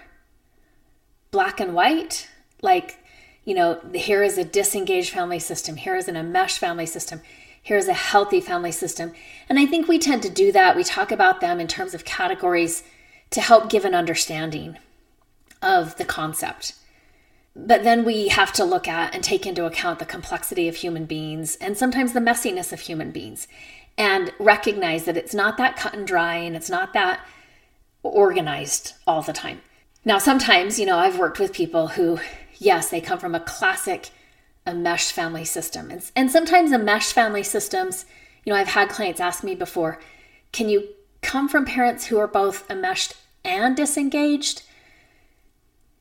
black 1.29 1.59
and 1.59 1.75
white. 1.75 2.27
Like, 2.63 2.97
you 3.45 3.53
know, 3.53 3.79
here 3.93 4.23
is 4.23 4.39
a 4.39 4.43
disengaged 4.43 5.11
family 5.11 5.39
system, 5.39 5.75
here 5.75 5.95
is 5.95 6.07
an 6.07 6.15
enmeshed 6.15 6.57
family 6.57 6.87
system, 6.87 7.21
here 7.63 7.77
is 7.77 7.87
a 7.87 7.93
healthy 7.93 8.41
family 8.41 8.71
system. 8.71 9.13
And 9.49 9.57
I 9.57 9.65
think 9.65 9.87
we 9.87 9.97
tend 9.97 10.21
to 10.23 10.29
do 10.29 10.51
that. 10.51 10.75
We 10.75 10.83
talk 10.83 11.11
about 11.11 11.41
them 11.41 11.59
in 11.59 11.67
terms 11.67 11.93
of 11.95 12.05
categories 12.05 12.83
to 13.31 13.41
help 13.41 13.69
give 13.69 13.85
an 13.85 13.95
understanding 13.95 14.77
of 15.61 15.95
the 15.97 16.05
concept. 16.05 16.73
but 17.55 17.83
then 17.83 18.03
we 18.03 18.29
have 18.29 18.51
to 18.51 18.63
look 18.65 18.87
at 18.87 19.13
and 19.13 19.23
take 19.23 19.45
into 19.45 19.65
account 19.65 19.99
the 19.99 20.05
complexity 20.05 20.67
of 20.67 20.75
human 20.75 21.05
beings 21.05 21.55
and 21.57 21.77
sometimes 21.77 22.13
the 22.13 22.19
messiness 22.19 22.73
of 22.73 22.79
human 22.79 23.11
beings 23.11 23.47
and 23.97 24.33
recognize 24.39 25.05
that 25.05 25.17
it's 25.17 25.35
not 25.35 25.57
that 25.57 25.75
cut 25.75 25.93
and 25.93 26.07
dry 26.07 26.35
and 26.35 26.55
it's 26.55 26.69
not 26.69 26.93
that 26.93 27.19
organized 28.01 28.93
all 29.05 29.21
the 29.21 29.33
time. 29.33 29.61
Now, 30.03 30.17
sometimes, 30.17 30.79
you 30.79 30.85
know, 30.85 30.97
I've 30.97 31.19
worked 31.19 31.39
with 31.39 31.53
people 31.53 31.89
who, 31.89 32.19
yes, 32.57 32.89
they 32.89 32.99
come 32.99 33.19
from 33.19 33.35
a 33.35 33.39
classic 33.39 34.09
enmeshed 34.65 35.11
family 35.11 35.45
system. 35.45 35.91
And, 35.91 36.11
and 36.15 36.31
sometimes 36.31 36.71
mesh 36.71 37.11
family 37.11 37.43
systems, 37.43 38.05
you 38.43 38.51
know, 38.51 38.59
I've 38.59 38.69
had 38.69 38.89
clients 38.89 39.19
ask 39.19 39.43
me 39.43 39.55
before, 39.55 39.99
can 40.51 40.69
you 40.69 40.87
come 41.21 41.49
from 41.49 41.65
parents 41.65 42.05
who 42.05 42.17
are 42.17 42.27
both 42.27 42.69
enmeshed 42.69 43.15
and 43.43 43.75
disengaged? 43.75 44.63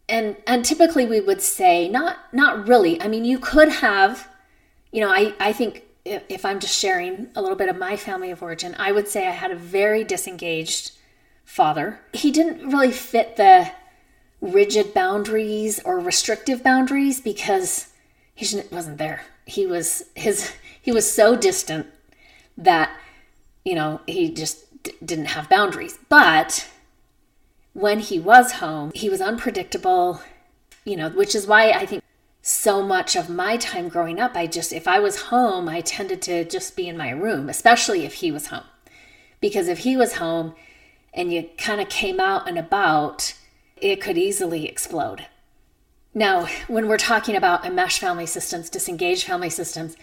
And 0.08 0.36
and 0.46 0.64
typically 0.64 1.06
we 1.06 1.20
would 1.20 1.40
say 1.40 1.88
not 1.88 2.18
not 2.32 2.68
really. 2.68 3.00
I 3.00 3.08
mean, 3.08 3.24
you 3.24 3.38
could 3.38 3.68
have, 3.68 4.28
you 4.90 5.00
know, 5.00 5.10
I 5.10 5.34
I 5.40 5.52
think 5.52 5.84
if, 6.04 6.22
if 6.28 6.44
I'm 6.44 6.60
just 6.60 6.78
sharing 6.78 7.28
a 7.34 7.40
little 7.40 7.56
bit 7.56 7.68
of 7.68 7.76
my 7.76 7.96
family 7.96 8.30
of 8.30 8.42
origin, 8.42 8.74
I 8.78 8.92
would 8.92 9.08
say 9.08 9.26
I 9.26 9.30
had 9.30 9.50
a 9.50 9.56
very 9.56 10.04
disengaged 10.04 10.92
father. 11.44 12.00
He 12.12 12.30
didn't 12.30 12.68
really 12.68 12.92
fit 12.92 13.36
the 13.36 13.70
rigid 14.40 14.92
boundaries 14.92 15.80
or 15.84 16.00
restrictive 16.00 16.62
boundaries 16.62 17.20
because 17.20 17.91
he 18.34 18.62
wasn't 18.70 18.98
there. 18.98 19.22
He 19.46 19.66
was 19.66 20.04
his 20.14 20.52
he 20.80 20.92
was 20.92 21.10
so 21.10 21.36
distant 21.36 21.86
that 22.56 22.90
you 23.64 23.74
know 23.74 24.00
he 24.06 24.32
just 24.32 24.82
d- 24.82 24.92
didn't 25.04 25.26
have 25.26 25.48
boundaries. 25.48 25.98
But 26.08 26.68
when 27.72 28.00
he 28.00 28.18
was 28.18 28.52
home, 28.52 28.92
he 28.94 29.08
was 29.08 29.20
unpredictable, 29.20 30.20
you 30.84 30.96
know, 30.96 31.10
which 31.10 31.34
is 31.34 31.46
why 31.46 31.70
I 31.70 31.86
think 31.86 32.02
so 32.42 32.82
much 32.82 33.14
of 33.14 33.30
my 33.30 33.56
time 33.56 33.88
growing 33.88 34.18
up, 34.18 34.36
I 34.36 34.48
just, 34.48 34.72
if 34.72 34.88
I 34.88 34.98
was 34.98 35.22
home, 35.22 35.68
I 35.68 35.80
tended 35.80 36.20
to 36.22 36.44
just 36.44 36.76
be 36.76 36.88
in 36.88 36.96
my 36.96 37.10
room, 37.10 37.48
especially 37.48 38.04
if 38.04 38.14
he 38.14 38.32
was 38.32 38.48
home. 38.48 38.64
Because 39.40 39.68
if 39.68 39.78
he 39.80 39.96
was 39.96 40.14
home 40.14 40.54
and 41.14 41.32
you 41.32 41.48
kind 41.56 41.80
of 41.80 41.88
came 41.88 42.18
out 42.18 42.48
and 42.48 42.58
about, 42.58 43.34
it 43.76 44.00
could 44.00 44.18
easily 44.18 44.66
explode. 44.66 45.26
Now, 46.14 46.46
when 46.68 46.88
we're 46.88 46.98
talking 46.98 47.36
about 47.36 47.64
enmeshed 47.64 48.00
family 48.00 48.26
systems, 48.26 48.68
disengaged 48.68 49.24
family 49.24 49.50
systems, 49.50 49.96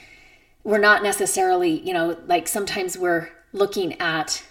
we're 0.63 0.79
not 0.79 1.03
necessarily, 1.03 1.79
you 1.81 1.93
know, 1.93 2.17
like 2.25 2.47
sometimes 2.47 2.97
we're 2.97 3.29
looking 3.53 3.99
at 4.01 4.43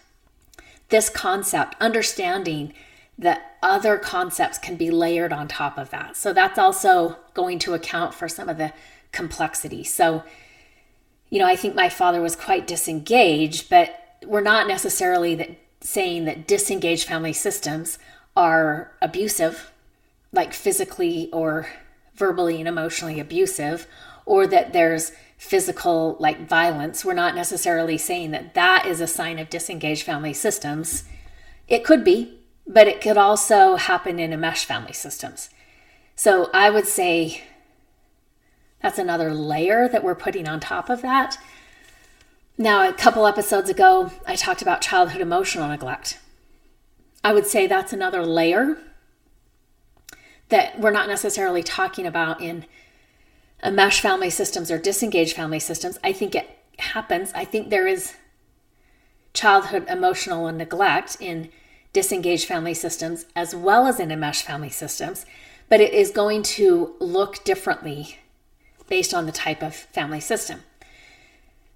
this 0.88 1.10
concept, 1.10 1.74
understanding 1.80 2.72
that 3.18 3.56
other 3.62 3.98
concepts 3.98 4.58
can 4.58 4.76
be 4.76 4.90
layered 4.90 5.32
on 5.32 5.48
top 5.48 5.76
of 5.76 5.90
that. 5.90 6.16
So 6.16 6.32
that's 6.32 6.58
also 6.58 7.16
going 7.34 7.58
to 7.60 7.74
account 7.74 8.14
for 8.14 8.28
some 8.28 8.48
of 8.48 8.58
the 8.58 8.72
complexity. 9.10 9.82
So, 9.82 10.22
you 11.28 11.40
know, 11.40 11.46
I 11.46 11.56
think 11.56 11.74
my 11.74 11.88
father 11.88 12.20
was 12.20 12.36
quite 12.36 12.66
disengaged, 12.66 13.68
but 13.68 14.18
we're 14.24 14.40
not 14.40 14.68
necessarily 14.68 15.34
that 15.34 15.50
saying 15.80 16.24
that 16.24 16.46
disengaged 16.46 17.06
family 17.06 17.32
systems 17.32 17.98
are 18.36 18.92
abusive, 19.02 19.72
like 20.32 20.52
physically 20.52 21.28
or 21.32 21.68
verbally 22.14 22.58
and 22.58 22.68
emotionally 22.68 23.20
abusive, 23.20 23.86
or 24.26 24.46
that 24.46 24.72
there's 24.72 25.12
physical 25.38 26.16
like 26.18 26.48
violence. 26.48 27.04
We're 27.04 27.14
not 27.14 27.34
necessarily 27.34 27.96
saying 27.96 28.32
that 28.32 28.54
that 28.54 28.86
is 28.86 29.00
a 29.00 29.06
sign 29.06 29.38
of 29.38 29.48
disengaged 29.48 30.02
family 30.02 30.32
systems. 30.34 31.04
It 31.68 31.84
could 31.84 32.04
be, 32.04 32.40
but 32.66 32.88
it 32.88 33.00
could 33.00 33.16
also 33.16 33.76
happen 33.76 34.18
in 34.18 34.32
enmeshed 34.32 34.66
family 34.66 34.92
systems. 34.92 35.50
So 36.16 36.50
I 36.52 36.70
would 36.70 36.86
say 36.86 37.42
that's 38.82 38.98
another 38.98 39.32
layer 39.32 39.88
that 39.88 40.02
we're 40.02 40.14
putting 40.14 40.48
on 40.48 40.60
top 40.60 40.90
of 40.90 41.02
that. 41.02 41.38
Now, 42.56 42.88
a 42.88 42.92
couple 42.92 43.26
episodes 43.26 43.70
ago, 43.70 44.10
I 44.26 44.34
talked 44.34 44.62
about 44.62 44.82
childhood 44.82 45.20
emotional 45.20 45.68
neglect. 45.68 46.18
I 47.22 47.32
would 47.32 47.46
say 47.46 47.66
that's 47.66 47.92
another 47.92 48.26
layer 48.26 48.78
that 50.48 50.80
we're 50.80 50.90
not 50.90 51.08
necessarily 51.08 51.62
talking 51.62 52.06
about 52.06 52.40
in 52.40 52.64
enmeshed 53.62 54.00
family 54.00 54.30
systems 54.30 54.70
or 54.70 54.78
disengaged 54.78 55.34
family 55.34 55.60
systems. 55.60 55.98
I 56.02 56.12
think 56.12 56.34
it 56.34 56.48
happens. 56.78 57.32
I 57.34 57.44
think 57.44 57.70
there 57.70 57.86
is 57.86 58.14
childhood 59.34 59.86
emotional 59.88 60.50
neglect 60.52 61.16
in 61.20 61.50
disengaged 61.92 62.46
family 62.46 62.74
systems 62.74 63.26
as 63.34 63.54
well 63.54 63.86
as 63.86 64.00
in 64.00 64.10
enmeshed 64.10 64.44
family 64.44 64.70
systems, 64.70 65.26
but 65.68 65.80
it 65.80 65.92
is 65.92 66.10
going 66.10 66.42
to 66.42 66.94
look 67.00 67.44
differently 67.44 68.18
based 68.88 69.12
on 69.12 69.26
the 69.26 69.32
type 69.32 69.62
of 69.62 69.74
family 69.74 70.20
system. 70.20 70.62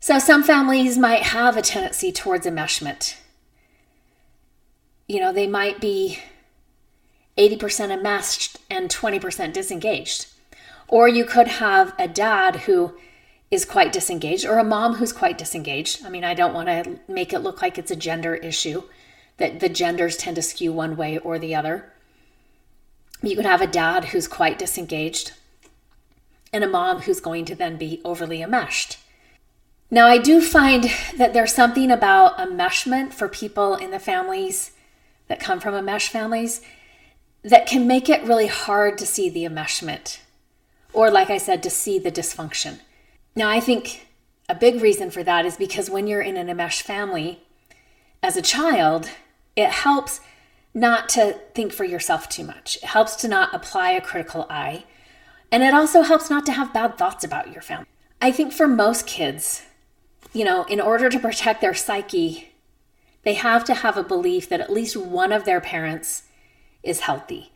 So, 0.00 0.18
some 0.18 0.42
families 0.42 0.98
might 0.98 1.22
have 1.22 1.56
a 1.56 1.62
tendency 1.62 2.10
towards 2.10 2.46
enmeshment. 2.46 3.16
You 5.06 5.20
know, 5.20 5.32
they 5.32 5.46
might 5.46 5.80
be 5.80 6.18
80% 7.36 7.90
enmeshed 7.90 8.58
and 8.70 8.90
20% 8.90 9.52
disengaged. 9.52 10.26
Or 10.88 11.08
you 11.08 11.24
could 11.24 11.48
have 11.48 11.94
a 11.98 12.06
dad 12.06 12.56
who 12.56 12.94
is 13.50 13.64
quite 13.64 13.92
disengaged 13.92 14.44
or 14.46 14.58
a 14.58 14.64
mom 14.64 14.94
who's 14.94 15.12
quite 15.12 15.38
disengaged. 15.38 16.04
I 16.04 16.10
mean, 16.10 16.24
I 16.24 16.34
don't 16.34 16.54
want 16.54 16.68
to 16.68 16.98
make 17.08 17.32
it 17.32 17.40
look 17.40 17.62
like 17.62 17.78
it's 17.78 17.90
a 17.90 17.96
gender 17.96 18.34
issue, 18.34 18.82
that 19.38 19.60
the 19.60 19.68
genders 19.68 20.16
tend 20.16 20.36
to 20.36 20.42
skew 20.42 20.72
one 20.72 20.96
way 20.96 21.18
or 21.18 21.38
the 21.38 21.54
other. 21.54 21.92
You 23.22 23.36
could 23.36 23.46
have 23.46 23.60
a 23.60 23.66
dad 23.66 24.06
who's 24.06 24.28
quite 24.28 24.58
disengaged 24.58 25.32
and 26.52 26.64
a 26.64 26.68
mom 26.68 27.02
who's 27.02 27.20
going 27.20 27.44
to 27.46 27.54
then 27.54 27.76
be 27.76 28.00
overly 28.04 28.42
enmeshed. 28.42 28.98
Now, 29.90 30.06
I 30.06 30.18
do 30.18 30.40
find 30.40 30.90
that 31.16 31.34
there's 31.34 31.54
something 31.54 31.90
about 31.90 32.38
enmeshment 32.38 33.12
for 33.12 33.28
people 33.28 33.74
in 33.74 33.90
the 33.90 33.98
families 33.98 34.72
that 35.28 35.40
come 35.40 35.60
from 35.60 35.74
enmeshed 35.74 36.10
families 36.10 36.62
that 37.43 37.66
can 37.66 37.86
make 37.86 38.09
it 38.09 38.22
really 38.24 38.47
hard 38.47 38.99
to 38.99 39.07
see 39.07 39.28
the 39.28 39.45
enmeshment, 39.45 40.18
or 40.93 41.11
like 41.11 41.30
I 41.30 41.38
said, 41.38 41.62
to 41.62 41.70
see 41.70 41.99
the 41.99 42.12
dysfunction. 42.12 42.80
Now, 43.34 43.49
I 43.49 43.61
think 43.61 44.07
a 44.49 44.55
big 44.55 44.80
reason 44.80 45.11
for 45.11 45.22
that 45.24 45.47
is 45.47 45.57
because 45.57 45.90
when 45.90 46.07
you're 46.07 46.20
in 46.20 46.36
an 46.36 46.49
enmeshed 46.49 46.82
family 46.82 47.40
as 48.22 48.36
a 48.36 48.43
child, 48.43 49.09
it 49.57 49.70
helps 49.70 50.20
not 50.74 51.09
to 51.11 51.38
think 51.55 51.72
for 51.72 51.84
yourself 51.84 52.28
too 52.28 52.45
much. 52.45 52.76
It 52.76 52.84
helps 52.84 53.16
to 53.16 53.28
not 53.28 53.55
apply 53.55 53.90
a 53.90 54.01
critical 54.01 54.47
eye. 54.49 54.84
And 55.51 55.62
it 55.62 55.74
also 55.74 56.03
helps 56.03 56.30
not 56.30 56.47
to 56.47 56.53
have 56.53 56.72
bad 56.72 56.97
thoughts 56.97 57.24
about 57.24 57.53
your 57.53 57.61
family. 57.61 57.86
I 58.20 58.30
think 58.30 58.53
for 58.53 58.66
most 58.66 59.07
kids, 59.07 59.62
you 60.32 60.45
know, 60.45 60.64
in 60.64 60.80
order 60.80 61.11
to 61.11 61.18
protect 61.18 61.61
their 61.61 61.74
psyche, 61.74 62.53
they 63.22 63.34
have 63.34 63.64
to 63.64 63.74
have 63.74 63.97
a 63.97 64.03
belief 64.03 64.49
that 64.49 64.61
at 64.61 64.72
least 64.72 64.97
one 64.97 65.32
of 65.32 65.45
their 65.45 65.61
parents 65.61 66.22
is 66.82 67.00
healthy. 67.00 67.52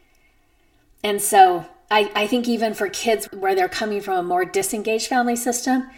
And 1.03 1.21
so 1.21 1.67
I, 1.91 2.11
I 2.15 2.27
think 2.27 2.49
even 2.49 2.75
for 2.75 2.89
kids 2.89 3.27
where 3.33 3.55
they're 3.55 3.69
coming 3.69 4.01
from 4.01 4.19
a 4.19 4.23
more 4.23 4.45
disengaged 4.45 5.07
family 5.07 5.37
system, 5.37 5.89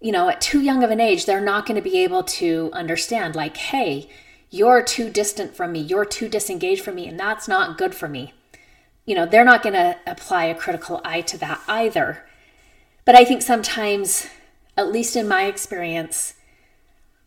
you 0.00 0.12
know, 0.12 0.28
at 0.28 0.40
too 0.40 0.60
young 0.60 0.82
of 0.82 0.90
an 0.90 1.00
age, 1.00 1.26
they're 1.26 1.40
not 1.40 1.66
going 1.66 1.76
to 1.76 1.90
be 1.90 2.02
able 2.02 2.22
to 2.22 2.70
understand, 2.72 3.34
like, 3.34 3.56
hey, 3.56 4.08
you're 4.50 4.82
too 4.82 5.10
distant 5.10 5.54
from 5.54 5.72
me, 5.72 5.80
you're 5.80 6.04
too 6.04 6.28
disengaged 6.28 6.82
from 6.82 6.96
me, 6.96 7.06
and 7.06 7.18
that's 7.18 7.48
not 7.48 7.78
good 7.78 7.94
for 7.94 8.08
me. 8.08 8.32
You 9.04 9.14
know, 9.14 9.26
they're 9.26 9.44
not 9.44 9.62
going 9.62 9.74
to 9.74 9.96
apply 10.06 10.46
a 10.46 10.54
critical 10.54 11.00
eye 11.04 11.20
to 11.22 11.38
that 11.38 11.60
either. 11.68 12.24
But 13.04 13.14
I 13.14 13.24
think 13.24 13.42
sometimes, 13.42 14.26
at 14.76 14.92
least 14.92 15.16
in 15.16 15.28
my 15.28 15.44
experience, 15.44 16.34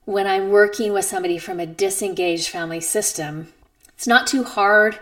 when 0.06 0.28
I'm 0.28 0.50
working 0.50 0.92
with 0.92 1.06
somebody 1.06 1.38
from 1.38 1.60
a 1.60 1.66
disengaged 1.66 2.50
family 2.50 2.82
system, 2.82 3.54
it's 3.96 4.08
not 4.08 4.28
too 4.28 4.44
hard 4.44 5.00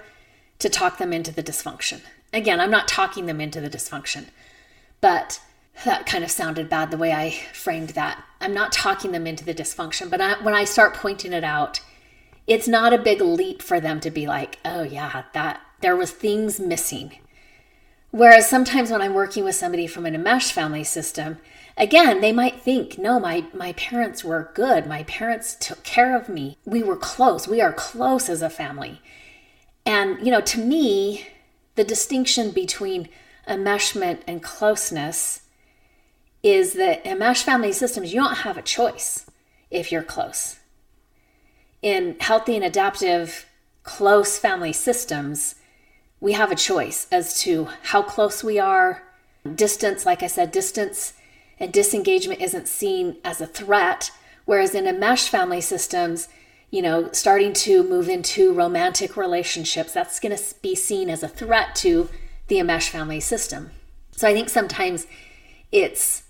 to 0.59 0.69
talk 0.69 0.97
them 0.97 1.13
into 1.13 1.31
the 1.31 1.43
dysfunction. 1.43 2.01
Again, 2.33 2.59
I'm 2.59 2.71
not 2.71 2.87
talking 2.87 3.25
them 3.25 3.39
into 3.39 3.61
the 3.61 3.69
dysfunction, 3.69 4.25
but 5.01 5.39
that 5.85 6.05
kind 6.05 6.23
of 6.23 6.31
sounded 6.31 6.69
bad 6.69 6.91
the 6.91 6.97
way 6.97 7.13
I 7.13 7.31
framed 7.53 7.89
that. 7.89 8.23
I'm 8.41 8.53
not 8.53 8.71
talking 8.71 9.11
them 9.11 9.27
into 9.27 9.45
the 9.45 9.53
dysfunction, 9.53 10.09
but 10.09 10.21
I, 10.21 10.41
when 10.41 10.53
I 10.53 10.63
start 10.63 10.93
pointing 10.93 11.33
it 11.33 11.43
out, 11.43 11.81
it's 12.47 12.67
not 12.67 12.93
a 12.93 12.97
big 12.97 13.21
leap 13.21 13.61
for 13.61 13.79
them 13.79 13.99
to 13.99 14.09
be 14.09 14.25
like, 14.25 14.57
"Oh 14.65 14.83
yeah, 14.83 15.23
that 15.33 15.61
there 15.81 15.95
was 15.95 16.11
things 16.11 16.59
missing." 16.59 17.19
Whereas 18.11 18.49
sometimes 18.49 18.89
when 18.89 19.01
I'm 19.01 19.13
working 19.13 19.43
with 19.43 19.55
somebody 19.55 19.85
from 19.85 20.05
an 20.05 20.15
enmeshed 20.15 20.53
family 20.53 20.83
system, 20.83 21.37
again, 21.75 22.21
they 22.21 22.31
might 22.31 22.61
think, 22.61 22.97
"No, 22.97 23.19
my 23.19 23.45
my 23.53 23.73
parents 23.73 24.23
were 24.23 24.51
good. 24.53 24.87
My 24.87 25.03
parents 25.03 25.55
took 25.59 25.83
care 25.83 26.15
of 26.15 26.29
me. 26.29 26.57
We 26.65 26.81
were 26.81 26.95
close. 26.95 27.47
We 27.47 27.61
are 27.61 27.73
close 27.73 28.29
as 28.29 28.41
a 28.41 28.49
family." 28.49 29.01
And, 29.87 30.19
you 30.19 30.31
know, 30.31 30.41
to 30.41 30.59
me, 30.59 31.29
the 31.75 31.85
distinction 31.85 32.51
between 32.51 33.07
enmeshment 33.47 34.19
and 34.27 34.43
closeness 34.43 35.43
is 36.43 36.73
that 36.73 37.05
in 37.05 37.13
enmeshed 37.13 37.45
family 37.45 37.71
systems, 37.71 38.13
you 38.13 38.19
don't 38.19 38.39
have 38.39 38.57
a 38.57 38.61
choice 38.61 39.31
if 39.71 39.89
you're 39.89 40.03
close. 40.03 40.57
In 41.81 42.17
healthy 42.19 42.57
and 42.57 42.65
adaptive, 42.65 43.45
close 43.83 44.37
family 44.37 44.73
systems, 44.73 45.55
we 46.19 46.33
have 46.33 46.51
a 46.51 46.55
choice 46.55 47.07
as 47.09 47.39
to 47.43 47.69
how 47.83 48.01
close 48.01 48.43
we 48.43 48.59
are. 48.59 49.03
Distance, 49.55 50.05
like 50.05 50.21
I 50.21 50.27
said, 50.27 50.51
distance 50.51 51.13
and 51.61 51.71
disengagement 51.71 52.41
isn't 52.41 52.67
seen 52.67 53.17
as 53.23 53.39
a 53.39 53.47
threat, 53.47 54.11
whereas 54.43 54.75
in 54.75 54.85
enmeshed 54.85 55.29
family 55.29 55.61
systems, 55.61 56.27
you 56.69 56.81
know, 56.81 57.09
starting 57.11 57.53
to 57.53 57.83
move 57.83 58.09
into 58.09 58.53
romantic 58.53 59.15
relationships, 59.15 59.93
that's 59.93 60.19
going 60.19 60.35
to 60.35 60.43
be 60.61 60.75
seen 60.75 61.09
as 61.09 61.23
a 61.23 61.27
threat 61.27 61.75
to 61.75 62.09
the 62.47 62.59
enmeshed 62.59 62.89
family 62.89 63.19
system. 63.19 63.71
So 64.11 64.27
I 64.27 64.33
think 64.33 64.49
sometimes 64.49 65.07
it's 65.71 66.23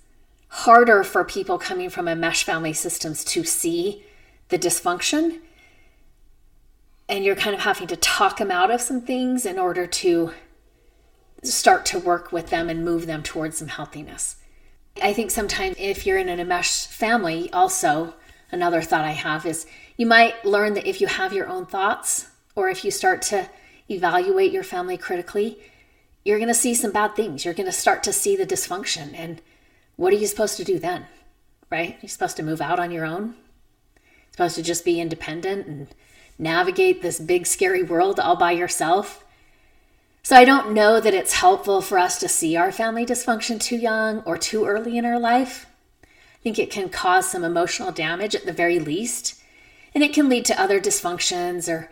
harder 0.49 1.03
for 1.03 1.23
people 1.23 1.57
coming 1.57 1.89
from 1.89 2.07
enmeshed 2.07 2.43
family 2.43 2.73
systems 2.73 3.23
to 3.25 3.43
see 3.43 4.03
the 4.49 4.59
dysfunction. 4.59 5.39
And 7.09 7.23
you're 7.23 7.35
kind 7.35 7.55
of 7.55 7.61
having 7.61 7.87
to 7.87 7.95
talk 7.95 8.37
them 8.37 8.51
out 8.51 8.71
of 8.71 8.81
some 8.81 9.01
things 9.01 9.45
in 9.45 9.57
order 9.57 9.87
to 9.87 10.33
start 11.43 11.85
to 11.85 11.99
work 11.99 12.31
with 12.31 12.49
them 12.49 12.69
and 12.69 12.83
move 12.83 13.05
them 13.05 13.23
towards 13.23 13.57
some 13.57 13.69
healthiness. 13.69 14.37
I 15.01 15.13
think 15.13 15.31
sometimes 15.31 15.75
if 15.79 16.05
you're 16.05 16.17
in 16.17 16.29
an 16.29 16.39
enmeshed 16.39 16.87
family, 16.87 17.51
also, 17.53 18.15
another 18.51 18.81
thought 18.81 19.05
I 19.05 19.11
have 19.11 19.45
is 19.45 19.65
you 19.97 20.05
might 20.05 20.45
learn 20.45 20.75
that 20.75 20.87
if 20.87 21.01
you 21.01 21.07
have 21.07 21.33
your 21.33 21.47
own 21.47 21.65
thoughts 21.65 22.29
or 22.55 22.69
if 22.69 22.85
you 22.85 22.91
start 22.91 23.21
to 23.23 23.49
evaluate 23.89 24.51
your 24.51 24.63
family 24.63 24.97
critically, 24.97 25.59
you're 26.23 26.37
going 26.37 26.47
to 26.47 26.53
see 26.53 26.73
some 26.73 26.91
bad 26.91 27.15
things. 27.15 27.43
You're 27.43 27.53
going 27.53 27.67
to 27.67 27.71
start 27.71 28.03
to 28.03 28.13
see 28.13 28.35
the 28.35 28.45
dysfunction. 28.45 29.13
And 29.15 29.41
what 29.95 30.13
are 30.13 30.17
you 30.17 30.27
supposed 30.27 30.57
to 30.57 30.63
do 30.63 30.77
then? 30.77 31.05
Right? 31.69 31.97
You're 32.01 32.09
supposed 32.09 32.37
to 32.37 32.43
move 32.43 32.61
out 32.61 32.79
on 32.79 32.91
your 32.91 33.05
own? 33.05 33.35
You're 33.95 34.31
supposed 34.31 34.55
to 34.55 34.63
just 34.63 34.85
be 34.85 35.01
independent 35.01 35.67
and 35.67 35.87
navigate 36.37 37.01
this 37.01 37.19
big, 37.19 37.47
scary 37.47 37.83
world 37.83 38.19
all 38.19 38.35
by 38.35 38.51
yourself? 38.51 39.23
So 40.21 40.35
I 40.35 40.43
don't 40.43 40.73
know 40.73 40.99
that 40.99 41.13
it's 41.13 41.33
helpful 41.33 41.81
for 41.81 41.97
us 41.97 42.19
to 42.19 42.27
see 42.27 42.57
our 42.57 42.71
family 42.71 43.05
dysfunction 43.05 43.61
too 43.61 43.77
young 43.77 44.19
or 44.23 44.37
too 44.37 44.65
early 44.65 44.97
in 44.97 45.05
our 45.05 45.19
life. 45.19 45.65
I 46.03 46.43
think 46.43 46.59
it 46.59 46.69
can 46.69 46.89
cause 46.89 47.31
some 47.31 47.45
emotional 47.45 47.93
damage 47.93 48.35
at 48.35 48.45
the 48.45 48.51
very 48.51 48.79
least, 48.79 49.36
and 49.93 50.03
it 50.03 50.13
can 50.13 50.29
lead 50.29 50.45
to 50.45 50.61
other 50.61 50.79
dysfunctions 50.79 51.71
or 51.71 51.89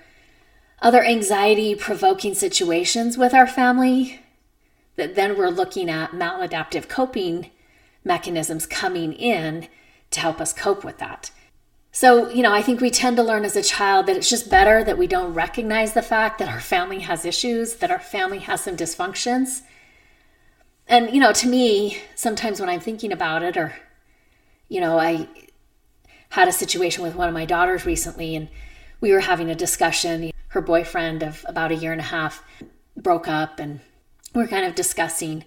other 0.81 1.03
anxiety 1.03 1.75
provoking 1.75 2.33
situations 2.33 3.17
with 3.17 3.33
our 3.33 3.47
family 3.47 4.19
that 4.95 5.15
then 5.15 5.37
we're 5.37 5.49
looking 5.49 5.89
at 5.89 6.11
maladaptive 6.11 6.87
coping 6.87 7.49
mechanisms 8.03 8.65
coming 8.65 9.13
in 9.13 9.67
to 10.11 10.19
help 10.19 10.39
us 10.39 10.53
cope 10.53 10.83
with 10.83 10.97
that. 10.99 11.31
So, 11.91 12.29
you 12.29 12.43
know, 12.43 12.53
I 12.53 12.61
think 12.61 12.81
we 12.81 12.89
tend 12.89 13.15
to 13.17 13.23
learn 13.23 13.45
as 13.45 13.55
a 13.55 13.63
child 13.63 14.05
that 14.05 14.17
it's 14.17 14.29
just 14.29 14.49
better 14.49 14.83
that 14.83 14.97
we 14.97 15.07
don't 15.07 15.33
recognize 15.33 15.93
the 15.93 16.01
fact 16.01 16.39
that 16.39 16.49
our 16.49 16.59
family 16.59 16.99
has 16.99 17.23
issues, 17.25 17.77
that 17.77 17.89
our 17.89 17.99
family 17.99 18.39
has 18.39 18.61
some 18.61 18.75
dysfunctions. 18.75 19.61
And, 20.87 21.09
you 21.11 21.21
know, 21.21 21.31
to 21.31 21.47
me, 21.47 21.99
sometimes 22.13 22.59
when 22.59 22.69
I'm 22.69 22.81
thinking 22.81 23.13
about 23.13 23.43
it, 23.43 23.55
or, 23.55 23.73
you 24.67 24.81
know, 24.81 24.99
I 24.99 25.27
had 26.35 26.49
a 26.49 26.51
situation 26.51 27.01
with 27.01 27.15
one 27.15 27.29
of 27.29 27.33
my 27.33 27.45
daughters 27.45 27.85
recently, 27.85 28.35
and 28.35 28.49
we 28.99 29.13
were 29.13 29.21
having 29.21 29.49
a 29.49 29.55
discussion. 29.55 30.31
Her 30.49 30.61
boyfriend 30.61 31.23
of 31.23 31.45
about 31.47 31.71
a 31.71 31.75
year 31.75 31.93
and 31.93 32.01
a 32.01 32.05
half 32.05 32.43
broke 32.97 33.27
up, 33.27 33.57
and 33.59 33.79
we 34.33 34.41
we're 34.41 34.47
kind 34.47 34.65
of 34.65 34.75
discussing, 34.75 35.45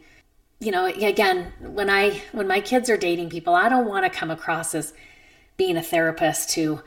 you 0.61 0.71
know, 0.71 0.87
again, 0.87 1.53
when 1.61 1.91
I, 1.91 2.23
when 2.33 2.49
my 2.49 2.61
kids 2.61 2.89
are 2.89 2.97
dating 2.97 3.29
people, 3.29 3.55
I 3.55 3.69
don't 3.69 3.87
want 3.87 4.11
to 4.11 4.19
come 4.19 4.31
across 4.31 4.75
as, 4.75 4.95
being 5.59 5.77
a 5.77 5.83
therapist 5.83 6.51
to 6.51 6.81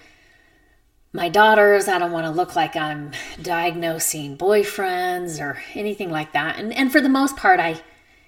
my 1.14 1.30
daughters. 1.30 1.88
I 1.88 2.00
don't 2.00 2.14
want 2.14 2.26
to 2.26 2.32
look 2.32 2.56
like 2.56 2.76
I'm 2.76 3.12
diagnosing 3.42 4.38
boyfriends 4.38 5.40
or 5.40 5.62
anything 5.76 6.10
like 6.10 6.32
that. 6.32 6.58
And 6.58 6.74
and 6.74 6.92
for 6.92 7.02
the 7.02 7.10
most 7.10 7.36
part, 7.36 7.60
I, 7.60 7.82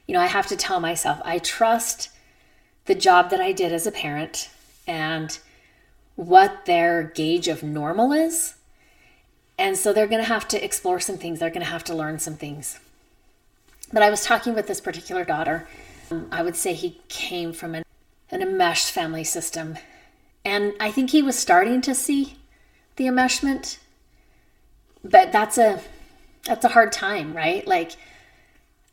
you 0.05 0.13
know, 0.13 0.19
I 0.19 0.27
have 0.27 0.47
to 0.47 0.57
tell 0.57 0.79
myself 0.79 1.19
I 1.23 1.39
trust 1.39 2.09
the 2.85 2.93
job 2.93 3.29
that 3.29 3.39
I 3.39 3.53
did 3.53 3.71
as 3.71 3.87
a 3.87 3.91
parent 3.91 4.49
and 4.85 5.39
what 6.15 6.65
their 6.65 7.03
gauge 7.03 7.47
of 7.47 7.63
normal 7.63 8.11
is. 8.11 8.55
And 9.57 9.77
so 9.77 9.93
they're 9.93 10.07
going 10.07 10.21
to 10.21 10.27
have 10.27 10.47
to 10.49 10.63
explore 10.63 10.99
some 10.99 11.17
things. 11.17 11.39
They're 11.39 11.49
going 11.49 11.65
to 11.65 11.71
have 11.71 11.83
to 11.85 11.95
learn 11.95 12.19
some 12.19 12.35
things. 12.35 12.79
But 13.91 14.03
I 14.03 14.09
was 14.09 14.23
talking 14.23 14.53
with 14.55 14.67
this 14.67 14.81
particular 14.81 15.23
daughter. 15.23 15.67
Um, 16.09 16.27
I 16.31 16.41
would 16.41 16.55
say 16.55 16.73
he 16.73 16.99
came 17.07 17.53
from 17.53 17.75
an, 17.75 17.83
an 18.31 18.41
enmeshed 18.41 18.91
family 18.91 19.23
system 19.23 19.77
and 20.45 20.73
I 20.79 20.91
think 20.91 21.11
he 21.11 21.21
was 21.21 21.37
starting 21.37 21.81
to 21.81 21.95
see 21.95 22.37
the 22.95 23.05
enmeshment. 23.05 23.77
But 25.03 25.31
that's 25.31 25.57
a 25.57 25.81
that's 26.45 26.65
a 26.65 26.69
hard 26.69 26.91
time, 26.91 27.35
right? 27.35 27.65
Like 27.67 27.95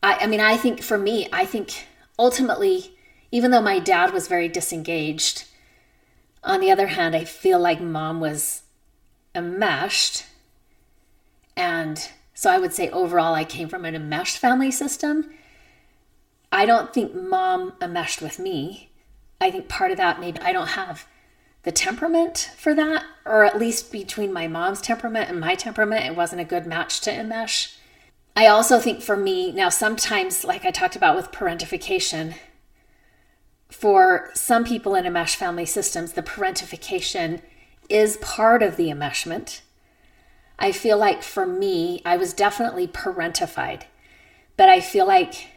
I 0.02 0.14
I 0.20 0.26
mean 0.26 0.40
I 0.40 0.56
think 0.56 0.82
for 0.82 0.98
me, 0.98 1.28
I 1.32 1.44
think 1.44 1.86
ultimately 2.18 2.96
even 3.32 3.50
though 3.50 3.62
my 3.62 3.78
dad 3.78 4.12
was 4.12 4.28
very 4.28 4.48
disengaged, 4.48 5.44
on 6.42 6.60
the 6.60 6.70
other 6.70 6.88
hand, 6.88 7.14
I 7.14 7.24
feel 7.24 7.58
like 7.58 7.80
mom 7.80 8.20
was 8.20 8.62
enmeshed. 9.34 10.26
And 11.56 12.08
so 12.34 12.50
I 12.50 12.58
would 12.58 12.72
say 12.72 12.90
overall, 12.90 13.34
I 13.34 13.44
came 13.44 13.68
from 13.68 13.84
an 13.84 13.94
enmeshed 13.94 14.38
family 14.38 14.70
system. 14.70 15.30
I 16.50 16.66
don't 16.66 16.92
think 16.92 17.14
mom 17.14 17.74
enmeshed 17.80 18.22
with 18.22 18.38
me. 18.38 18.90
I 19.40 19.50
think 19.50 19.68
part 19.68 19.90
of 19.90 19.96
that 19.98 20.20
maybe 20.20 20.40
I 20.40 20.52
don't 20.52 20.68
have 20.68 21.06
the 21.62 21.72
temperament 21.72 22.50
for 22.56 22.74
that, 22.74 23.04
or 23.26 23.44
at 23.44 23.58
least 23.58 23.92
between 23.92 24.32
my 24.32 24.48
mom's 24.48 24.80
temperament 24.80 25.28
and 25.28 25.38
my 25.38 25.54
temperament, 25.54 26.06
it 26.06 26.16
wasn't 26.16 26.40
a 26.40 26.44
good 26.44 26.66
match 26.66 27.00
to 27.02 27.10
enmesh. 27.10 27.76
I 28.34 28.46
also 28.46 28.78
think 28.78 29.02
for 29.02 29.16
me, 29.16 29.52
now 29.52 29.68
sometimes, 29.68 30.44
like 30.44 30.64
I 30.64 30.70
talked 30.70 30.96
about 30.96 31.16
with 31.16 31.32
parentification, 31.32 32.34
for 33.70 34.30
some 34.34 34.64
people 34.64 34.94
in 34.94 35.04
enmesh 35.04 35.36
family 35.36 35.66
systems, 35.66 36.12
the 36.12 36.22
parentification 36.22 37.40
is 37.88 38.16
part 38.18 38.62
of 38.62 38.76
the 38.76 38.88
enmeshment. 38.88 39.60
I 40.58 40.72
feel 40.72 40.98
like 40.98 41.22
for 41.22 41.46
me, 41.46 42.02
I 42.04 42.16
was 42.16 42.32
definitely 42.32 42.86
parentified, 42.86 43.82
but 44.56 44.68
I 44.68 44.80
feel 44.80 45.06
like 45.06 45.48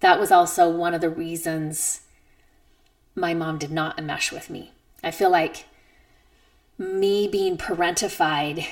that 0.00 0.20
was 0.20 0.30
also 0.30 0.68
one 0.68 0.92
of 0.92 1.00
the 1.00 1.08
reasons 1.08 2.02
my 3.14 3.32
mom 3.32 3.58
did 3.58 3.70
not 3.70 3.96
enmesh 3.96 4.32
with 4.32 4.50
me. 4.50 4.72
I 5.02 5.10
feel 5.10 5.30
like 5.30 5.64
me 6.76 7.28
being 7.28 7.56
parentified, 7.56 8.66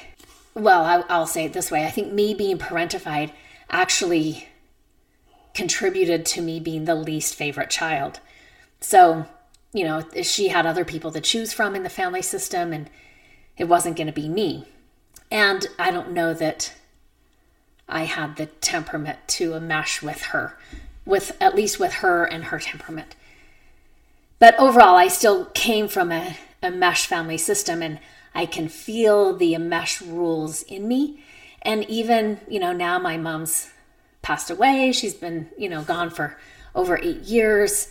well, 0.55 0.85
I, 0.85 1.05
I'll 1.09 1.27
say 1.27 1.45
it 1.45 1.53
this 1.53 1.71
way 1.71 1.87
I 1.87 1.91
think 1.91 2.13
me 2.13 2.35
being 2.35 2.59
parentified 2.59 3.33
actually 3.71 4.49
contributed 5.55 6.25
to 6.27 6.43
me 6.43 6.61
being 6.61 6.85
the 6.85 6.95
least 6.95 7.35
favorite 7.35 7.71
child. 7.71 8.21
So, 8.81 9.27
you 9.73 9.85
know, 9.85 10.05
she 10.23 10.49
had 10.49 10.67
other 10.67 10.85
people 10.85 11.13
to 11.13 11.21
choose 11.21 11.53
from 11.53 11.75
in 11.75 11.83
the 11.83 11.89
family 11.89 12.23
system, 12.23 12.73
and 12.73 12.91
it 13.57 13.65
wasn't 13.65 13.97
going 13.97 14.07
to 14.07 14.13
be 14.13 14.29
me. 14.29 14.67
And 15.31 15.67
I 15.79 15.91
don't 15.91 16.13
know 16.13 16.35
that 16.35 16.75
I 17.89 18.05
had 18.05 18.37
the 18.37 18.47
temperament 18.47 19.19
to 19.29 19.59
mesh 19.61 20.03
with 20.03 20.23
her, 20.25 20.59
with 21.05 21.37
at 21.41 21.55
least 21.55 21.79
with 21.79 21.95
her 21.95 22.25
and 22.25 22.45
her 22.45 22.59
temperament. 22.59 23.17
But 24.39 24.59
overall, 24.59 24.97
I 24.97 25.09
still 25.09 25.47
came 25.47 25.89
from 25.89 26.11
a, 26.11 26.37
mesh 26.63 27.07
family 27.07 27.39
system 27.39 27.83
and 27.83 27.99
I 28.37 28.47
can 28.47 28.69
feel 28.69 29.37
the 29.37 29.57
mesh 29.59 30.01
rules 30.01 30.63
in 30.63 30.87
me. 30.87 31.25
And 31.61 31.85
even, 31.89 32.41
you 32.49 32.61
know, 32.61 32.73
now 32.73 33.01
my 33.01 33.17
mom's 33.17 33.72
passed 34.23 34.51
away. 34.51 34.93
She's 34.93 35.15
been, 35.15 35.49
you 35.59 35.69
know, 35.69 35.83
gone 35.83 36.11
for 36.11 36.39
over 36.75 36.99
eight 36.99 37.23
years. 37.23 37.89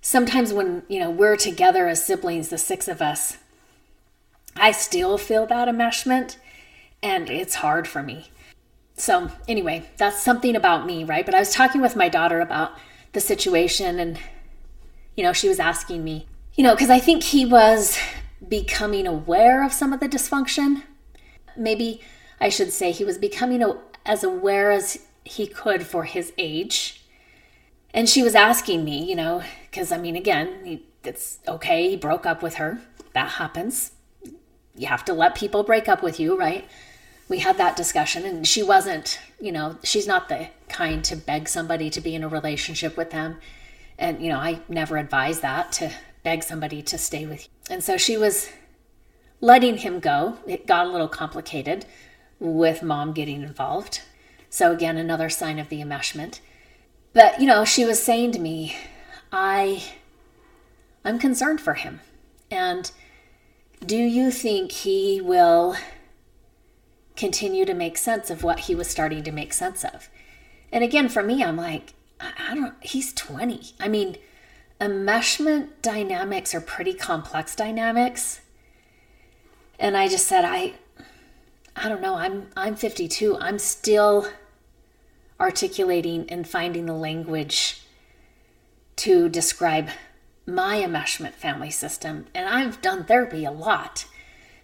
Sometimes 0.00 0.52
when, 0.52 0.82
you 0.88 1.00
know, 1.00 1.10
we're 1.10 1.36
together 1.36 1.88
as 1.88 2.04
siblings, 2.04 2.48
the 2.48 2.58
six 2.58 2.86
of 2.86 3.02
us, 3.02 3.38
I 4.54 4.70
still 4.70 5.18
feel 5.18 5.46
that 5.46 5.68
enmeshment 5.68 6.36
and 7.02 7.28
it's 7.28 7.56
hard 7.56 7.88
for 7.88 8.02
me. 8.02 8.30
So, 8.94 9.30
anyway, 9.46 9.90
that's 9.98 10.22
something 10.22 10.56
about 10.56 10.86
me, 10.86 11.04
right? 11.04 11.26
But 11.26 11.34
I 11.34 11.40
was 11.40 11.52
talking 11.52 11.82
with 11.82 11.96
my 11.96 12.08
daughter 12.08 12.40
about 12.40 12.72
the 13.12 13.20
situation 13.20 13.98
and 13.98 14.18
you 15.16 15.24
know, 15.24 15.32
she 15.32 15.48
was 15.48 15.58
asking 15.58 16.04
me, 16.04 16.26
you 16.54 16.62
know, 16.62 16.74
because 16.74 16.90
I 16.90 16.98
think 16.98 17.24
he 17.24 17.44
was 17.44 17.98
becoming 18.46 19.06
aware 19.06 19.64
of 19.64 19.72
some 19.72 19.92
of 19.92 20.00
the 20.00 20.08
dysfunction. 20.08 20.82
Maybe 21.56 22.02
I 22.38 22.50
should 22.50 22.70
say 22.70 22.92
he 22.92 23.04
was 23.04 23.16
becoming 23.16 23.64
as 24.04 24.22
aware 24.22 24.70
as 24.70 24.98
he 25.26 25.46
could 25.46 25.86
for 25.86 26.04
his 26.04 26.32
age. 26.38 27.02
And 27.92 28.08
she 28.08 28.22
was 28.22 28.34
asking 28.34 28.84
me, 28.84 29.04
you 29.04 29.16
know, 29.16 29.42
because 29.70 29.92
I 29.92 29.98
mean, 29.98 30.16
again, 30.16 30.64
he, 30.64 30.82
it's 31.04 31.38
okay. 31.46 31.90
He 31.90 31.96
broke 31.96 32.26
up 32.26 32.42
with 32.42 32.54
her. 32.54 32.80
That 33.14 33.30
happens. 33.32 33.92
You 34.76 34.88
have 34.88 35.04
to 35.06 35.14
let 35.14 35.34
people 35.34 35.62
break 35.62 35.88
up 35.88 36.02
with 36.02 36.20
you, 36.20 36.36
right? 36.38 36.68
We 37.28 37.38
had 37.38 37.58
that 37.58 37.76
discussion, 37.76 38.24
and 38.24 38.46
she 38.46 38.62
wasn't, 38.62 39.18
you 39.40 39.50
know, 39.50 39.78
she's 39.82 40.06
not 40.06 40.28
the 40.28 40.48
kind 40.68 41.02
to 41.04 41.16
beg 41.16 41.48
somebody 41.48 41.90
to 41.90 42.00
be 42.00 42.14
in 42.14 42.22
a 42.22 42.28
relationship 42.28 42.96
with 42.96 43.10
them. 43.10 43.38
And, 43.98 44.20
you 44.20 44.28
know, 44.28 44.38
I 44.38 44.60
never 44.68 44.96
advise 44.96 45.40
that 45.40 45.72
to 45.72 45.90
beg 46.22 46.42
somebody 46.42 46.82
to 46.82 46.98
stay 46.98 47.26
with 47.26 47.44
you. 47.44 47.74
And 47.74 47.82
so 47.82 47.96
she 47.96 48.16
was 48.16 48.50
letting 49.40 49.78
him 49.78 49.98
go. 49.98 50.36
It 50.46 50.66
got 50.66 50.86
a 50.86 50.90
little 50.90 51.08
complicated, 51.08 51.86
with 52.38 52.82
mom 52.82 53.12
getting 53.12 53.42
involved. 53.42 54.02
So, 54.50 54.72
again, 54.72 54.96
another 54.96 55.28
sign 55.28 55.58
of 55.58 55.68
the 55.68 55.80
enmeshment. 55.80 56.40
But, 57.12 57.40
you 57.40 57.46
know, 57.46 57.64
she 57.64 57.84
was 57.84 58.02
saying 58.02 58.32
to 58.32 58.38
me, 58.38 58.76
I, 59.32 59.82
I'm 61.04 61.18
concerned 61.18 61.60
for 61.60 61.74
him. 61.74 62.00
And 62.50 62.90
do 63.84 63.96
you 63.96 64.30
think 64.30 64.72
he 64.72 65.20
will 65.20 65.76
continue 67.16 67.64
to 67.64 67.74
make 67.74 67.96
sense 67.96 68.30
of 68.30 68.42
what 68.42 68.60
he 68.60 68.74
was 68.74 68.88
starting 68.88 69.22
to 69.24 69.32
make 69.32 69.52
sense 69.52 69.84
of? 69.84 70.08
And 70.72 70.84
again, 70.84 71.08
for 71.08 71.22
me, 71.22 71.42
I'm 71.42 71.56
like, 71.56 71.94
I 72.20 72.54
don't, 72.54 72.74
he's 72.82 73.12
20. 73.12 73.74
I 73.80 73.88
mean, 73.88 74.16
enmeshment 74.80 75.68
dynamics 75.82 76.54
are 76.54 76.60
pretty 76.60 76.94
complex 76.94 77.54
dynamics. 77.54 78.40
And 79.78 79.96
I 79.96 80.08
just 80.08 80.26
said, 80.26 80.44
I, 80.44 80.74
I 81.76 81.88
don't 81.88 82.00
know. 82.00 82.16
I'm, 82.16 82.48
I'm 82.56 82.74
52. 82.74 83.36
I'm 83.38 83.58
still 83.58 84.28
articulating 85.38 86.28
and 86.30 86.48
finding 86.48 86.86
the 86.86 86.94
language 86.94 87.82
to 88.96 89.28
describe 89.28 89.90
my 90.46 90.78
enmeshment 90.78 91.32
family 91.32 91.70
system. 91.70 92.26
And 92.34 92.48
I've 92.48 92.80
done 92.80 93.04
therapy 93.04 93.44
a 93.44 93.50
lot. 93.50 94.06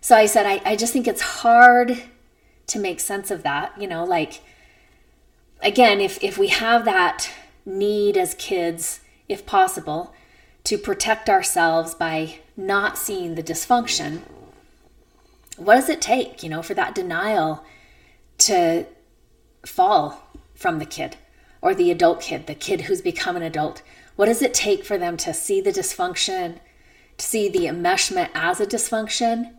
So 0.01 0.17
I 0.17 0.27
said, 0.27 0.47
I, 0.47 0.63
I 0.65 0.75
just 0.75 0.93
think 0.93 1.07
it's 1.07 1.21
hard 1.21 2.03
to 2.69 2.79
make 2.79 2.99
sense 2.99 3.31
of 3.31 3.43
that. 3.43 3.79
You 3.81 3.89
know, 3.89 4.05
like, 4.05 4.41
again, 5.61 6.01
if, 6.01 6.23
if 6.25 6.39
we 6.39 6.49
have 6.49 6.87
that 6.87 7.31
need 7.67 8.17
as 8.17 8.35
kids, 8.35 9.01
if 9.29 9.45
possible, 9.45 10.15
to 10.65 10.79
protect 10.79 11.29
ourselves 11.29 11.95
by 11.95 12.39
not 12.57 12.97
seeing 12.97 13.35
the 13.35 13.43
dysfunction, 13.43 14.23
what 15.65 15.77
does 15.77 15.89
it 15.89 16.01
take, 16.01 16.43
you 16.43 16.49
know, 16.49 16.63
for 16.63 16.75
that 16.75 16.95
denial 16.95 17.65
to 18.39 18.87
fall 19.65 20.29
from 20.55 20.79
the 20.79 20.87
kid 20.87 21.17
or 21.61 21.75
the 21.75 21.91
adult 21.91 22.21
kid, 22.21 22.47
the 22.47 22.55
kid 22.55 22.83
who's 22.83 23.01
become 23.01 23.37
an 23.37 23.43
adult? 23.43 23.83
What 24.17 24.27
does 24.27 24.43
it 24.43 24.55
take 24.55 24.85
for 24.85 24.99
them 24.99 25.17
to 25.19 25.33
see 25.33 25.61
the 25.61 25.73
dysfunction, 25.73 26.59
to 27.17 27.25
see 27.25 27.49
the 27.49 27.67
enmeshment 27.67 28.31
as 28.35 28.61
a 28.61 28.67
dysfunction, 28.67 29.53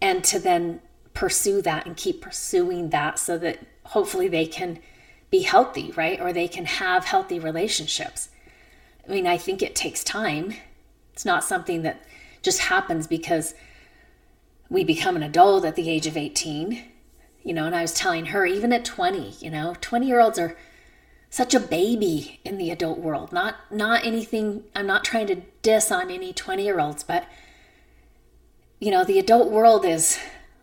and 0.00 0.24
to 0.24 0.38
then 0.38 0.80
pursue 1.12 1.62
that 1.62 1.86
and 1.86 1.96
keep 1.96 2.20
pursuing 2.20 2.90
that 2.90 3.18
so 3.18 3.38
that 3.38 3.60
hopefully 3.84 4.28
they 4.28 4.46
can 4.46 4.80
be 5.30 5.42
healthy, 5.42 5.92
right? 5.92 6.20
Or 6.20 6.32
they 6.32 6.48
can 6.48 6.66
have 6.66 7.04
healthy 7.04 7.38
relationships. 7.38 8.28
I 9.06 9.12
mean, 9.12 9.26
I 9.26 9.36
think 9.36 9.62
it 9.62 9.74
takes 9.74 10.02
time. 10.02 10.54
It's 11.12 11.24
not 11.24 11.44
something 11.44 11.82
that 11.82 12.02
just 12.42 12.60
happens 12.60 13.06
because 13.06 13.54
we 14.68 14.84
become 14.84 15.16
an 15.16 15.22
adult 15.22 15.64
at 15.64 15.76
the 15.76 15.90
age 15.90 16.06
of 16.06 16.16
18. 16.16 16.84
You 17.42 17.52
know, 17.52 17.66
and 17.66 17.76
I 17.76 17.82
was 17.82 17.92
telling 17.92 18.26
her, 18.26 18.46
even 18.46 18.72
at 18.72 18.84
20, 18.84 19.34
you 19.40 19.50
know, 19.50 19.74
20 19.80 20.06
year 20.06 20.20
olds 20.20 20.38
are 20.38 20.56
such 21.34 21.52
a 21.52 21.58
baby 21.58 22.38
in 22.44 22.58
the 22.58 22.70
adult 22.70 23.00
world. 23.00 23.32
Not 23.32 23.56
not 23.68 24.04
anything 24.04 24.62
I'm 24.72 24.86
not 24.86 25.04
trying 25.04 25.26
to 25.26 25.42
diss 25.62 25.90
on 25.90 26.08
any 26.08 26.32
20-year-olds, 26.32 27.02
but 27.02 27.26
you 28.78 28.92
know, 28.92 29.02
the 29.02 29.18
adult 29.18 29.50
world 29.50 29.84
is 29.84 30.16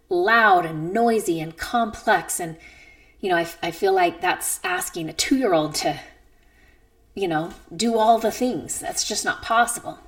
loud 0.08 0.66
and 0.66 0.94
noisy 0.94 1.42
and 1.42 1.58
complex 1.58 2.40
and 2.40 2.56
you 3.20 3.30
know, 3.30 3.36
I, 3.36 3.48
I 3.62 3.72
feel 3.72 3.94
like 3.94 4.22
that's 4.22 4.62
asking 4.64 5.10
a 5.10 5.14
2-year-old 5.14 5.76
to 5.76 6.00
you 7.16 7.28
know, 7.28 7.52
do 7.76 7.98
all 7.98 8.18
the 8.18 8.32
things. 8.32 8.80
That's 8.80 9.06
just 9.06 9.26
not 9.26 9.42
possible. 9.42 10.00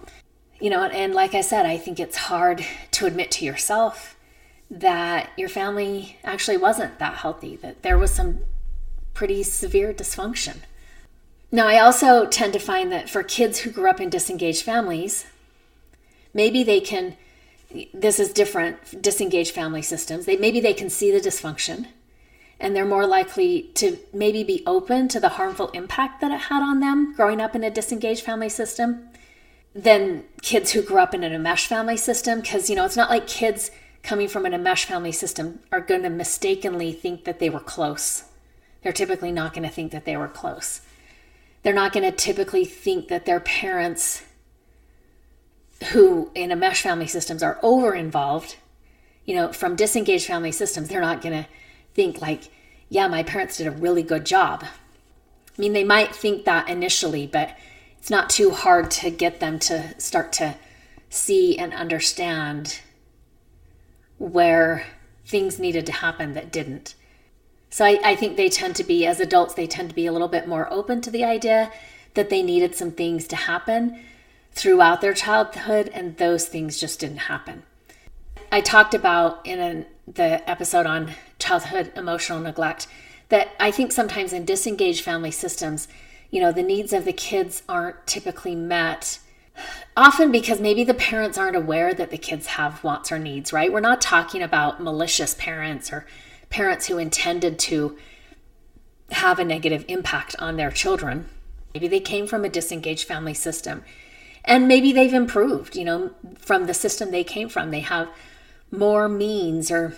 You 0.63 0.69
know, 0.69 0.85
and 0.85 1.13
like 1.13 1.35
I 1.35 1.41
said, 1.41 1.65
I 1.65 1.75
think 1.75 1.99
it's 1.99 2.15
hard 2.15 2.65
to 2.91 3.05
admit 3.05 3.31
to 3.31 3.43
yourself 3.43 4.15
that 4.71 5.29
your 5.35 5.49
family 5.49 6.17
actually 6.23 6.55
wasn't 6.55 6.99
that 6.99 7.15
healthy, 7.15 7.57
that 7.57 7.83
there 7.83 7.97
was 7.97 8.11
some 8.11 8.39
pretty 9.13 9.43
severe 9.43 9.93
dysfunction. 9.93 10.59
Now, 11.51 11.67
I 11.67 11.79
also 11.79 12.27
tend 12.27 12.53
to 12.53 12.59
find 12.59 12.93
that 12.93 13.09
for 13.09 13.23
kids 13.23 13.59
who 13.59 13.71
grew 13.71 13.89
up 13.89 13.99
in 13.99 14.09
disengaged 14.09 14.63
families, 14.63 15.25
maybe 16.33 16.63
they 16.63 16.79
can, 16.79 17.17
this 17.93 18.17
is 18.17 18.31
different, 18.31 19.01
disengaged 19.01 19.51
family 19.51 19.81
systems, 19.81 20.25
they, 20.25 20.37
maybe 20.37 20.61
they 20.61 20.73
can 20.73 20.89
see 20.89 21.11
the 21.11 21.19
dysfunction 21.19 21.87
and 22.57 22.73
they're 22.73 22.85
more 22.85 23.05
likely 23.05 23.63
to 23.73 23.97
maybe 24.13 24.45
be 24.45 24.63
open 24.65 25.09
to 25.09 25.19
the 25.19 25.27
harmful 25.27 25.71
impact 25.71 26.21
that 26.21 26.31
it 26.31 26.39
had 26.39 26.63
on 26.63 26.79
them 26.79 27.13
growing 27.13 27.41
up 27.41 27.53
in 27.53 27.65
a 27.65 27.69
disengaged 27.69 28.23
family 28.23 28.47
system 28.47 29.09
than 29.75 30.23
kids 30.41 30.71
who 30.71 30.81
grew 30.81 30.99
up 30.99 31.13
in 31.13 31.23
an 31.23 31.33
enmeshed 31.33 31.67
family 31.67 31.97
system. 31.97 32.41
Because, 32.41 32.69
you 32.69 32.75
know, 32.75 32.85
it's 32.85 32.97
not 32.97 33.09
like 33.09 33.27
kids 33.27 33.71
coming 34.03 34.27
from 34.27 34.45
an 34.45 34.53
enmeshed 34.53 34.85
family 34.85 35.11
system 35.11 35.59
are 35.71 35.81
going 35.81 36.03
to 36.03 36.09
mistakenly 36.09 36.91
think 36.91 37.23
that 37.23 37.39
they 37.39 37.49
were 37.49 37.59
close 37.59 38.25
they're 38.83 38.91
typically 38.91 39.31
not 39.31 39.53
going 39.53 39.67
to 39.67 39.73
think 39.73 39.91
that 39.91 40.05
they 40.05 40.17
were 40.17 40.27
close. 40.27 40.81
They're 41.63 41.73
not 41.73 41.93
going 41.93 42.03
to 42.03 42.15
typically 42.15 42.65
think 42.65 43.07
that 43.07 43.25
their 43.25 43.39
parents, 43.39 44.23
who 45.91 46.29
in 46.35 46.49
enmesh 46.49 46.81
family 46.81 47.07
systems 47.07 47.41
are 47.41 47.59
over 47.63 47.95
involved, 47.95 48.57
you 49.25 49.35
know, 49.35 49.53
from 49.53 49.77
disengaged 49.77 50.27
family 50.27 50.51
systems, 50.51 50.89
they're 50.89 51.01
not 51.01 51.21
going 51.21 51.43
to 51.43 51.49
think 51.93 52.21
like, 52.21 52.49
yeah, 52.89 53.07
my 53.07 53.23
parents 53.23 53.57
did 53.57 53.67
a 53.67 53.71
really 53.71 54.03
good 54.03 54.25
job. 54.25 54.65
I 54.65 55.61
mean, 55.61 55.71
they 55.71 55.85
might 55.85 56.13
think 56.13 56.43
that 56.43 56.67
initially, 56.67 57.25
but 57.25 57.55
it's 58.03 58.09
not 58.09 58.29
too 58.29 58.51
hard 58.51 58.91
to 58.91 59.09
get 59.09 59.39
them 59.39 59.57
to 59.57 59.97
start 59.97 60.33
to 60.33 60.57
see 61.09 61.57
and 61.57 61.73
understand 61.73 62.81
where 64.17 64.85
things 65.25 65.57
needed 65.57 65.85
to 65.85 65.93
happen 65.93 66.33
that 66.33 66.51
didn't. 66.51 66.95
So 67.69 67.85
I, 67.85 68.01
I 68.03 68.15
think 68.17 68.35
they 68.35 68.49
tend 68.49 68.75
to 68.75 68.83
be, 68.83 69.05
as 69.05 69.21
adults, 69.21 69.53
they 69.53 69.67
tend 69.67 69.87
to 69.87 69.95
be 69.95 70.05
a 70.05 70.11
little 70.11 70.27
bit 70.27 70.49
more 70.49 70.67
open 70.69 70.99
to 70.99 71.09
the 71.09 71.23
idea 71.23 71.71
that 72.15 72.29
they 72.29 72.43
needed 72.43 72.75
some 72.75 72.91
things 72.91 73.25
to 73.27 73.37
happen 73.37 73.97
throughout 74.51 74.99
their 74.99 75.13
childhood, 75.13 75.89
and 75.93 76.17
those 76.17 76.45
things 76.45 76.77
just 76.77 76.99
didn't 76.99 77.29
happen. 77.31 77.63
I 78.51 78.59
talked 78.59 78.93
about 78.93 79.47
in 79.47 79.61
an, 79.61 79.85
the 80.13 80.47
episode 80.49 80.85
on 80.85 81.13
childhood 81.39 81.93
emotional 81.95 82.41
neglect 82.41 82.85
that 83.29 83.51
I 83.61 83.71
think 83.71 83.93
sometimes 83.93 84.33
in 84.33 84.43
disengaged 84.43 85.05
family 85.05 85.31
systems, 85.31 85.87
you 86.33 86.41
know, 86.41 86.51
the 86.51 86.63
needs 86.63 86.93
of 86.93 87.05
the 87.05 87.13
kids 87.13 87.61
aren't 87.69 88.07
typically 88.07 88.55
met. 88.55 89.19
Often 89.95 90.31
because 90.31 90.59
maybe 90.59 90.83
the 90.83 90.95
parents 90.95 91.37
aren't 91.37 91.55
aware 91.55 91.93
that 91.93 92.09
the 92.09 92.17
kids 92.17 92.47
have 92.47 92.83
wants 92.83 93.11
or 93.11 93.19
needs, 93.19 93.53
right? 93.53 93.71
We're 93.71 93.81
not 93.81 94.01
talking 94.01 94.41
about 94.41 94.81
malicious 94.81 95.35
parents 95.35 95.93
or 95.93 96.07
parents 96.49 96.87
who 96.87 96.97
intended 96.97 97.59
to 97.59 97.95
have 99.11 99.37
a 99.37 99.45
negative 99.45 99.85
impact 99.87 100.35
on 100.39 100.57
their 100.57 100.71
children. 100.71 101.29
Maybe 101.71 101.87
they 101.87 101.99
came 101.99 102.25
from 102.25 102.43
a 102.43 102.49
disengaged 102.49 103.07
family 103.07 103.35
system 103.35 103.83
and 104.43 104.67
maybe 104.67 104.91
they've 104.91 105.13
improved, 105.13 105.75
you 105.75 105.85
know, 105.85 106.15
from 106.39 106.65
the 106.65 106.73
system 106.73 107.11
they 107.11 107.23
came 107.23 107.47
from. 107.47 107.69
They 107.69 107.81
have 107.81 108.09
more 108.71 109.07
means 109.07 109.69
or 109.69 109.95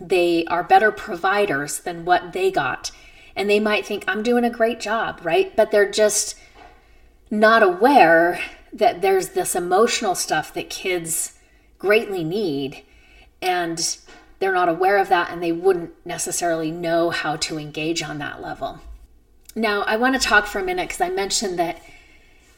they 0.00 0.44
are 0.44 0.62
better 0.62 0.92
providers 0.92 1.80
than 1.80 2.04
what 2.04 2.32
they 2.32 2.52
got. 2.52 2.92
And 3.36 3.48
they 3.48 3.60
might 3.60 3.86
think, 3.86 4.04
I'm 4.08 4.22
doing 4.22 4.44
a 4.44 4.50
great 4.50 4.80
job, 4.80 5.20
right? 5.22 5.54
But 5.54 5.70
they're 5.70 5.90
just 5.90 6.36
not 7.30 7.62
aware 7.62 8.40
that 8.72 9.02
there's 9.02 9.30
this 9.30 9.54
emotional 9.54 10.14
stuff 10.14 10.52
that 10.54 10.70
kids 10.70 11.34
greatly 11.78 12.24
need. 12.24 12.82
And 13.42 13.98
they're 14.38 14.52
not 14.52 14.68
aware 14.68 14.98
of 14.98 15.08
that 15.08 15.30
and 15.30 15.42
they 15.42 15.52
wouldn't 15.52 15.92
necessarily 16.04 16.70
know 16.70 17.10
how 17.10 17.36
to 17.36 17.58
engage 17.58 18.02
on 18.02 18.18
that 18.18 18.42
level. 18.42 18.80
Now, 19.54 19.82
I 19.82 19.96
want 19.96 20.20
to 20.20 20.28
talk 20.28 20.46
for 20.46 20.58
a 20.58 20.64
minute 20.64 20.88
because 20.88 21.00
I 21.00 21.08
mentioned 21.08 21.58
that 21.58 21.80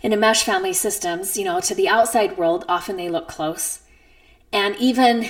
in 0.02 0.12
enmesh 0.12 0.42
family 0.42 0.72
systems, 0.72 1.36
you 1.36 1.44
know, 1.44 1.60
to 1.60 1.74
the 1.74 1.88
outside 1.88 2.36
world, 2.36 2.64
often 2.68 2.96
they 2.96 3.08
look 3.08 3.28
close. 3.28 3.80
And 4.52 4.74
even 4.76 5.28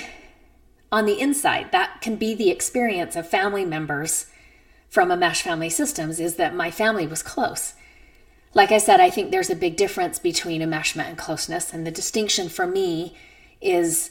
on 0.91 1.05
the 1.05 1.21
inside, 1.21 1.73
that 1.73 2.01
can 2.01 2.17
be 2.17 2.35
the 2.35 2.51
experience 2.51 3.17
of 3.17 3.29
family 3.29 3.65
members 3.65 4.27
from 4.89 5.11
enmesh 5.11 5.43
family 5.43 5.71
systems 5.71 6.19
is 6.19 6.37
that 6.37 6.55
my 6.55 6.71
family 6.71 7.07
was 7.07 7.23
close. 7.23 7.75
Like 8.55 8.73
I 8.73 8.79
said, 8.79 9.01
I 9.01 9.11
think 9.11 9.31
there's 9.31 9.51
a 9.51 9.57
big 9.57 9.77
difference 9.77 10.19
between 10.19 10.63
enmeshment 10.63 11.09
and 11.09 11.19
closeness. 11.19 11.73
And 11.73 11.87
the 11.87 11.91
distinction 11.91 12.49
for 12.49 12.67
me 12.67 13.15
is, 13.61 14.11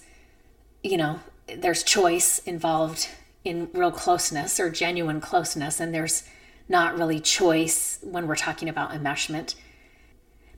you 0.83 0.97
know, 0.97 1.19
there's 1.47 1.83
choice 1.83 2.39
involved 2.39 3.09
in 3.43 3.69
real 3.73 3.91
closeness 3.91 4.59
or 4.59 4.69
genuine 4.69 5.21
closeness, 5.21 5.79
and 5.79 5.93
there's 5.93 6.23
not 6.69 6.97
really 6.97 7.19
choice 7.19 7.99
when 8.03 8.27
we're 8.27 8.35
talking 8.35 8.67
about 8.67 8.91
enmeshment. 8.91 9.55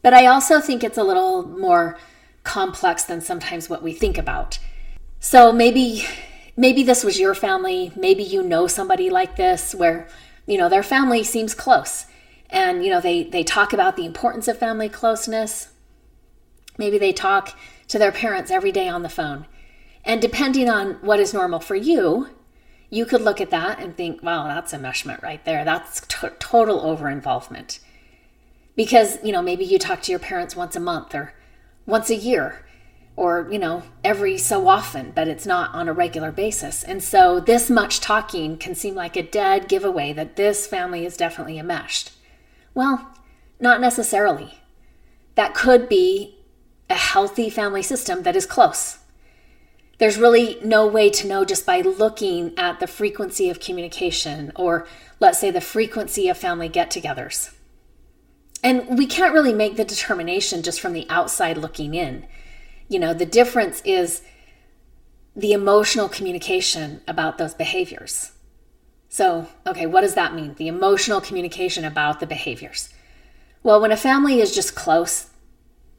But 0.02 0.14
I 0.14 0.26
also 0.26 0.60
think 0.60 0.84
it's 0.84 0.98
a 0.98 1.04
little 1.04 1.48
more 1.48 1.98
complex 2.44 3.04
than 3.04 3.22
sometimes 3.22 3.70
what 3.70 3.84
we 3.84 3.94
think 3.94 4.18
about. 4.18 4.60
So 5.20 5.52
maybe 5.52 6.06
maybe 6.60 6.84
this 6.84 7.06
was 7.06 7.18
your 7.18 7.34
family, 7.34 7.94
maybe 7.96 8.22
you 8.22 8.44
know 8.44 8.68
somebody 8.68 9.10
like 9.10 9.38
this 9.38 9.74
where 9.74 10.08
you 10.46 10.58
know 10.58 10.68
their 10.68 10.84
family 10.84 11.24
seems 11.24 11.54
close 11.54 12.06
and 12.50 12.84
you 12.84 12.92
know 12.92 13.00
they 13.00 13.24
they 13.24 13.44
talk 13.44 13.72
about 13.72 13.96
the 13.96 14.06
importance 14.06 14.48
of 14.48 14.58
family 14.58 14.90
closeness. 14.90 15.70
Maybe 16.78 16.98
they 16.98 17.14
talk 17.14 17.58
to 17.88 17.98
their 17.98 18.12
parents 18.12 18.52
every 18.52 18.74
day 18.74 18.90
on 18.90 19.04
the 19.04 19.10
phone. 19.10 19.48
And 20.04 20.22
depending 20.22 20.70
on 20.70 20.94
what 20.96 21.20
is 21.20 21.34
normal 21.34 21.60
for 21.60 21.76
you, 21.76 22.30
you 22.90 23.06
could 23.06 23.22
look 23.22 23.40
at 23.42 23.52
that 23.52 23.80
and 23.80 23.96
think, 23.96 24.22
wow, 24.22 24.48
that's 24.48 24.74
a 24.74 24.78
enmeshment 24.78 25.22
right 25.22 25.44
there. 25.46 25.66
That's 25.66 26.02
t- 26.08 26.28
total 26.40 26.82
over 26.82 27.10
involvement. 27.10 27.80
Because, 28.76 29.18
you 29.24 29.34
know, 29.34 29.42
maybe 29.42 29.66
you 29.66 29.78
talk 29.78 30.02
to 30.04 30.12
your 30.12 30.20
parents 30.20 30.56
once 30.56 30.76
a 30.76 30.80
month 30.80 31.14
or 31.14 31.34
once 31.86 32.10
a 32.10 32.16
year 32.16 32.66
or, 33.20 33.50
you 33.52 33.60
know, 33.60 33.84
every 34.02 34.38
so 34.38 34.70
often, 34.70 35.12
but 35.14 35.28
it's 35.28 35.46
not 35.46 35.76
on 35.76 35.90
a 35.90 35.94
regular 35.94 36.32
basis. 36.32 36.86
And 36.86 37.04
so 37.04 37.42
this 37.42 37.70
much 37.70 38.00
talking 38.00 38.56
can 38.56 38.76
seem 38.76 38.96
like 38.96 39.18
a 39.18 39.22
dead 39.22 39.68
giveaway 39.68 40.14
that 40.14 40.38
this 40.38 40.66
family 40.66 41.06
is 41.06 41.18
definitely 41.18 41.60
enmeshed. 41.60 42.14
Well, 42.74 43.14
not 43.60 43.82
necessarily. 43.82 44.60
That 45.36 45.54
could 45.54 45.90
be 45.90 46.38
a 46.90 46.94
healthy 46.94 47.50
family 47.50 47.82
system 47.82 48.24
that 48.24 48.38
is 48.38 48.46
close. 48.46 49.00
There's 49.98 50.18
really 50.18 50.58
no 50.64 50.88
way 50.88 51.10
to 51.10 51.28
know 51.28 51.44
just 51.44 51.66
by 51.66 51.82
looking 51.82 52.58
at 52.58 52.80
the 52.80 52.88
frequency 52.88 53.50
of 53.50 53.60
communication 53.60 54.54
or, 54.56 54.88
let's 55.20 55.40
say, 55.40 55.52
the 55.52 55.60
frequency 55.60 56.30
of 56.30 56.38
family 56.38 56.70
get 56.70 56.90
togethers. 56.90 57.54
And 58.64 58.98
we 58.98 59.06
can't 59.06 59.34
really 59.34 59.54
make 59.54 59.76
the 59.76 59.84
determination 59.84 60.64
just 60.64 60.80
from 60.80 60.94
the 60.94 61.06
outside 61.10 61.58
looking 61.58 61.96
in. 61.96 62.26
You 62.90 63.00
know, 63.00 63.14
the 63.14 63.26
difference 63.26 63.82
is 63.86 64.22
the 65.36 65.54
emotional 65.54 66.10
communication 66.10 67.02
about 67.08 67.38
those 67.38 67.54
behaviors. 67.54 68.32
So, 69.08 69.48
okay, 69.66 69.86
what 69.86 70.02
does 70.02 70.16
that 70.16 70.36
mean? 70.36 70.56
The 70.56 70.68
emotional 70.68 71.22
communication 71.22 71.86
about 71.86 72.20
the 72.20 72.28
behaviors. 72.28 72.90
Well, 73.64 73.80
when 73.80 73.92
a 73.92 73.98
family 73.98 74.42
is 74.42 74.54
just 74.54 74.76
close, 74.76 75.30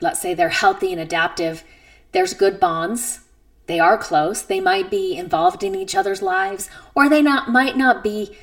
let's 0.01 0.20
say 0.20 0.34
they're 0.34 0.49
healthy 0.49 0.93
and 0.93 1.01
adaptive, 1.01 1.64
there's 2.12 2.34
good 2.34 2.61
bonds. 2.61 3.20
They 3.66 3.78
are 3.78 3.97
close. 3.97 4.43
They 4.43 4.61
might 4.61 4.91
be 4.91 5.16
involved 5.16 5.62
in 5.62 5.74
each 5.74 5.95
other's 5.95 6.22
lives, 6.22 6.68
or 6.95 7.09
they 7.09 7.22
not 7.22 7.49
might 7.49 7.76
not 7.76 8.03
be 8.03 8.36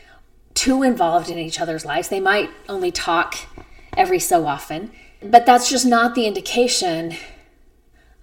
too 0.53 0.83
involved 0.83 1.29
in 1.29 1.37
each 1.37 1.59
other's 1.59 1.85
lives. 1.85 2.07
They 2.07 2.19
might 2.19 2.49
only 2.69 2.91
talk 2.91 3.35
every 3.95 4.19
so 4.19 4.47
often. 4.47 4.91
But 5.21 5.45
that's 5.45 5.69
just 5.69 5.85
not 5.85 6.15
the 6.15 6.25
indication 6.25 7.15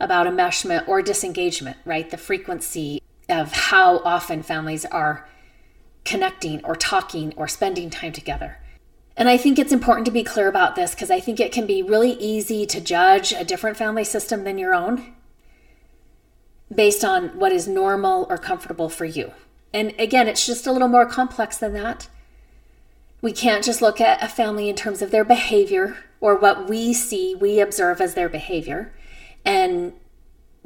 about 0.00 0.26
enmeshment 0.26 0.86
or 0.88 1.02
disengagement, 1.02 1.76
right? 1.84 2.10
The 2.10 2.16
frequency 2.16 3.02
of 3.28 3.52
how 3.52 3.98
often 3.98 4.42
families 4.42 4.84
are 4.84 5.28
connecting 6.04 6.64
or 6.64 6.76
talking 6.76 7.32
or 7.36 7.48
spending 7.48 7.90
time 7.90 8.12
together. 8.12 8.58
And 9.16 9.28
I 9.28 9.36
think 9.36 9.58
it's 9.58 9.72
important 9.72 10.06
to 10.06 10.12
be 10.12 10.24
clear 10.24 10.48
about 10.48 10.74
this 10.74 10.94
because 10.94 11.10
I 11.10 11.20
think 11.20 11.38
it 11.38 11.52
can 11.52 11.66
be 11.66 11.82
really 11.82 12.12
easy 12.14 12.66
to 12.66 12.80
judge 12.80 13.32
a 13.32 13.44
different 13.44 13.76
family 13.76 14.04
system 14.04 14.44
than 14.44 14.58
your 14.58 14.74
own 14.74 15.14
based 16.74 17.04
on 17.04 17.28
what 17.38 17.52
is 17.52 17.68
normal 17.68 18.26
or 18.28 18.36
comfortable 18.38 18.88
for 18.88 19.04
you. 19.04 19.32
And 19.72 19.94
again, 19.98 20.28
it's 20.28 20.46
just 20.46 20.66
a 20.66 20.72
little 20.72 20.88
more 20.88 21.06
complex 21.06 21.56
than 21.58 21.72
that. 21.74 22.08
We 23.20 23.32
can't 23.32 23.64
just 23.64 23.80
look 23.80 24.00
at 24.00 24.22
a 24.22 24.28
family 24.28 24.68
in 24.68 24.76
terms 24.76 25.00
of 25.00 25.10
their 25.10 25.24
behavior 25.24 25.96
or 26.20 26.36
what 26.36 26.68
we 26.68 26.92
see, 26.92 27.34
we 27.34 27.60
observe 27.60 28.00
as 28.00 28.14
their 28.14 28.28
behavior, 28.28 28.92
and 29.44 29.92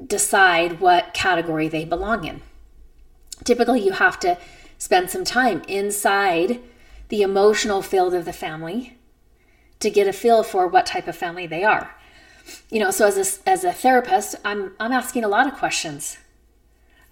decide 0.05 0.81
what 0.81 1.15
category 1.15 1.69
they 1.69 1.85
belong 1.85 2.25
in. 2.25 2.41
Typically, 3.45 3.81
you 3.81 3.93
have 3.93 4.19
to 4.21 4.39
spend 4.79 5.11
some 5.11 5.25
time 5.25 5.63
inside 5.69 6.61
the 7.09 7.23
emotional 7.23 7.83
field 7.83 8.15
of 8.15 8.25
the 8.25 8.33
family 8.33 8.97
to 9.81 9.91
get 9.91 10.07
a 10.07 10.13
feel 10.13 10.43
for 10.43 10.67
what 10.67 10.87
type 10.87 11.09
of 11.09 11.17
family 11.17 11.47
they 11.47 11.65
are. 11.65 11.95
You 12.71 12.81
know, 12.81 12.91
so 12.91 13.07
as 13.07 13.17
a, 13.17 13.49
as 13.49 13.65
a 13.65 13.73
therapist, 13.73 14.37
I'm, 14.45 14.73
I'm 14.81 14.93
asking 14.93 15.25
a 15.25 15.29
lot 15.29 15.47
of 15.47 15.55
questions 15.55 16.19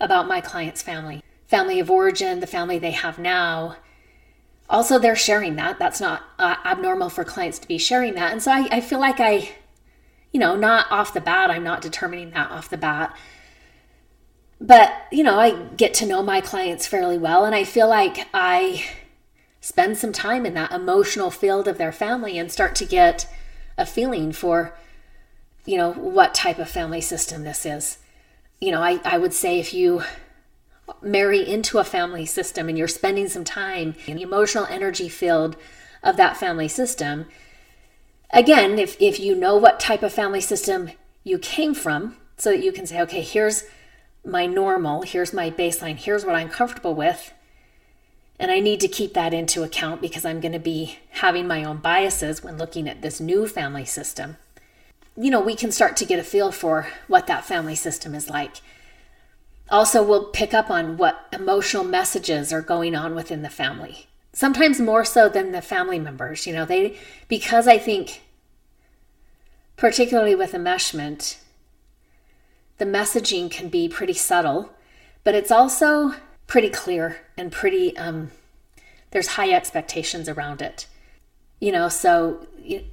about 0.00 0.28
my 0.28 0.40
client's 0.40 0.82
family 0.82 1.22
family 1.46 1.78
of 1.78 1.88
origin, 1.88 2.40
the 2.40 2.46
family 2.46 2.76
they 2.76 2.90
have 2.90 3.20
now, 3.20 3.76
also 4.68 4.98
they're 4.98 5.16
sharing 5.16 5.56
that 5.56 5.78
that's 5.78 6.00
not 6.00 6.22
uh, 6.38 6.56
abnormal 6.64 7.08
for 7.08 7.24
clients 7.24 7.58
to 7.58 7.68
be 7.68 7.78
sharing 7.78 8.14
that 8.14 8.32
and 8.32 8.42
so 8.42 8.50
I, 8.50 8.68
I 8.70 8.80
feel 8.80 8.98
like 8.98 9.20
i 9.20 9.50
you 10.36 10.40
know 10.40 10.54
not 10.54 10.86
off 10.92 11.14
the 11.14 11.20
bat 11.22 11.50
i'm 11.50 11.64
not 11.64 11.80
determining 11.80 12.30
that 12.32 12.50
off 12.50 12.68
the 12.68 12.76
bat. 12.76 13.16
But 14.60 14.92
you 15.10 15.24
know 15.24 15.38
i 15.38 15.52
get 15.78 15.94
to 15.94 16.06
know 16.06 16.22
my 16.22 16.42
clients 16.42 16.86
fairly 16.86 17.16
well 17.16 17.46
and 17.46 17.54
i 17.54 17.64
feel 17.64 17.88
like 17.88 18.28
i 18.34 18.84
spend 19.62 19.96
some 19.96 20.12
time 20.12 20.44
in 20.44 20.52
that 20.52 20.72
emotional 20.72 21.30
field 21.30 21.66
of 21.66 21.78
their 21.78 21.90
family 21.90 22.36
and 22.36 22.52
start 22.52 22.74
to 22.74 22.84
get 22.84 23.26
a 23.78 23.86
feeling 23.86 24.30
for 24.30 24.76
you 25.64 25.78
know 25.78 25.94
what 25.94 26.34
type 26.34 26.58
of 26.58 26.68
family 26.68 27.00
system 27.00 27.42
this 27.42 27.64
is. 27.64 27.96
You 28.60 28.72
know 28.72 28.82
i, 28.82 29.00
I 29.06 29.16
would 29.16 29.32
say 29.32 29.58
if 29.58 29.72
you 29.72 30.02
marry 31.00 31.48
into 31.48 31.78
a 31.78 31.84
family 31.84 32.26
system 32.26 32.68
and 32.68 32.76
you're 32.76 32.88
spending 32.88 33.30
some 33.30 33.44
time 33.44 33.94
in 34.06 34.16
the 34.16 34.22
emotional 34.22 34.66
energy 34.66 35.08
field 35.08 35.56
of 36.02 36.18
that 36.18 36.36
family 36.36 36.68
system, 36.68 37.24
again, 38.36 38.78
if, 38.78 38.96
if 39.00 39.18
you 39.18 39.34
know 39.34 39.56
what 39.56 39.80
type 39.80 40.04
of 40.04 40.12
family 40.12 40.40
system 40.40 40.90
you 41.24 41.38
came 41.38 41.74
from, 41.74 42.16
so 42.36 42.50
that 42.50 42.62
you 42.62 42.70
can 42.70 42.86
say, 42.86 43.00
okay, 43.00 43.22
here's 43.22 43.64
my 44.24 44.46
normal, 44.46 45.02
here's 45.02 45.32
my 45.32 45.50
baseline, 45.50 45.96
here's 45.96 46.24
what 46.24 46.36
I'm 46.36 46.48
comfortable 46.48 46.94
with. 46.94 47.32
And 48.38 48.50
I 48.50 48.60
need 48.60 48.80
to 48.80 48.88
keep 48.88 49.14
that 49.14 49.32
into 49.32 49.62
account 49.62 50.02
because 50.02 50.24
I'm 50.24 50.40
going 50.40 50.52
to 50.52 50.58
be 50.58 50.98
having 51.10 51.48
my 51.48 51.64
own 51.64 51.78
biases 51.78 52.44
when 52.44 52.58
looking 52.58 52.88
at 52.88 53.02
this 53.02 53.18
new 53.18 53.48
family 53.48 53.86
system. 53.86 54.36
You 55.16 55.30
know, 55.30 55.40
we 55.40 55.56
can 55.56 55.72
start 55.72 55.96
to 55.96 56.04
get 56.04 56.18
a 56.18 56.22
feel 56.22 56.52
for 56.52 56.88
what 57.08 57.26
that 57.26 57.46
family 57.46 57.74
system 57.74 58.14
is 58.14 58.28
like 58.28 58.60
also, 59.70 60.02
we'll 60.02 60.26
pick 60.26 60.54
up 60.54 60.70
on 60.70 60.96
what 60.96 61.26
emotional 61.32 61.84
messages 61.84 62.52
are 62.52 62.62
going 62.62 62.94
on 62.94 63.14
within 63.14 63.42
the 63.42 63.50
family. 63.50 64.06
Sometimes 64.32 64.80
more 64.80 65.04
so 65.04 65.28
than 65.28 65.52
the 65.52 65.62
family 65.62 65.98
members. 65.98 66.46
You 66.46 66.52
know, 66.52 66.64
they, 66.64 66.98
because 67.28 67.66
I 67.66 67.78
think, 67.78 68.22
particularly 69.76 70.34
with 70.34 70.52
enmeshment, 70.52 71.36
the 72.78 72.84
messaging 72.84 73.50
can 73.50 73.68
be 73.68 73.88
pretty 73.88 74.12
subtle, 74.12 74.70
but 75.24 75.34
it's 75.34 75.50
also 75.50 76.14
pretty 76.46 76.70
clear 76.70 77.18
and 77.36 77.52
pretty, 77.52 77.96
um, 77.96 78.30
there's 79.10 79.28
high 79.28 79.50
expectations 79.50 80.28
around 80.28 80.62
it. 80.62 80.86
You 81.60 81.72
know, 81.72 81.88
so 81.88 82.46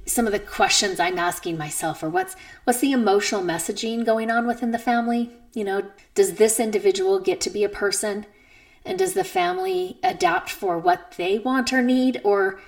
some 0.06 0.26
of 0.26 0.32
the 0.32 0.38
questions 0.38 0.98
I'm 0.98 1.18
asking 1.18 1.58
myself 1.58 2.02
are 2.02 2.08
what's 2.08 2.34
what's 2.64 2.80
the 2.80 2.92
emotional 2.92 3.42
messaging 3.42 4.06
going 4.06 4.30
on 4.30 4.46
within 4.46 4.70
the 4.70 4.78
family? 4.78 5.30
You 5.52 5.64
know, 5.64 5.82
does 6.14 6.34
this 6.34 6.58
individual 6.58 7.20
get 7.20 7.40
to 7.42 7.50
be 7.50 7.62
a 7.62 7.68
person 7.68 8.24
and 8.84 8.98
does 8.98 9.14
the 9.14 9.24
family 9.24 9.98
adapt 10.02 10.50
for 10.50 10.78
what 10.78 11.14
they 11.16 11.38
want 11.38 11.72
or 11.72 11.82
need 11.82 12.20
or 12.24 12.60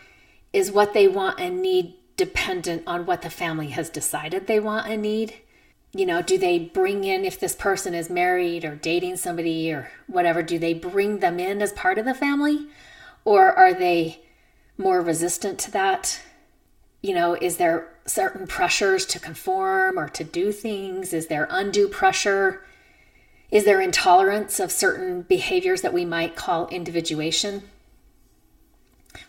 is 0.52 0.70
what 0.70 0.92
they 0.92 1.08
want 1.08 1.40
and 1.40 1.60
need 1.60 1.94
dependent 2.16 2.82
on 2.86 3.06
what 3.06 3.22
the 3.22 3.30
family 3.30 3.68
has 3.68 3.90
decided 3.90 4.46
they 4.46 4.60
want 4.60 4.88
and 4.88 5.02
need? 5.02 5.34
You 5.92 6.06
know, 6.06 6.22
do 6.22 6.36
they 6.36 6.58
bring 6.58 7.04
in 7.04 7.24
if 7.24 7.40
this 7.40 7.54
person 7.54 7.94
is 7.94 8.10
married 8.10 8.64
or 8.64 8.74
dating 8.74 9.16
somebody 9.16 9.72
or 9.72 9.90
whatever, 10.06 10.42
do 10.42 10.58
they 10.58 10.74
bring 10.74 11.20
them 11.20 11.38
in 11.38 11.62
as 11.62 11.72
part 11.72 11.98
of 11.98 12.04
the 12.04 12.14
family 12.14 12.68
or 13.24 13.52
are 13.52 13.72
they 13.72 14.20
more 14.76 15.00
resistant 15.00 15.58
to 15.60 15.70
that? 15.70 16.20
you 17.06 17.14
know, 17.14 17.34
is 17.34 17.56
there 17.56 17.88
certain 18.04 18.48
pressures 18.48 19.06
to 19.06 19.20
conform 19.20 19.96
or 19.96 20.08
to 20.08 20.24
do 20.24 20.50
things? 20.50 21.12
Is 21.12 21.28
there 21.28 21.46
undue 21.50 21.86
pressure? 21.86 22.64
Is 23.50 23.64
there 23.64 23.80
intolerance 23.80 24.58
of 24.58 24.72
certain 24.72 25.22
behaviors 25.22 25.82
that 25.82 25.92
we 25.92 26.04
might 26.04 26.34
call 26.34 26.66
individuation? 26.66 27.62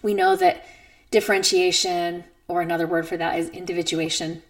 We 0.02 0.16
know 0.16 0.36
that 0.36 0.66
differentiation, 1.12 2.24
or 2.48 2.62
another 2.62 2.88
word 2.88 3.08
for 3.08 3.18
that 3.18 3.38
is 3.38 3.50
individuation, 3.50 4.44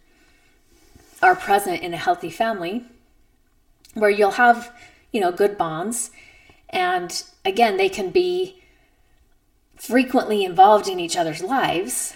are 1.22 1.36
present 1.36 1.82
in 1.82 1.94
a 1.94 1.98
healthy 1.98 2.30
family 2.30 2.84
where 3.94 4.10
you'll 4.10 4.32
have, 4.32 4.72
you 5.12 5.20
know, 5.20 5.32
good 5.32 5.58
bonds. 5.58 6.12
And 6.70 7.24
again, 7.44 7.78
they 7.78 7.90
can 7.90 8.12
be 8.12 8.62
frequently 9.76 10.44
involved 10.44 10.88
in 10.88 11.00
each 11.00 11.18
other's 11.18 11.42
lives 11.42 12.16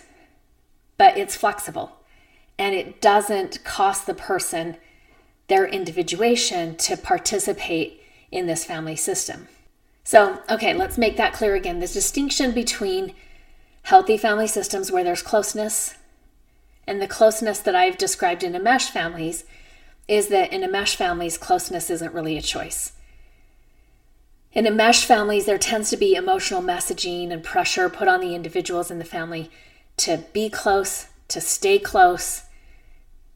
but 1.02 1.18
it's 1.18 1.36
flexible 1.36 1.98
and 2.60 2.76
it 2.76 3.02
doesn't 3.02 3.64
cost 3.64 4.06
the 4.06 4.14
person 4.14 4.78
their 5.48 5.66
individuation 5.66 6.76
to 6.76 6.96
participate 6.96 8.04
in 8.30 8.46
this 8.46 8.64
family 8.64 8.96
system. 8.96 9.48
So, 10.04 10.44
okay, 10.48 10.76
let's 10.76 11.00
make 11.00 11.18
that 11.18 11.34
clear 11.34 11.56
again. 11.56 11.80
This 11.80 11.94
distinction 11.94 12.52
between 12.52 13.16
healthy 13.84 14.18
family 14.18 14.48
systems 14.48 14.92
where 14.92 15.04
there's 15.04 15.22
closeness 15.22 15.96
and 16.88 17.02
the 17.02 17.08
closeness 17.08 17.60
that 17.60 17.76
I've 17.76 17.98
described 17.98 18.44
in 18.44 18.56
enmeshed 18.56 18.92
families 18.92 19.46
is 20.08 20.28
that 20.30 20.52
in 20.52 20.64
enmeshed 20.64 20.96
families, 20.96 21.38
closeness 21.38 21.90
isn't 21.90 22.14
really 22.14 22.38
a 22.38 22.42
choice. 22.42 22.94
In 24.52 24.68
enmeshed 24.68 25.06
families, 25.06 25.46
there 25.46 25.58
tends 25.58 25.90
to 25.92 25.98
be 25.98 26.16
emotional 26.16 26.62
messaging 26.62 27.32
and 27.32 27.44
pressure 27.44 27.88
put 27.88 28.08
on 28.08 28.20
the 28.20 28.36
individuals 28.36 28.92
in 28.92 29.00
the 29.00 29.06
family 29.06 29.50
to 29.98 30.26
be 30.34 30.50
close, 30.50 31.08
to 31.30 31.40
stay 31.40 31.80
close. 31.80 32.44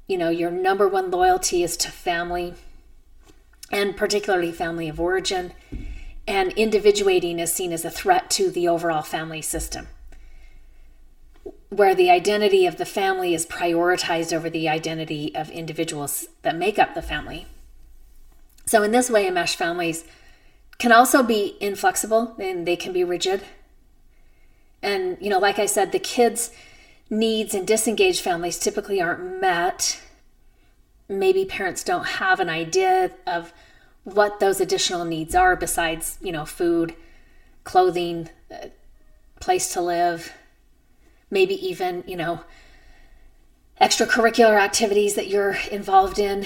You 0.07 0.17
know, 0.17 0.29
your 0.29 0.51
number 0.51 0.87
one 0.87 1.09
loyalty 1.11 1.63
is 1.63 1.77
to 1.77 1.91
family, 1.91 2.55
and 3.71 3.95
particularly 3.95 4.51
family 4.51 4.89
of 4.89 4.99
origin. 4.99 5.53
and 6.27 6.51
individuating 6.53 7.39
is 7.39 7.53
seen 7.53 7.71
as 7.71 7.85
a 7.85 7.89
threat 7.89 8.29
to 8.31 8.49
the 8.49 8.67
overall 8.67 9.01
family 9.01 9.41
system, 9.41 9.87
where 11.69 11.95
the 11.95 12.09
identity 12.09 12.65
of 12.65 12.77
the 12.77 12.85
family 12.85 13.33
is 13.33 13.45
prioritized 13.45 14.33
over 14.33 14.49
the 14.49 14.69
identity 14.69 15.33
of 15.35 15.49
individuals 15.49 16.27
that 16.41 16.55
make 16.55 16.77
up 16.77 16.93
the 16.93 17.01
family. 17.01 17.47
So, 18.65 18.83
in 18.83 18.91
this 18.91 19.09
way, 19.09 19.27
enmeshed 19.27 19.57
families 19.57 20.05
can 20.77 20.91
also 20.91 21.23
be 21.23 21.57
inflexible 21.59 22.35
and 22.39 22.67
they 22.67 22.75
can 22.75 22.93
be 22.93 23.03
rigid. 23.03 23.43
And, 24.81 25.17
you 25.19 25.29
know, 25.29 25.39
like 25.39 25.59
I 25.59 25.65
said, 25.65 25.91
the 25.91 25.99
kids' 25.99 26.51
needs 27.09 27.53
in 27.53 27.65
disengaged 27.65 28.21
families 28.21 28.59
typically 28.59 29.01
aren't 29.01 29.41
met. 29.41 30.01
Maybe 31.07 31.45
parents 31.45 31.83
don't 31.83 32.05
have 32.05 32.39
an 32.39 32.49
idea 32.49 33.11
of 33.25 33.53
what 34.03 34.39
those 34.39 34.59
additional 34.59 35.05
needs 35.05 35.33
are 35.33 35.55
besides, 35.55 36.17
you 36.21 36.31
know, 36.31 36.45
food, 36.45 36.95
clothing, 37.63 38.29
uh, 38.51 38.67
place 39.39 39.73
to 39.73 39.81
live, 39.81 40.31
maybe 41.29 41.53
even, 41.65 42.03
you 42.07 42.15
know, 42.15 42.41
extracurricular 43.81 44.59
activities 44.59 45.15
that 45.15 45.27
you're 45.27 45.57
involved 45.71 46.19
in. 46.19 46.45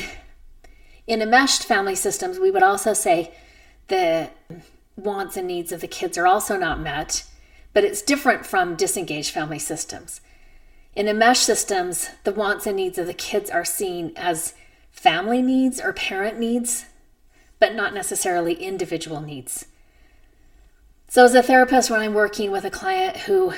In 1.07 1.21
enmeshed 1.21 1.63
family 1.63 1.95
systems, 1.95 2.39
we 2.39 2.51
would 2.51 2.63
also 2.63 2.93
say 2.93 3.33
the 3.87 4.29
wants 4.95 5.37
and 5.37 5.47
needs 5.47 5.71
of 5.71 5.81
the 5.81 5.87
kids 5.87 6.17
are 6.17 6.27
also 6.27 6.57
not 6.57 6.79
met, 6.79 7.23
but 7.73 7.83
it's 7.83 8.01
different 8.01 8.45
from 8.45 8.75
disengaged 8.75 9.31
family 9.31 9.59
systems. 9.59 10.21
In 10.95 11.07
enmeshed 11.07 11.43
systems, 11.43 12.09
the 12.23 12.31
wants 12.31 12.65
and 12.65 12.75
needs 12.75 12.97
of 12.97 13.07
the 13.07 13.13
kids 13.13 13.49
are 13.49 13.65
seen 13.65 14.11
as 14.15 14.53
family 14.91 15.41
needs 15.41 15.79
or 15.79 15.93
parent 15.93 16.39
needs 16.39 16.85
but 17.59 17.75
not 17.75 17.93
necessarily 17.93 18.53
individual 18.53 19.21
needs. 19.21 19.65
So, 21.09 21.25
as 21.25 21.35
a 21.35 21.43
therapist, 21.43 21.91
when 21.91 21.99
I'm 21.99 22.13
working 22.13 22.51
with 22.51 22.65
a 22.65 22.71
client 22.71 23.17
who 23.17 23.53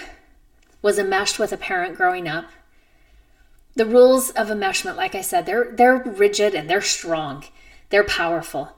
was 0.82 0.98
enmeshed 0.98 1.40
with 1.40 1.52
a 1.52 1.58
parent 1.58 1.96
growing 1.96 2.28
up, 2.28 2.46
the 3.76 3.86
rules 3.86 4.32
of 4.32 4.48
enmeshment, 4.48 4.98
like 4.98 5.16
I 5.16 5.22
said, 5.22 5.46
they're 5.46 5.72
they're 5.72 5.98
rigid 5.98 6.54
and 6.54 6.70
they're 6.70 6.82
strong, 6.82 7.46
they're 7.90 8.04
powerful. 8.04 8.78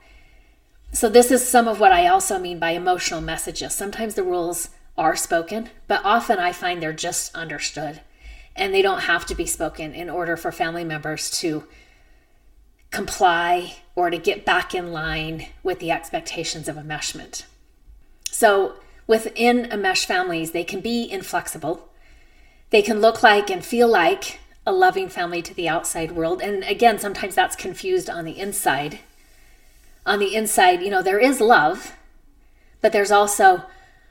So 0.91 1.10
this 1.10 1.32
is 1.32 1.47
some 1.47 1.68
of 1.68 1.80
what 1.80 1.91
I 1.91 2.08
also 2.08 2.38
mean 2.38 2.60
by 2.60 2.72
emotional 2.72 3.22
messages. 3.22 3.74
Sometimes 3.74 4.14
the 4.14 4.24
rules 4.24 4.70
are 4.95 5.16
spoken, 5.16 5.72
but 5.88 6.01
often 6.04 6.38
I 6.38 6.51
find 6.51 6.82
they're 6.82 6.93
just 6.93 7.34
understood, 7.36 8.01
and 8.56 8.74
they 8.74 8.84
don't 8.84 9.01
have 9.01 9.26
to 9.28 9.36
be 9.36 9.47
spoken 9.47 9.93
in 9.93 10.10
order 10.10 10.38
for 10.38 10.51
family 10.51 10.84
members 10.84 11.32
to 11.39 11.64
comply 12.91 13.78
or 13.95 14.12
to 14.12 14.18
get 14.20 14.45
back 14.45 14.76
in 14.76 14.91
line 14.91 15.47
with 15.64 15.80
the 15.80 15.89
expectations 15.89 16.68
of 16.68 16.76
enmeshment. 16.76 17.45
So, 18.30 18.76
within 19.08 19.72
enmeshed 19.72 20.06
families, 20.06 20.51
they 20.51 20.64
can 20.64 20.80
be 20.80 21.10
inflexible. 21.10 21.89
They 22.74 22.82
can 22.82 23.01
look 23.01 23.21
like 23.21 23.51
and 23.51 23.63
feel 23.63 23.88
like 23.88 24.39
a 24.65 24.71
loving 24.71 25.07
family 25.07 25.43
to 25.43 25.53
the 25.53 25.69
outside 25.69 26.13
world. 26.13 26.41
And 26.41 26.63
again, 26.63 26.97
sometimes 26.97 27.36
that's 27.36 27.55
confused 27.55 28.09
on 28.09 28.26
the 28.26 28.39
inside. 28.39 28.97
On 30.07 30.17
the 30.17 30.34
inside, 30.34 30.82
you 30.82 30.89
know, 30.89 31.03
there 31.03 31.19
is 31.19 31.39
love, 31.39 31.95
but 32.82 32.91
there's 32.91 33.11
also 33.11 33.65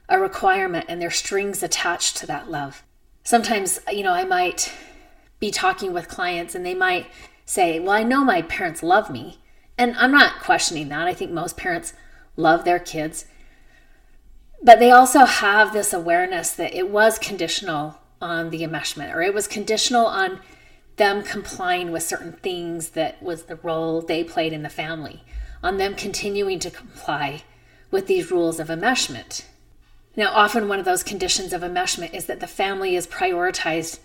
a 0.07 0.17
requirement 0.17 0.85
and 0.87 1.01
there's 1.01 1.17
strings 1.17 1.61
attached 1.61 2.15
to 2.17 2.27
that 2.27 2.49
love. 2.49 2.85
Sometimes, 3.25 3.81
you 3.91 4.01
know, 4.01 4.13
I 4.13 4.23
might 4.23 4.73
be 5.41 5.51
talking 5.51 5.91
with 5.91 6.07
clients 6.07 6.55
and 6.55 6.65
they 6.65 6.73
might 6.73 7.07
say, 7.43 7.81
Well, 7.81 7.91
I 7.91 8.03
know 8.03 8.23
my 8.23 8.43
parents 8.43 8.81
love 8.81 9.09
me. 9.09 9.39
And 9.77 9.93
I'm 9.97 10.11
not 10.11 10.39
questioning 10.39 10.87
that. 10.87 11.05
I 11.05 11.13
think 11.13 11.31
most 11.31 11.57
parents 11.57 11.91
love 12.37 12.63
their 12.63 12.79
kids. 12.79 13.25
But 14.63 14.79
they 14.79 14.91
also 14.91 15.25
have 15.25 15.73
this 15.73 15.91
awareness 15.91 16.53
that 16.53 16.73
it 16.73 16.89
was 16.89 17.19
conditional 17.19 17.99
on 18.23 18.49
the 18.49 18.61
enmeshment, 18.61 19.13
or 19.13 19.21
it 19.21 19.33
was 19.33 19.47
conditional 19.47 20.05
on 20.05 20.39
them 20.95 21.23
complying 21.23 21.91
with 21.91 22.03
certain 22.03 22.33
things 22.33 22.89
that 22.91 23.21
was 23.21 23.43
the 23.43 23.57
role 23.57 24.01
they 24.01 24.23
played 24.23 24.53
in 24.53 24.63
the 24.63 24.69
family, 24.69 25.23
on 25.61 25.77
them 25.77 25.93
continuing 25.95 26.59
to 26.59 26.71
comply 26.71 27.43
with 27.91 28.07
these 28.07 28.31
rules 28.31 28.59
of 28.59 28.69
enmeshment. 28.69 29.43
Now, 30.15 30.31
often 30.33 30.67
one 30.67 30.79
of 30.79 30.85
those 30.85 31.03
conditions 31.03 31.53
of 31.53 31.61
enmeshment 31.61 32.13
is 32.13 32.25
that 32.25 32.39
the 32.39 32.47
family 32.47 32.95
is 32.95 33.07
prioritized 33.07 33.99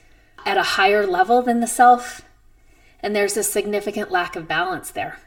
at 0.44 0.56
a 0.56 0.62
higher 0.62 1.06
level 1.06 1.42
than 1.42 1.60
the 1.60 1.66
self 1.66 2.22
and 3.00 3.14
there's 3.14 3.36
a 3.36 3.42
significant 3.42 4.10
lack 4.10 4.36
of 4.36 4.48
balance 4.48 4.90
there. 4.90 5.18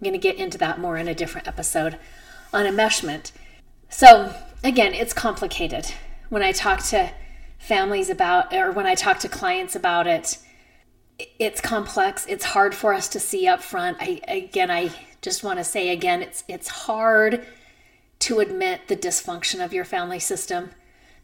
I'm 0.00 0.04
going 0.04 0.12
to 0.12 0.18
get 0.18 0.36
into 0.36 0.58
that 0.58 0.80
more 0.80 0.96
in 0.96 1.08
a 1.08 1.14
different 1.14 1.46
episode 1.46 1.98
on 2.52 2.64
enmeshment. 2.64 3.32
So, 3.88 4.34
again, 4.64 4.94
it's 4.94 5.12
complicated. 5.12 5.86
When 6.30 6.42
I 6.42 6.52
talk 6.52 6.82
to 6.84 7.10
families 7.60 8.10
about, 8.10 8.52
or 8.52 8.72
when 8.72 8.86
I 8.86 8.96
talk 8.96 9.20
to 9.20 9.28
clients 9.28 9.76
about 9.76 10.06
it, 10.08 10.38
it's 11.38 11.60
complex. 11.60 12.26
It's 12.26 12.46
hard 12.46 12.74
for 12.74 12.92
us 12.92 13.06
to 13.10 13.20
see 13.20 13.46
up 13.46 13.62
front. 13.62 13.98
I, 14.00 14.20
again, 14.26 14.70
I 14.70 14.90
just 15.20 15.44
want 15.44 15.58
to 15.58 15.64
say 15.64 15.90
again, 15.90 16.22
it's 16.22 16.42
it's 16.48 16.68
hard 16.68 17.46
to 18.20 18.40
admit 18.40 18.88
the 18.88 18.96
dysfunction 18.96 19.64
of 19.64 19.72
your 19.72 19.84
family 19.84 20.18
system. 20.18 20.70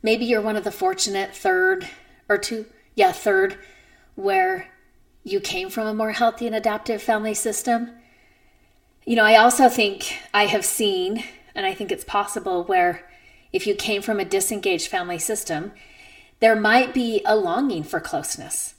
Maybe 0.02 0.26
you're 0.26 0.42
one 0.42 0.56
of 0.56 0.64
the 0.64 0.70
fortunate 0.70 1.34
third 1.34 1.88
or 2.28 2.36
two, 2.38 2.66
yeah, 2.94 3.12
third, 3.12 3.56
where 4.14 4.68
you 5.24 5.40
came 5.40 5.70
from 5.70 5.86
a 5.86 5.94
more 5.94 6.12
healthy 6.12 6.46
and 6.46 6.54
adaptive 6.54 7.02
family 7.02 7.34
system. 7.34 7.90
You 9.06 9.16
know, 9.16 9.24
I 9.24 9.36
also 9.36 9.68
think 9.68 10.18
I 10.34 10.46
have 10.46 10.64
seen, 10.64 11.24
and 11.54 11.64
I 11.64 11.72
think 11.72 11.90
it's 11.90 12.04
possible, 12.04 12.64
where 12.64 13.08
if 13.52 13.66
you 13.66 13.74
came 13.74 14.02
from 14.02 14.20
a 14.20 14.24
disengaged 14.24 14.88
family 14.88 15.18
system, 15.18 15.72
there 16.40 16.56
might 16.56 16.92
be 16.92 17.22
a 17.24 17.36
longing 17.36 17.82
for 17.82 18.00
closeness, 18.00 18.74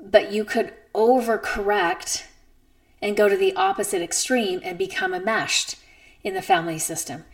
but 0.00 0.32
you 0.32 0.44
could 0.44 0.72
overcorrect 0.94 2.24
and 3.02 3.16
go 3.16 3.28
to 3.28 3.36
the 3.36 3.54
opposite 3.54 4.00
extreme 4.00 4.60
and 4.62 4.78
become 4.78 5.12
enmeshed 5.12 5.76
in 6.22 6.34
the 6.34 6.42
family 6.42 6.78
system. 6.78 7.24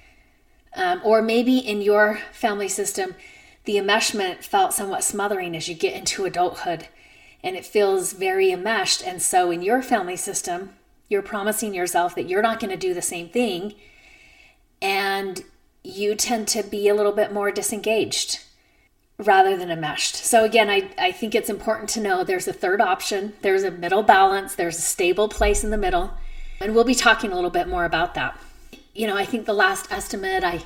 Um, 0.75 1.01
or 1.05 1.21
maybe 1.21 1.59
in 1.59 1.83
your 1.83 2.21
family 2.33 2.69
system, 2.69 3.15
the 3.65 3.77
enmeshment 3.77 4.43
felt 4.43 4.73
somewhat 4.73 5.05
smothering 5.05 5.55
as 5.55 5.69
you 5.69 5.75
get 5.75 5.95
into 5.95 6.25
adulthood 6.25 6.89
and 7.43 7.57
it 7.57 7.65
feels 7.65 8.13
very 8.13 8.51
enmeshed. 8.51 9.03
And 9.03 9.23
so, 9.23 9.51
in 9.51 9.63
your 9.63 9.83
family 9.83 10.17
system, 10.17 10.75
you're 11.09 11.23
promising 11.23 11.75
yourself 11.75 12.15
that 12.15 12.29
you're 12.29 12.43
not 12.43 12.61
going 12.61 12.71
to 12.71 12.77
do 12.77 12.95
the 12.95 13.03
same 13.03 13.29
thing. 13.29 13.75
And 14.83 15.43
you 15.83 16.15
tend 16.15 16.49
to 16.49 16.63
be 16.63 16.89
a 16.89 16.95
little 16.95 17.13
bit 17.13 17.33
more 17.33 17.51
disengaged 17.51 18.41
rather 19.21 19.57
than 19.57 19.71
enmeshed. 19.71 20.17
So, 20.17 20.45
again, 20.45 20.69
I, 20.69 20.91
I 20.99 21.13
think 21.13 21.35
it's 21.35 21.51
important 21.51 21.89
to 21.91 22.01
know 22.01 22.25
there's 22.25 22.49
a 22.49 22.53
third 22.53 22.81
option, 22.81 23.35
there's 23.43 23.63
a 23.63 23.71
middle 23.71 24.03
balance, 24.03 24.55
there's 24.55 24.79
a 24.79 24.83
stable 24.83 25.29
place 25.29 25.63
in 25.63 25.71
the 25.71 25.77
middle. 25.77 26.13
And 26.61 26.75
we'll 26.75 26.85
be 26.85 26.95
talking 26.95 27.33
a 27.33 27.35
little 27.35 27.51
bit 27.51 27.69
more 27.69 27.85
about 27.85 28.15
that. 28.15 28.39
You 28.95 29.07
know, 29.07 29.17
I 29.17 29.25
think 29.25 29.47
the 29.47 29.53
last 29.53 29.91
estimate 29.93 30.45
I 30.45 30.65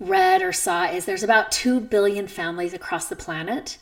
read 0.00 0.42
or 0.42 0.52
saw 0.52 0.84
is 0.86 1.04
there's 1.04 1.22
about 1.22 1.52
2 1.52 1.80
billion 1.80 2.26
families 2.26 2.74
across 2.74 3.08
the 3.08 3.16
planet 3.16 3.78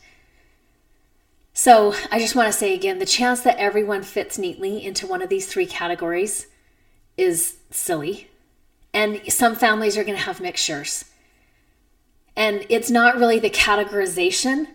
so 1.53 1.93
I 2.11 2.17
just 2.17 2.35
want 2.35 2.51
to 2.51 2.57
say 2.57 2.73
again 2.73 2.97
the 2.97 3.05
chance 3.05 3.41
that 3.41 3.57
everyone 3.57 4.01
fits 4.01 4.37
neatly 4.37 4.83
into 4.83 5.05
one 5.05 5.21
of 5.21 5.29
these 5.29 5.47
three 5.47 5.67
categories 5.67 6.47
is 7.15 7.57
silly. 7.69 8.29
And 8.91 9.21
some 9.31 9.55
families 9.55 9.97
are 9.97 10.03
going 10.03 10.17
to 10.17 10.23
have 10.23 10.41
mixtures. 10.41 11.05
And 12.35 12.65
it's 12.69 12.89
not 12.89 13.17
really 13.17 13.39
the 13.39 13.49
categorization. 13.49 14.67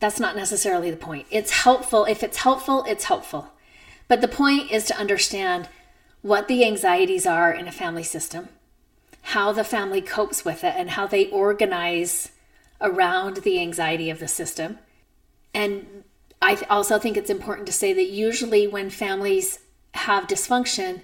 That's 0.00 0.20
not 0.20 0.36
necessarily 0.36 0.90
the 0.90 0.96
point. 0.96 1.26
It's 1.30 1.50
helpful. 1.50 2.04
If 2.04 2.22
it's 2.22 2.38
helpful, 2.38 2.84
it's 2.88 3.04
helpful. 3.04 3.52
But 4.08 4.20
the 4.20 4.28
point 4.28 4.70
is 4.70 4.84
to 4.86 4.98
understand 4.98 5.68
what 6.22 6.48
the 6.48 6.64
anxieties 6.64 7.26
are 7.26 7.52
in 7.52 7.68
a 7.68 7.72
family 7.72 8.02
system, 8.02 8.48
how 9.22 9.52
the 9.52 9.64
family 9.64 10.00
copes 10.00 10.44
with 10.44 10.64
it, 10.64 10.74
and 10.76 10.90
how 10.90 11.06
they 11.06 11.30
organize 11.30 12.30
around 12.80 13.38
the 13.38 13.60
anxiety 13.60 14.10
of 14.10 14.18
the 14.18 14.28
system 14.28 14.78
and 15.56 16.04
I 16.42 16.62
also 16.68 16.98
think 16.98 17.16
it's 17.16 17.30
important 17.30 17.66
to 17.66 17.72
say 17.72 17.94
that 17.94 18.10
usually 18.10 18.68
when 18.68 18.90
families 18.90 19.60
have 19.94 20.26
dysfunction, 20.26 21.00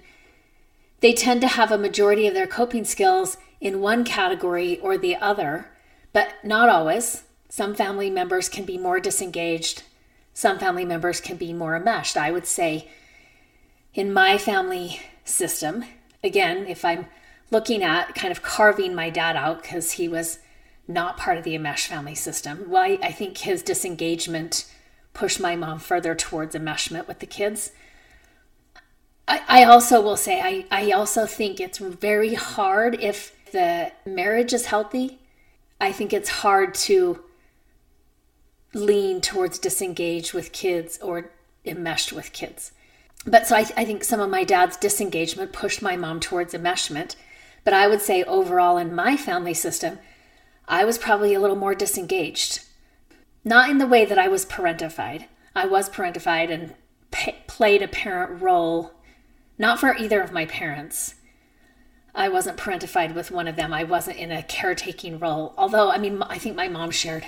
they 1.03 1.11
tend 1.11 1.41
to 1.41 1.49
have 1.49 1.69
a 1.69 1.77
majority 1.77 2.27
of 2.27 2.33
their 2.33 2.47
coping 2.47 2.85
skills 2.85 3.35
in 3.59 3.81
one 3.81 4.05
category 4.05 4.79
or 4.79 4.97
the 4.97 5.17
other, 5.17 5.69
but 6.13 6.33
not 6.45 6.69
always. 6.69 7.23
Some 7.49 7.75
family 7.75 8.09
members 8.09 8.47
can 8.47 8.63
be 8.63 8.77
more 8.77 9.01
disengaged, 9.01 9.83
some 10.33 10.57
family 10.57 10.85
members 10.85 11.19
can 11.19 11.35
be 11.35 11.51
more 11.51 11.75
enmeshed. 11.75 12.15
I 12.15 12.31
would 12.31 12.47
say 12.47 12.87
in 13.93 14.13
my 14.13 14.37
family 14.37 15.01
system, 15.25 15.83
again, 16.23 16.67
if 16.67 16.85
I'm 16.85 17.07
looking 17.51 17.83
at 17.83 18.15
kind 18.15 18.31
of 18.31 18.41
carving 18.41 18.95
my 18.95 19.09
dad 19.09 19.35
out 19.35 19.61
because 19.61 19.91
he 19.91 20.07
was 20.07 20.39
not 20.87 21.17
part 21.17 21.37
of 21.37 21.43
the 21.43 21.53
enmeshed 21.53 21.87
family 21.87 22.15
system. 22.15 22.63
Well, 22.69 22.81
I, 22.81 22.97
I 23.03 23.11
think 23.11 23.39
his 23.39 23.61
disengagement 23.61 24.71
pushed 25.13 25.41
my 25.41 25.57
mom 25.57 25.79
further 25.79 26.15
towards 26.15 26.55
enmeshment 26.55 27.09
with 27.09 27.19
the 27.19 27.25
kids. 27.25 27.73
I, 29.27 29.63
also 29.63 30.01
will 30.01 30.17
say, 30.17 30.41
I, 30.41 30.65
I 30.69 30.91
also 30.91 31.25
think 31.25 31.59
it's 31.59 31.77
very 31.77 32.33
hard 32.33 32.95
if 32.99 33.33
the 33.51 33.91
marriage 34.05 34.53
is 34.53 34.65
healthy, 34.65 35.19
I 35.79 35.91
think 35.91 36.13
it's 36.13 36.29
hard 36.29 36.73
to 36.75 37.23
lean 38.73 39.21
towards 39.21 39.59
disengage 39.59 40.33
with 40.33 40.51
kids 40.51 40.99
or 41.01 41.31
enmeshed 41.65 42.11
with 42.11 42.33
kids. 42.33 42.71
But 43.25 43.47
so 43.47 43.55
I, 43.55 43.65
I 43.77 43.85
think 43.85 44.03
some 44.03 44.19
of 44.19 44.29
my 44.29 44.43
dad's 44.43 44.77
disengagement 44.77 45.53
pushed 45.53 45.81
my 45.81 45.95
mom 45.95 46.19
towards 46.19 46.53
enmeshment. 46.53 47.15
But 47.63 47.73
I 47.73 47.87
would 47.87 48.01
say 48.01 48.23
overall 48.23 48.77
in 48.77 48.93
my 48.93 49.15
family 49.15 49.53
system, 49.53 49.99
I 50.67 50.83
was 50.83 50.97
probably 50.97 51.33
a 51.33 51.39
little 51.39 51.55
more 51.55 51.75
disengaged. 51.75 52.61
Not 53.45 53.69
in 53.69 53.77
the 53.77 53.87
way 53.87 54.05
that 54.05 54.17
I 54.17 54.27
was 54.27 54.45
parentified. 54.45 55.25
I 55.55 55.65
was 55.65 55.89
parentified 55.89 56.51
and 56.51 56.73
played 57.47 57.81
a 57.81 57.87
parent 57.87 58.41
role, 58.41 58.93
not 59.57 59.79
for 59.79 59.95
either 59.95 60.21
of 60.21 60.31
my 60.31 60.45
parents. 60.45 61.15
I 62.15 62.29
wasn't 62.29 62.57
parentified 62.57 63.15
with 63.15 63.31
one 63.31 63.47
of 63.47 63.55
them. 63.55 63.73
I 63.73 63.83
wasn't 63.83 64.17
in 64.17 64.31
a 64.31 64.43
caretaking 64.43 65.19
role. 65.19 65.53
Although, 65.57 65.89
I 65.89 65.97
mean, 65.97 66.21
I 66.23 66.37
think 66.37 66.55
my 66.55 66.67
mom 66.67 66.91
shared 66.91 67.25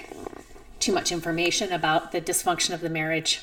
too 0.80 0.92
much 0.92 1.12
information 1.12 1.72
about 1.72 2.12
the 2.12 2.22
dysfunction 2.22 2.74
of 2.74 2.82
the 2.82 2.90
marriage 2.90 3.42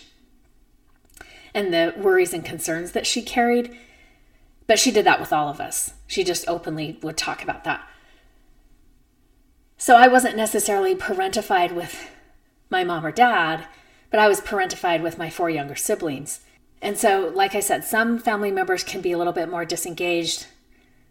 and 1.55 1.72
the 1.72 1.95
worries 1.97 2.33
and 2.33 2.45
concerns 2.45 2.93
that 2.93 3.07
she 3.07 3.22
carried. 3.22 3.76
But 4.66 4.78
she 4.78 4.93
did 4.93 5.05
that 5.05 5.20
with 5.20 5.33
all 5.33 5.49
of 5.49 5.61
us. 5.61 5.95
She 6.07 6.22
just 6.22 6.49
openly 6.49 6.99
would 7.03 7.16
talk 7.16 7.43
about 7.43 7.64
that. 7.64 7.87
So 9.76 9.97
I 9.97 10.07
wasn't 10.07 10.37
necessarily 10.37 10.95
parentified 10.95 11.72
with 11.72 12.09
my 12.70 12.85
mom 12.85 13.05
or 13.05 13.11
dad, 13.11 13.66
but 14.11 14.20
I 14.20 14.28
was 14.28 14.41
parentified 14.41 15.03
with 15.03 15.18
my 15.18 15.28
four 15.28 15.51
younger 15.51 15.74
siblings. 15.74 16.41
And 16.83 16.99
so, 16.99 17.33
like 17.35 17.55
I 17.55 17.61
said, 17.61 17.85
some 17.85 18.18
family 18.18 18.51
members 18.51 18.85
can 18.85 19.01
be 19.01 19.12
a 19.12 19.18
little 19.18 19.33
bit 19.33 19.49
more 19.49 19.64
disengaged 19.64 20.47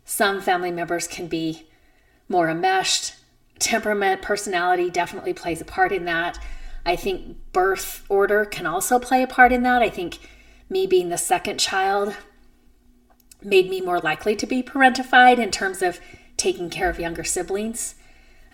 some 0.05 0.41
family 0.41 0.71
members 0.71 1.07
can 1.07 1.27
be 1.27 1.67
more 2.27 2.49
enmeshed. 2.49 3.15
Temperament, 3.59 4.21
personality 4.21 4.89
definitely 4.89 5.33
plays 5.33 5.61
a 5.61 5.65
part 5.65 5.91
in 5.91 6.05
that. 6.05 6.37
I 6.85 6.95
think 6.95 7.37
birth 7.53 8.03
order 8.09 8.43
can 8.45 8.65
also 8.65 8.99
play 8.99 9.21
a 9.21 9.27
part 9.27 9.51
in 9.51 9.63
that. 9.63 9.81
I 9.81 9.89
think 9.89 10.17
me 10.69 10.87
being 10.87 11.09
the 11.09 11.17
second 11.17 11.59
child 11.59 12.15
made 13.43 13.69
me 13.69 13.81
more 13.81 13.99
likely 13.99 14.35
to 14.35 14.47
be 14.47 14.63
parentified 14.63 15.37
in 15.37 15.51
terms 15.51 15.81
of 15.81 15.99
taking 16.37 16.69
care 16.69 16.89
of 16.89 16.99
younger 16.99 17.23
siblings. 17.23 17.95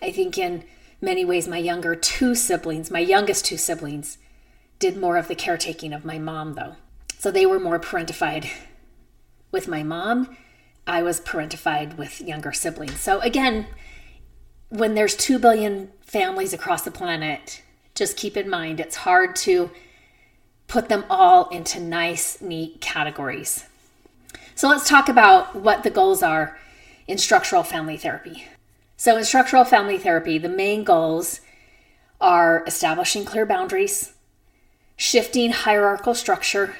I 0.02 0.12
think 0.12 0.36
in 0.36 0.64
many 1.00 1.24
ways, 1.24 1.48
my 1.48 1.58
younger 1.58 1.94
two 1.94 2.34
siblings, 2.34 2.90
my 2.90 2.98
youngest 2.98 3.44
two 3.44 3.56
siblings, 3.56 4.18
did 4.78 4.96
more 4.96 5.16
of 5.16 5.28
the 5.28 5.34
caretaking 5.34 5.92
of 5.92 6.04
my 6.04 6.18
mom, 6.18 6.54
though. 6.54 6.76
So 7.18 7.30
they 7.30 7.46
were 7.46 7.60
more 7.60 7.78
parentified 7.78 8.48
with 9.50 9.68
my 9.68 9.82
mom 9.82 10.36
I 10.88 11.02
was 11.02 11.20
parentified 11.20 11.98
with 11.98 12.18
younger 12.22 12.50
siblings. 12.50 12.98
So 12.98 13.20
again, 13.20 13.66
when 14.70 14.94
there's 14.94 15.14
2 15.14 15.38
billion 15.38 15.90
families 16.00 16.54
across 16.54 16.80
the 16.80 16.90
planet, 16.90 17.62
just 17.94 18.16
keep 18.16 18.38
in 18.38 18.48
mind 18.48 18.80
it's 18.80 18.96
hard 18.96 19.36
to 19.36 19.70
put 20.66 20.88
them 20.88 21.04
all 21.10 21.48
into 21.50 21.78
nice, 21.78 22.40
neat 22.40 22.80
categories. 22.80 23.66
So 24.54 24.68
let's 24.68 24.88
talk 24.88 25.10
about 25.10 25.54
what 25.54 25.82
the 25.82 25.90
goals 25.90 26.22
are 26.22 26.58
in 27.06 27.18
structural 27.18 27.62
family 27.62 27.98
therapy. 27.98 28.46
So, 28.96 29.16
in 29.16 29.24
structural 29.24 29.64
family 29.64 29.96
therapy, 29.96 30.38
the 30.38 30.48
main 30.48 30.82
goals 30.82 31.40
are 32.20 32.64
establishing 32.66 33.24
clear 33.24 33.46
boundaries, 33.46 34.14
shifting 34.96 35.52
hierarchical 35.52 36.16
structure, 36.16 36.74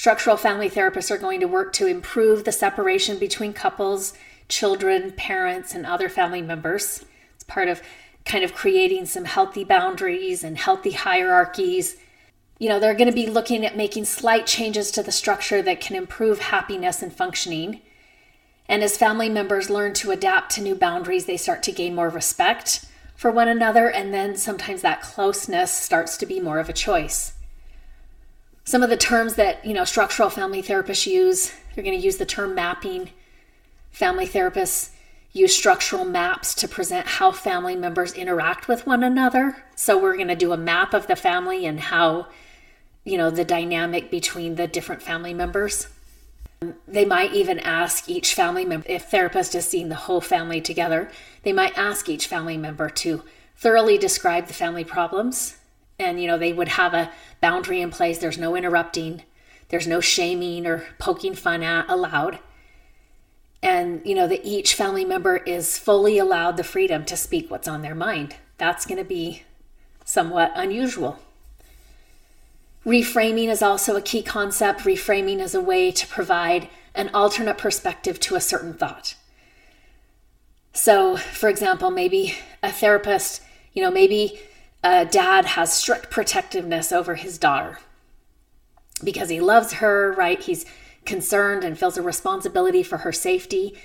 Structural 0.00 0.38
family 0.38 0.70
therapists 0.70 1.10
are 1.10 1.18
going 1.18 1.40
to 1.40 1.46
work 1.46 1.74
to 1.74 1.86
improve 1.86 2.44
the 2.44 2.52
separation 2.52 3.18
between 3.18 3.52
couples, 3.52 4.14
children, 4.48 5.12
parents, 5.12 5.74
and 5.74 5.84
other 5.84 6.08
family 6.08 6.40
members. 6.40 7.04
It's 7.34 7.44
part 7.44 7.68
of 7.68 7.82
kind 8.24 8.42
of 8.42 8.54
creating 8.54 9.04
some 9.04 9.26
healthy 9.26 9.62
boundaries 9.62 10.42
and 10.42 10.56
healthy 10.56 10.92
hierarchies. 10.92 11.98
You 12.58 12.70
know, 12.70 12.80
they're 12.80 12.94
going 12.94 13.10
to 13.10 13.14
be 13.14 13.26
looking 13.26 13.62
at 13.62 13.76
making 13.76 14.06
slight 14.06 14.46
changes 14.46 14.90
to 14.92 15.02
the 15.02 15.12
structure 15.12 15.60
that 15.60 15.82
can 15.82 15.96
improve 15.96 16.38
happiness 16.38 17.02
and 17.02 17.12
functioning. 17.12 17.82
And 18.70 18.82
as 18.82 18.96
family 18.96 19.28
members 19.28 19.68
learn 19.68 19.92
to 19.96 20.12
adapt 20.12 20.52
to 20.52 20.62
new 20.62 20.76
boundaries, 20.76 21.26
they 21.26 21.36
start 21.36 21.62
to 21.64 21.72
gain 21.72 21.94
more 21.94 22.08
respect 22.08 22.86
for 23.14 23.30
one 23.30 23.48
another, 23.48 23.90
and 23.90 24.14
then 24.14 24.34
sometimes 24.38 24.80
that 24.80 25.02
closeness 25.02 25.70
starts 25.70 26.16
to 26.16 26.24
be 26.24 26.40
more 26.40 26.58
of 26.58 26.70
a 26.70 26.72
choice 26.72 27.34
some 28.70 28.84
of 28.84 28.88
the 28.88 28.96
terms 28.96 29.34
that 29.34 29.64
you 29.66 29.74
know 29.74 29.84
structural 29.84 30.30
family 30.30 30.62
therapists 30.62 31.04
use 31.04 31.52
they're 31.74 31.82
going 31.82 31.98
to 31.98 32.04
use 32.04 32.18
the 32.18 32.26
term 32.26 32.54
mapping. 32.54 33.10
Family 33.90 34.26
therapists 34.26 34.90
use 35.32 35.54
structural 35.54 36.04
maps 36.04 36.54
to 36.54 36.68
present 36.68 37.06
how 37.06 37.32
family 37.32 37.74
members 37.74 38.12
interact 38.12 38.68
with 38.68 38.86
one 38.86 39.02
another. 39.02 39.64
So 39.74 39.98
we're 39.98 40.16
going 40.16 40.28
to 40.28 40.36
do 40.36 40.52
a 40.52 40.56
map 40.56 40.94
of 40.94 41.06
the 41.08 41.16
family 41.16 41.66
and 41.66 41.80
how 41.80 42.28
you 43.04 43.18
know 43.18 43.30
the 43.30 43.44
dynamic 43.44 44.08
between 44.08 44.54
the 44.54 44.68
different 44.68 45.02
family 45.02 45.34
members. 45.34 45.88
They 46.86 47.04
might 47.04 47.32
even 47.32 47.58
ask 47.58 48.08
each 48.08 48.34
family 48.34 48.64
member 48.64 48.86
if 48.88 49.10
therapist 49.10 49.56
is 49.56 49.66
seeing 49.66 49.88
the 49.88 49.94
whole 49.94 50.20
family 50.20 50.60
together 50.60 51.10
they 51.42 51.54
might 51.54 51.78
ask 51.78 52.06
each 52.06 52.26
family 52.26 52.58
member 52.58 52.90
to 52.90 53.22
thoroughly 53.56 53.96
describe 53.96 54.46
the 54.46 54.52
family 54.52 54.84
problems 54.84 55.56
and 56.00 56.20
you 56.20 56.26
know 56.26 56.38
they 56.38 56.52
would 56.52 56.68
have 56.68 56.94
a 56.94 57.12
boundary 57.40 57.80
in 57.80 57.90
place. 57.90 58.18
There's 58.18 58.38
no 58.38 58.56
interrupting. 58.56 59.22
There's 59.68 59.86
no 59.86 60.00
shaming 60.00 60.66
or 60.66 60.86
poking 60.98 61.34
fun 61.34 61.62
at 61.62 61.88
allowed. 61.88 62.40
And 63.62 64.00
you 64.04 64.14
know 64.14 64.26
that 64.26 64.44
each 64.44 64.74
family 64.74 65.04
member 65.04 65.36
is 65.36 65.78
fully 65.78 66.18
allowed 66.18 66.56
the 66.56 66.64
freedom 66.64 67.04
to 67.04 67.16
speak 67.16 67.50
what's 67.50 67.68
on 67.68 67.82
their 67.82 67.94
mind. 67.94 68.36
That's 68.56 68.86
going 68.86 68.98
to 68.98 69.04
be 69.04 69.44
somewhat 70.04 70.52
unusual. 70.56 71.18
Reframing 72.84 73.48
is 73.48 73.62
also 73.62 73.94
a 73.94 74.02
key 74.02 74.22
concept. 74.22 74.80
Reframing 74.80 75.40
is 75.40 75.54
a 75.54 75.60
way 75.60 75.92
to 75.92 76.06
provide 76.06 76.68
an 76.94 77.10
alternate 77.12 77.58
perspective 77.58 78.18
to 78.20 78.34
a 78.34 78.40
certain 78.40 78.72
thought. 78.72 79.14
So 80.72 81.16
for 81.16 81.50
example 81.50 81.90
maybe 81.90 82.34
a 82.62 82.72
therapist 82.72 83.42
you 83.72 83.82
know 83.82 83.90
maybe 83.90 84.40
a 84.82 85.04
dad 85.04 85.44
has 85.44 85.72
strict 85.72 86.10
protectiveness 86.10 86.92
over 86.92 87.14
his 87.16 87.38
daughter 87.38 87.78
because 89.02 89.28
he 89.28 89.40
loves 89.40 89.74
her, 89.74 90.12
right? 90.12 90.40
He's 90.40 90.64
concerned 91.04 91.64
and 91.64 91.78
feels 91.78 91.96
a 91.96 92.02
responsibility 92.02 92.82
for 92.82 92.98
her 92.98 93.12
safety. 93.12 93.78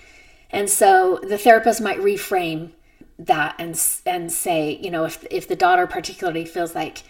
And 0.50 0.70
so 0.70 1.20
the 1.22 1.38
therapist 1.38 1.82
might 1.82 2.00
reframe 2.00 2.72
that 3.18 3.56
and 3.58 3.82
and 4.06 4.32
say, 4.32 4.78
you 4.82 4.92
know, 4.92 5.06
if 5.06 5.26
if 5.32 5.48
the 5.48 5.56
daughter 5.56 5.88
particularly 5.88 6.46
feels 6.46 6.76
like 6.76 7.04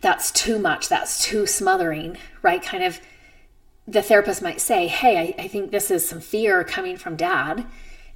that's 0.00 0.30
too 0.30 0.58
much, 0.58 0.88
that's 0.88 1.24
too 1.24 1.46
smothering, 1.46 2.16
right? 2.42 2.62
Kind 2.62 2.84
of 2.84 3.00
the 3.86 4.02
therapist 4.02 4.42
might 4.42 4.60
say, 4.60 4.86
Hey, 4.86 5.34
I, 5.38 5.42
I 5.42 5.48
think 5.48 5.70
this 5.70 5.90
is 5.90 6.08
some 6.08 6.20
fear 6.20 6.64
coming 6.64 6.96
from 6.96 7.16
dad. 7.16 7.66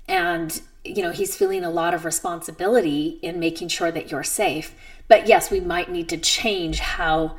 And 0.09 0.61
you 0.89 1.03
know, 1.03 1.11
he's 1.11 1.37
feeling 1.37 1.65
a 1.65 1.71
lot 1.71 1.95
of 1.95 2.05
responsibility 2.05 3.19
in 3.23 3.39
making 3.41 3.69
sure 3.69 3.91
that 3.91 4.11
you're 4.11 4.23
safe. 4.23 4.75
But 5.09 5.27
yes, 5.27 5.51
we 5.51 5.61
might 5.61 5.91
need 5.91 6.09
to 6.11 6.17
change 6.17 6.81
how 6.81 7.37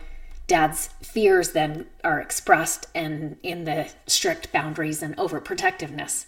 dad's 0.47 0.87
fears 1.01 1.51
then 1.51 1.85
are 2.03 2.19
expressed 2.19 2.87
and 2.95 3.37
in 3.43 3.65
the 3.65 3.91
strict 4.07 4.51
boundaries 4.51 5.03
and 5.03 5.15
overprotectiveness. 5.17 6.25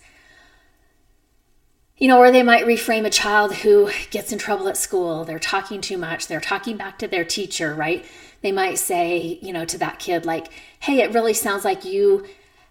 You 1.98 2.08
know, 2.08 2.20
or 2.20 2.32
they 2.32 2.44
might 2.44 2.66
reframe 2.66 3.06
a 3.06 3.10
child 3.10 3.56
who 3.56 3.90
gets 4.10 4.32
in 4.32 4.40
trouble 4.40 4.68
at 4.70 4.78
school. 4.78 5.26
They're 5.26 5.40
talking 5.40 5.82
too 5.82 5.98
much. 5.98 6.28
They're 6.28 6.40
talking 6.40 6.78
back 6.78 6.98
to 7.00 7.08
their 7.08 7.26
teacher, 7.26 7.74
right? 7.74 8.06
They 8.42 8.54
might 8.54 8.78
say, 8.80 9.40
you 9.42 9.52
know, 9.52 9.66
to 9.66 9.78
that 9.80 10.00
kid, 10.00 10.26
like, 10.26 10.48
hey, 10.80 11.02
it 11.02 11.14
really 11.14 11.34
sounds 11.34 11.66
like 11.66 11.84
you 11.84 12.26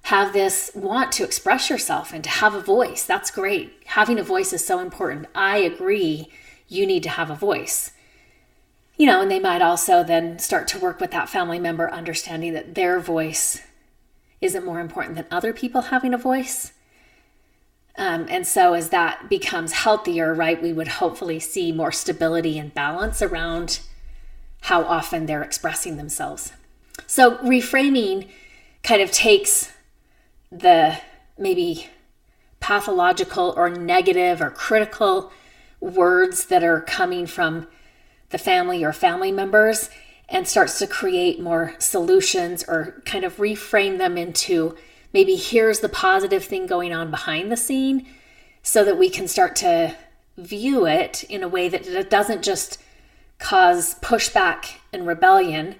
have 0.08 0.32
this 0.32 0.70
want 0.74 1.12
to 1.12 1.22
express 1.22 1.68
yourself 1.68 2.14
and 2.14 2.24
to 2.24 2.30
have 2.30 2.54
a 2.54 2.62
voice. 2.62 3.04
That's 3.04 3.30
great. 3.30 3.74
Having 3.84 4.18
a 4.18 4.22
voice 4.22 4.54
is 4.54 4.64
so 4.64 4.78
important. 4.78 5.26
I 5.34 5.58
agree. 5.58 6.30
You 6.66 6.86
need 6.86 7.02
to 7.02 7.10
have 7.10 7.28
a 7.28 7.34
voice. 7.34 7.92
You 8.96 9.04
know, 9.04 9.20
and 9.20 9.30
they 9.30 9.38
might 9.38 9.60
also 9.60 10.02
then 10.02 10.38
start 10.38 10.66
to 10.68 10.78
work 10.78 10.98
with 10.98 11.10
that 11.10 11.28
family 11.28 11.58
member, 11.58 11.92
understanding 11.92 12.54
that 12.54 12.74
their 12.74 12.98
voice 13.00 13.60
isn't 14.40 14.64
more 14.64 14.80
important 14.80 15.16
than 15.16 15.26
other 15.30 15.52
people 15.52 15.82
having 15.82 16.14
a 16.14 16.18
voice. 16.18 16.72
Um, 17.98 18.24
and 18.30 18.46
so, 18.46 18.72
as 18.72 18.88
that 18.88 19.28
becomes 19.28 19.72
healthier, 19.72 20.32
right, 20.32 20.62
we 20.62 20.72
would 20.72 20.88
hopefully 20.88 21.38
see 21.38 21.70
more 21.70 21.92
stability 21.92 22.58
and 22.58 22.72
balance 22.72 23.20
around 23.20 23.80
how 24.62 24.84
often 24.84 25.26
they're 25.26 25.42
expressing 25.42 25.98
themselves. 25.98 26.54
So, 27.06 27.36
reframing 27.38 28.30
kind 28.82 29.02
of 29.02 29.10
takes 29.10 29.74
the 30.50 30.98
maybe 31.36 31.88
pathological 32.60 33.54
or 33.56 33.70
negative 33.70 34.40
or 34.40 34.50
critical 34.50 35.32
words 35.80 36.46
that 36.46 36.64
are 36.64 36.80
coming 36.80 37.26
from 37.26 37.66
the 38.30 38.38
family 38.38 38.84
or 38.84 38.92
family 38.92 39.30
members 39.30 39.90
and 40.28 40.46
starts 40.46 40.78
to 40.78 40.86
create 40.86 41.40
more 41.40 41.74
solutions 41.78 42.64
or 42.68 43.00
kind 43.04 43.24
of 43.24 43.36
reframe 43.36 43.98
them 43.98 44.18
into 44.18 44.76
maybe 45.12 45.36
here's 45.36 45.80
the 45.80 45.88
positive 45.88 46.44
thing 46.44 46.66
going 46.66 46.92
on 46.92 47.10
behind 47.10 47.50
the 47.50 47.56
scene 47.56 48.06
so 48.62 48.84
that 48.84 48.98
we 48.98 49.08
can 49.08 49.26
start 49.26 49.56
to 49.56 49.94
view 50.36 50.86
it 50.86 51.24
in 51.24 51.42
a 51.42 51.48
way 51.48 51.68
that 51.68 51.86
it 51.86 52.10
doesn't 52.10 52.42
just 52.42 52.78
cause 53.38 53.94
pushback 53.96 54.74
and 54.92 55.06
rebellion. 55.06 55.76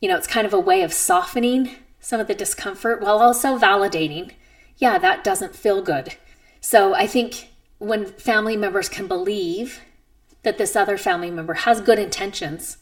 You 0.00 0.08
know, 0.08 0.16
it's 0.16 0.26
kind 0.26 0.46
of 0.46 0.52
a 0.52 0.60
way 0.60 0.82
of 0.82 0.92
softening 0.92 1.76
some 2.06 2.20
of 2.20 2.28
the 2.28 2.34
discomfort 2.36 3.00
while 3.00 3.18
also 3.18 3.58
validating, 3.58 4.30
yeah, 4.76 4.96
that 4.96 5.24
doesn't 5.24 5.56
feel 5.56 5.82
good. 5.82 6.14
So 6.60 6.94
I 6.94 7.08
think 7.08 7.48
when 7.78 8.06
family 8.06 8.56
members 8.56 8.88
can 8.88 9.08
believe 9.08 9.80
that 10.44 10.56
this 10.56 10.76
other 10.76 10.98
family 10.98 11.32
member 11.32 11.54
has 11.54 11.80
good 11.80 11.98
intentions, 11.98 12.76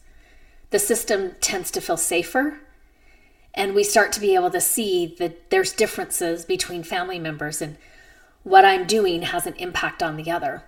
the 0.69 0.77
system 0.77 1.31
tends 1.41 1.71
to 1.71 1.81
feel 1.81 1.97
safer. 1.97 2.59
And 3.55 3.73
we 3.73 3.83
start 3.83 4.11
to 4.11 4.19
be 4.19 4.35
able 4.35 4.51
to 4.51 4.61
see 4.61 5.15
that 5.17 5.49
there's 5.49 5.73
differences 5.73 6.45
between 6.45 6.83
family 6.83 7.17
members 7.17 7.63
and 7.63 7.77
what 8.43 8.63
I'm 8.63 8.85
doing 8.85 9.23
has 9.23 9.47
an 9.47 9.55
impact 9.55 10.03
on 10.03 10.17
the 10.17 10.29
other. 10.29 10.61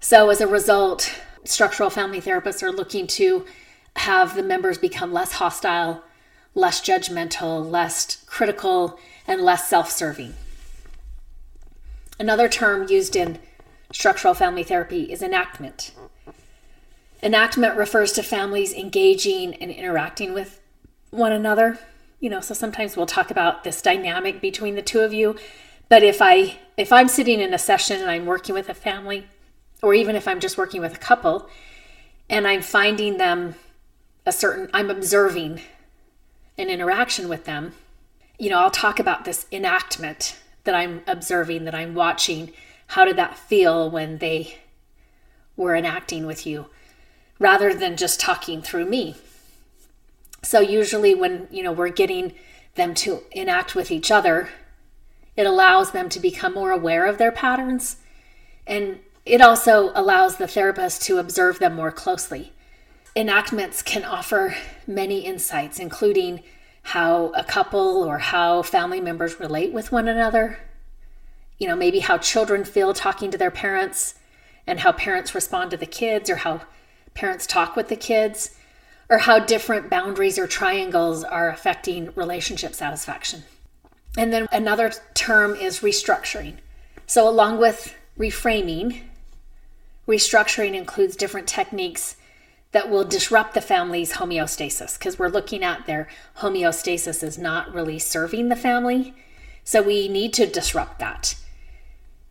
So, 0.00 0.28
as 0.30 0.40
a 0.40 0.48
result, 0.48 1.08
structural 1.44 1.88
family 1.88 2.20
therapists 2.20 2.64
are 2.64 2.72
looking 2.72 3.06
to 3.06 3.46
have 3.94 4.34
the 4.34 4.42
members 4.42 4.76
become 4.76 5.12
less 5.12 5.34
hostile, 5.34 6.02
less 6.54 6.80
judgmental, 6.80 7.68
less 7.68 8.24
critical, 8.26 8.98
and 9.26 9.40
less 9.40 9.68
self 9.68 9.90
serving. 9.90 10.34
Another 12.18 12.48
term 12.48 12.86
used 12.88 13.16
in 13.16 13.38
structural 13.92 14.34
family 14.34 14.62
therapy 14.62 15.12
is 15.12 15.22
enactment. 15.22 15.92
Enactment 17.22 17.76
refers 17.76 18.12
to 18.12 18.22
families 18.22 18.72
engaging 18.72 19.54
and 19.54 19.70
interacting 19.70 20.32
with 20.32 20.60
one 21.10 21.32
another. 21.32 21.78
You 22.20 22.30
know, 22.30 22.40
so 22.40 22.54
sometimes 22.54 22.96
we'll 22.96 23.06
talk 23.06 23.30
about 23.30 23.64
this 23.64 23.82
dynamic 23.82 24.40
between 24.40 24.74
the 24.74 24.82
two 24.82 25.00
of 25.00 25.12
you 25.12 25.36
but 25.88 26.02
if 26.02 26.20
I 26.20 26.56
if 26.76 26.92
I'm 26.92 27.08
sitting 27.08 27.40
in 27.40 27.54
a 27.54 27.58
session 27.58 28.00
and 28.00 28.10
I'm 28.10 28.26
working 28.26 28.54
with 28.54 28.68
a 28.68 28.74
family, 28.74 29.26
or 29.82 29.94
even 29.94 30.16
if 30.16 30.26
I'm 30.26 30.40
just 30.40 30.58
working 30.58 30.80
with 30.80 30.94
a 30.94 30.98
couple, 30.98 31.48
and 32.28 32.46
I'm 32.46 32.62
finding 32.62 33.18
them 33.18 33.54
a 34.26 34.32
certain 34.32 34.68
I'm 34.72 34.90
observing 34.90 35.60
an 36.56 36.68
interaction 36.68 37.28
with 37.28 37.44
them, 37.44 37.74
you 38.38 38.50
know, 38.50 38.58
I'll 38.58 38.70
talk 38.70 38.98
about 38.98 39.24
this 39.24 39.46
enactment 39.52 40.36
that 40.64 40.74
I'm 40.74 41.02
observing, 41.06 41.64
that 41.64 41.74
I'm 41.74 41.94
watching. 41.94 42.52
How 42.88 43.04
did 43.04 43.16
that 43.16 43.38
feel 43.38 43.90
when 43.90 44.18
they 44.18 44.58
were 45.56 45.74
enacting 45.74 46.26
with 46.26 46.46
you 46.46 46.66
rather 47.38 47.74
than 47.74 47.96
just 47.96 48.20
talking 48.20 48.62
through 48.62 48.86
me? 48.86 49.16
So 50.42 50.60
usually 50.60 51.14
when, 51.14 51.48
you 51.50 51.62
know, 51.62 51.72
we're 51.72 51.88
getting 51.88 52.32
them 52.74 52.94
to 52.94 53.22
enact 53.32 53.74
with 53.74 53.90
each 53.90 54.10
other, 54.10 54.48
it 55.36 55.46
allows 55.46 55.92
them 55.92 56.08
to 56.10 56.20
become 56.20 56.54
more 56.54 56.70
aware 56.70 57.06
of 57.06 57.18
their 57.18 57.32
patterns. 57.32 57.96
And 58.66 59.00
it 59.24 59.40
also 59.40 59.90
allows 59.94 60.36
the 60.36 60.46
therapist 60.46 61.02
to 61.02 61.18
observe 61.18 61.58
them 61.58 61.74
more 61.74 61.92
closely. 61.92 62.52
Enactments 63.16 63.80
can 63.82 64.04
offer 64.04 64.56
many 64.86 65.20
insights, 65.20 65.78
including 65.78 66.42
how 66.82 67.28
a 67.36 67.44
couple 67.44 68.02
or 68.02 68.18
how 68.18 68.62
family 68.62 69.00
members 69.00 69.38
relate 69.38 69.72
with 69.72 69.92
one 69.92 70.08
another. 70.08 70.58
You 71.58 71.68
know, 71.68 71.76
maybe 71.76 72.00
how 72.00 72.18
children 72.18 72.64
feel 72.64 72.92
talking 72.92 73.30
to 73.30 73.38
their 73.38 73.52
parents 73.52 74.16
and 74.66 74.80
how 74.80 74.92
parents 74.92 75.34
respond 75.34 75.70
to 75.70 75.76
the 75.76 75.86
kids, 75.86 76.28
or 76.28 76.36
how 76.36 76.62
parents 77.12 77.46
talk 77.46 77.76
with 77.76 77.88
the 77.88 77.96
kids, 77.96 78.56
or 79.08 79.18
how 79.18 79.38
different 79.38 79.90
boundaries 79.90 80.38
or 80.38 80.46
triangles 80.46 81.22
are 81.22 81.50
affecting 81.50 82.12
relationship 82.14 82.74
satisfaction. 82.74 83.44
And 84.16 84.32
then 84.32 84.48
another 84.50 84.92
term 85.12 85.54
is 85.54 85.80
restructuring. 85.80 86.54
So, 87.06 87.28
along 87.28 87.58
with 87.58 87.94
reframing, 88.18 89.02
restructuring 90.08 90.74
includes 90.74 91.14
different 91.14 91.46
techniques 91.46 92.16
that 92.74 92.90
will 92.90 93.04
disrupt 93.04 93.54
the 93.54 93.60
family's 93.60 94.14
homeostasis 94.14 94.98
because 94.98 95.16
we're 95.18 95.28
looking 95.28 95.62
at 95.62 95.86
their 95.86 96.08
homeostasis 96.38 97.22
is 97.22 97.38
not 97.38 97.72
really 97.72 97.98
serving 97.98 98.48
the 98.48 98.56
family. 98.56 99.14
So, 99.62 99.80
we 99.80 100.08
need 100.08 100.34
to 100.34 100.46
disrupt 100.46 100.98
that. 100.98 101.36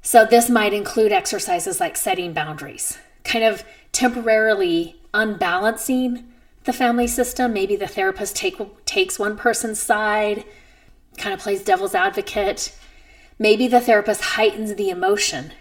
So, 0.01 0.25
this 0.25 0.49
might 0.49 0.73
include 0.73 1.13
exercises 1.13 1.79
like 1.79 1.95
setting 1.95 2.33
boundaries, 2.33 2.99
kind 3.23 3.45
of 3.45 3.63
temporarily 3.93 4.97
unbalancing 5.13 6.25
the 6.65 6.73
family 6.73 7.07
system. 7.07 7.53
Maybe 7.53 7.77
the 7.77 7.87
therapist 7.87 8.35
take, 8.35 8.57
takes 8.85 9.17
one 9.17 9.37
person's 9.37 9.79
side 9.79 10.43
kind 11.17 11.33
of 11.33 11.39
plays 11.39 11.63
devil's 11.63 11.95
advocate. 11.95 12.75
Maybe 13.39 13.67
the 13.67 13.81
therapist 13.81 14.21
heightens 14.21 14.75
the 14.75 14.89
emotion 14.89 15.53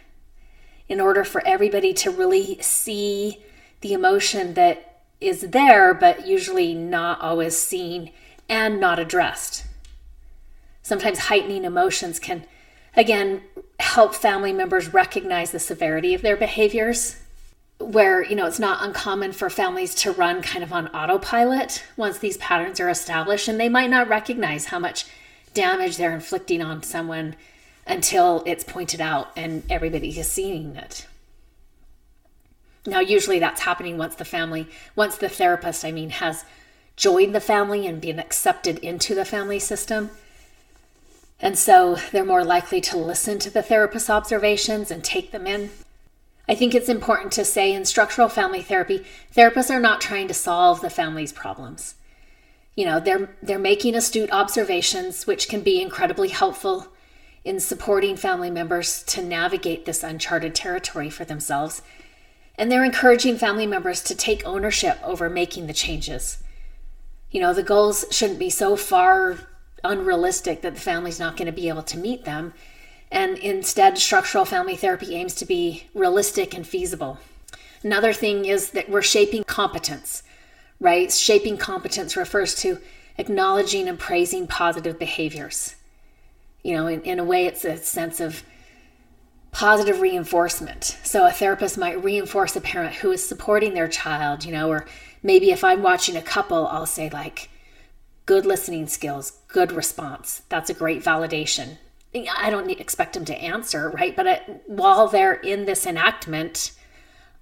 in 0.89 1.01
order 1.01 1.25
for 1.25 1.47
everybody 1.47 1.93
to 1.95 2.11
really 2.11 2.59
see 2.61 3.39
the 3.83 3.93
emotion 3.93 4.55
that 4.55 5.01
is 5.21 5.43
there, 5.43 5.95
but 5.95 6.27
usually 6.27 6.75
not 6.75 7.21
always 7.21 7.57
seen 7.57 8.11
and 8.49 8.81
not 8.81 8.99
addressed. 8.99 9.65
Sometimes 10.83 11.19
heightening 11.19 11.65
emotions 11.65 12.19
can, 12.19 12.45
again, 12.97 13.43
help 13.79 14.15
family 14.15 14.53
members 14.53 14.93
recognize 14.93 15.53
the 15.53 15.59
severity 15.59 16.15
of 16.15 16.23
their 16.23 16.37
behaviors. 16.37 17.21
Where, 17.79 18.23
you 18.23 18.37
know, 18.37 18.47
it's 18.47 18.59
not 18.61 18.85
uncommon 18.85 19.33
for 19.33 19.51
families 19.51 19.95
to 19.97 20.13
run 20.13 20.43
kind 20.43 20.63
of 20.63 20.73
on 20.73 20.89
autopilot 20.89 21.85
once 21.97 22.19
these 22.19 22.37
patterns 22.37 22.81
are 22.81 22.89
established, 22.89 23.49
and 23.49 23.59
they 23.59 23.69
might 23.69 23.91
not 23.91 24.09
recognize 24.09 24.67
how 24.67 24.79
much 24.79 25.07
damage 25.55 25.97
they're 25.97 26.15
inflicting 26.15 26.63
on 26.63 26.83
someone 26.83 27.35
until 27.87 28.43
it's 28.47 28.65
pointed 28.65 29.01
out 29.01 29.31
and 29.37 29.65
everybody 29.69 30.17
is 30.17 30.31
seeing 30.31 30.77
it. 30.77 31.07
Now, 32.87 33.01
usually 33.01 33.39
that's 33.39 33.63
happening 33.63 33.97
once 33.97 34.15
the 34.15 34.25
family, 34.25 34.69
once 34.97 35.17
the 35.17 35.29
therapist, 35.29 35.85
I 35.85 35.93
mean, 35.93 36.11
has 36.11 36.45
joined 36.97 37.35
the 37.35 37.41
family 37.41 37.87
and 37.87 38.01
been 38.01 38.19
accepted 38.19 38.79
into 38.79 39.15
the 39.15 39.25
family 39.25 39.59
system. 39.59 40.11
And 41.41 41.59
so 41.59 41.97
they're 42.11 42.25
more 42.25 42.45
likely 42.45 42.81
to 42.83 42.97
listen 42.97 43.39
to 43.41 43.51
the 43.51 43.63
therapist's 43.63 44.11
observations 44.11 44.91
and 44.91 45.03
take 45.03 45.31
them 45.31 45.47
in. 45.47 45.71
I 46.49 46.55
think 46.55 46.75
it's 46.75 46.89
important 46.89 47.33
to 47.33 47.45
say 47.45 47.73
in 47.73 47.85
structural 47.85 48.29
family 48.29 48.63
therapy, 48.63 49.05
therapists 49.35 49.71
are 49.71 49.81
not 49.81 50.01
trying 50.01 50.29
to 50.29 50.35
solve 50.35 50.81
the 50.81 50.91
family's 50.91 51.33
problems 51.33 51.95
you 52.77 52.85
know 52.85 53.01
they're 53.01 53.35
they're 53.43 53.59
making 53.59 53.95
astute 53.95 54.31
observations 54.31 55.27
which 55.27 55.49
can 55.49 55.61
be 55.61 55.81
incredibly 55.81 56.29
helpful 56.29 56.89
in 57.45 57.59
supporting 57.59 58.17
family 58.17 58.51
members 58.51 59.03
to 59.03 59.23
navigate 59.23 59.85
this 59.85 60.03
uncharted 60.03 60.55
territory 60.55 61.11
for 61.11 61.25
themselves 61.25 61.83
and 62.57 62.71
they're 62.71 62.85
encouraging 62.85 63.37
family 63.37 63.67
members 63.67 64.03
to 64.03 64.15
take 64.15 64.45
ownership 64.47 64.99
over 65.05 65.29
making 65.29 65.67
the 65.67 65.73
changes 65.73 66.43
you 67.31 67.41
know 67.41 67.53
the 67.53 67.63
goals 67.63 68.05
shouldn't 68.11 68.39
be 68.39 68.51
so 68.51 68.77
far 68.77 69.39
unrealistic 69.85 70.63
that 70.63 70.75
the 70.75 70.81
family's 70.81 71.19
not 71.19 71.37
going 71.37 71.47
to 71.47 71.53
be 71.53 71.69
able 71.69 71.83
to 71.83 71.99
meet 71.99 72.25
them 72.25 72.53
and 73.11 73.37
instead 73.39 73.99
structural 73.99 74.45
family 74.45 74.77
therapy 74.77 75.15
aims 75.15 75.35
to 75.35 75.45
be 75.45 75.85
realistic 75.95 76.55
and 76.55 76.67
feasible 76.67 77.19
another 77.83 78.13
thing 78.13 78.45
is 78.45 78.71
that 78.71 78.89
we're 78.89 79.03
shaping 79.03 79.45
competence 79.45 80.23
right? 80.83 81.13
Shaping 81.13 81.57
competence 81.57 82.17
refers 82.17 82.55
to 82.57 82.79
acknowledging 83.17 83.89
and 83.89 83.99
praising 83.99 84.47
positive 84.47 84.99
behaviors. 84.99 85.77
You 86.63 86.77
know, 86.77 86.87
in, 86.89 87.01
in 87.03 87.19
a 87.19 87.25
way, 87.25 87.47
it's 87.47 87.65
a 87.65 87.77
sense 87.77 88.21
of 88.21 88.43
positive 89.53 90.01
reinforcement. 90.01 90.99
So 91.05 91.27
a 91.27 91.31
therapist 91.31 91.79
might 91.79 92.03
reinforce 92.03 92.57
a 92.57 92.61
parent 92.61 92.97
who 92.97 93.13
is 93.13 93.27
supporting 93.27 93.75
their 93.75 93.87
child, 93.87 94.45
you 94.45 94.53
know, 94.53 94.69
or 94.69 94.87
maybe 95.23 95.51
if 95.51 95.63
I'm 95.63 95.83
watching 95.83 96.17
a 96.17 96.23
couple, 96.23 96.67
I'll 96.67 96.87
say, 96.87 97.09
like, 97.11 97.51
good 98.27 98.47
listening 98.47 98.87
skills, 98.87 99.41
good 99.49 99.71
response. 99.71 100.43
That's 100.49 100.71
a 100.71 100.75
great 100.75 101.05
validation. 101.05 101.77
I 102.37 102.51
don't 102.51 102.71
expect 102.71 103.15
them 103.15 103.25
to 103.27 103.37
answer, 103.37 103.91
right? 103.91 104.17
But 104.17 104.27
it, 104.27 104.63
while 104.67 105.09
they're 105.09 105.35
in 105.35 105.65
this 105.65 105.87
enactment, 105.87 106.73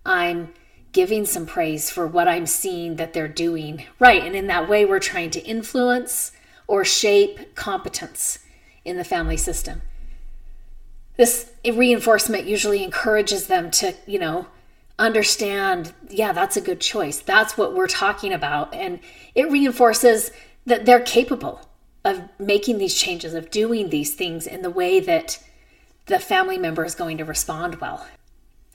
I'm 0.04 0.52
giving 0.92 1.24
some 1.24 1.46
praise 1.46 1.90
for 1.90 2.06
what 2.06 2.28
I'm 2.28 2.46
seeing 2.46 2.96
that 2.96 3.12
they're 3.12 3.28
doing 3.28 3.84
right. 3.98 4.22
And 4.22 4.34
in 4.34 4.48
that 4.48 4.68
way, 4.68 4.84
we're 4.84 4.98
trying 4.98 5.30
to 5.30 5.44
influence 5.44 6.32
or 6.66 6.84
shape 6.84 7.54
competence 7.54 8.40
in 8.84 8.96
the 8.96 9.04
family 9.04 9.36
system. 9.36 9.82
This 11.20 11.50
reinforcement 11.70 12.46
usually 12.46 12.82
encourages 12.82 13.46
them 13.46 13.70
to, 13.72 13.92
you 14.06 14.18
know, 14.18 14.46
understand, 14.98 15.92
yeah, 16.08 16.32
that's 16.32 16.56
a 16.56 16.62
good 16.62 16.80
choice. 16.80 17.18
That's 17.18 17.58
what 17.58 17.74
we're 17.74 17.88
talking 17.88 18.32
about. 18.32 18.72
And 18.72 19.00
it 19.34 19.50
reinforces 19.50 20.30
that 20.64 20.86
they're 20.86 20.98
capable 20.98 21.60
of 22.06 22.22
making 22.38 22.78
these 22.78 22.94
changes, 22.94 23.34
of 23.34 23.50
doing 23.50 23.90
these 23.90 24.14
things 24.14 24.46
in 24.46 24.62
the 24.62 24.70
way 24.70 24.98
that 24.98 25.44
the 26.06 26.18
family 26.18 26.56
member 26.56 26.86
is 26.86 26.94
going 26.94 27.18
to 27.18 27.26
respond 27.26 27.82
well. 27.82 28.06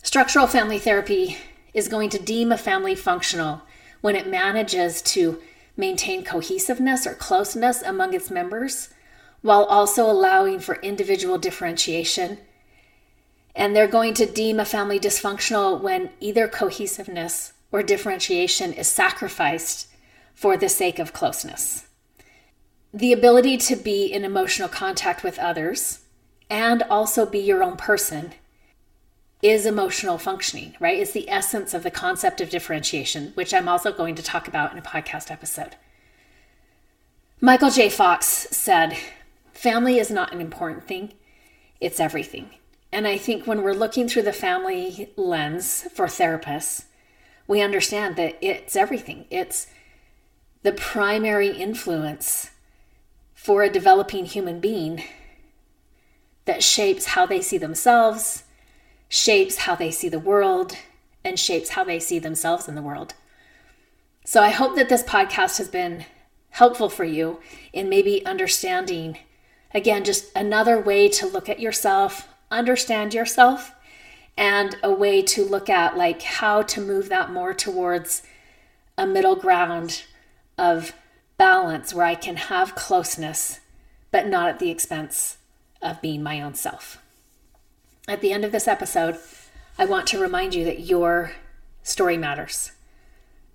Structural 0.04 0.46
family 0.46 0.78
therapy 0.78 1.38
is 1.74 1.88
going 1.88 2.12
to 2.12 2.20
deem 2.20 2.52
a 2.52 2.60
family 2.60 2.94
functional 2.94 3.64
when 4.02 4.16
it 4.16 4.30
manages 4.30 5.02
to 5.02 5.42
maintain 5.76 6.24
cohesiveness 6.24 7.08
or 7.08 7.16
closeness 7.16 7.82
among 7.82 8.14
its 8.14 8.30
members 8.30 8.90
while 9.46 9.66
also 9.66 10.10
allowing 10.10 10.60
for 10.60 10.82
individual 10.82 11.38
differentiation 11.38 12.40
And 13.56 13.76
they're 13.76 13.88
going 13.88 14.14
to 14.16 14.26
deem 14.26 14.60
a 14.60 14.66
family 14.66 15.00
dysfunctional 15.00 15.80
when 15.80 16.10
either 16.20 16.48
cohesiveness 16.48 17.54
or 17.72 17.84
differentiation 17.84 18.74
is 18.74 18.88
sacrificed 18.88 19.88
for 20.34 20.58
the 20.58 20.68
sake 20.68 21.00
of 21.00 21.14
closeness. 21.14 21.88
The 22.94 23.14
ability 23.14 23.58
to 23.58 23.76
be 23.76 24.06
in 24.06 24.26
emotional 24.26 24.68
contact 24.68 25.24
with 25.24 25.40
others 25.40 26.02
and 26.50 26.84
also 26.84 27.26
be 27.26 27.40
your 27.40 27.64
own 27.64 27.78
person 27.78 28.34
is 29.42 29.66
emotional 29.66 30.18
functioning, 30.18 30.76
right? 30.80 31.00
It's 31.00 31.12
the 31.12 31.30
essence 31.30 31.74
of 31.74 31.84
the 31.84 31.92
concept 31.92 32.42
of 32.42 32.50
differentiation, 32.50 33.32
which 33.36 33.54
I'm 33.54 33.70
also 33.70 33.94
going 33.94 34.16
to 34.16 34.24
talk 34.24 34.48
about 34.48 34.72
in 34.72 34.78
a 34.78 34.82
podcast 34.82 35.32
episode. 35.32 35.76
Michael 37.40 37.70
J. 37.70 37.90
Fox 37.90 38.26
said, 38.26 38.98
Family 39.66 39.98
is 39.98 40.12
not 40.12 40.32
an 40.32 40.42
important 40.42 40.88
thing, 40.88 41.14
it's 41.82 42.00
everything. 42.00 42.52
And 42.92 43.08
I 43.08 43.18
think 43.18 43.48
when 43.48 43.64
we're 43.64 43.74
looking 43.74 44.08
through 44.08 44.22
the 44.22 44.32
family 44.32 45.12
lens 45.18 45.88
for 45.92 46.06
therapists, 46.06 46.86
we 47.48 47.62
understand 47.62 48.16
that 48.16 48.38
it's 48.42 48.76
everything. 48.76 49.26
It's 49.32 49.66
the 50.62 50.72
primary 50.72 51.50
influence 51.50 52.52
for 53.34 53.64
a 53.64 53.70
developing 53.72 54.26
human 54.26 54.60
being 54.60 55.02
that 56.46 56.62
shapes 56.62 57.06
how 57.06 57.26
they 57.26 57.42
see 57.42 57.58
themselves, 57.58 58.44
shapes 59.10 59.58
how 59.58 59.74
they 59.74 59.90
see 59.90 60.10
the 60.10 60.20
world, 60.20 60.78
and 61.24 61.40
shapes 61.40 61.70
how 61.70 61.84
they 61.84 62.00
see 62.00 62.20
themselves 62.20 62.68
in 62.68 62.76
the 62.76 62.84
world. 62.84 63.16
So 64.26 64.44
I 64.44 64.50
hope 64.50 64.76
that 64.76 64.90
this 64.90 65.02
podcast 65.02 65.58
has 65.58 65.70
been 65.70 66.06
helpful 66.52 66.88
for 66.88 67.04
you 67.04 67.40
in 67.74 67.90
maybe 67.90 68.24
understanding, 68.28 69.18
again, 69.76 70.06
just 70.06 70.32
another 70.36 70.80
way 70.80 71.10
to 71.10 71.28
look 71.28 71.50
at 71.50 71.60
yourself, 71.60 72.30
understand 72.50 73.14
yourself, 73.14 73.74
and 74.38 74.78
a 74.82 74.92
way 74.92 75.22
to 75.22 75.44
look 75.44 75.70
at 75.70 75.98
like 75.98 76.22
how 76.22 76.62
to 76.62 76.82
move 76.82 77.10
that 77.10 77.30
more 77.30 77.54
towards 77.54 78.24
a 78.98 79.06
middle 79.06 79.36
ground 79.36 80.04
of 80.58 80.94
balance 81.38 81.94
where 81.94 82.06
I 82.06 82.16
can 82.16 82.38
have 82.38 82.76
closeness, 82.76 83.60
but 84.12 84.28
not 84.28 84.48
at 84.48 84.60
the 84.60 84.72
expense 84.72 85.38
of 85.82 86.02
being 86.02 86.24
my 86.24 86.42
own 86.42 86.56
self. 86.56 87.00
At 88.08 88.22
the 88.22 88.32
end 88.32 88.46
of 88.46 88.54
this 88.54 88.70
episode, 88.70 89.18
I 89.78 89.86
want 89.86 90.08
to 90.08 90.22
remind 90.22 90.56
you 90.56 90.64
that 90.64 90.82
your 90.82 91.34
story 91.84 92.18
matters. 92.18 92.72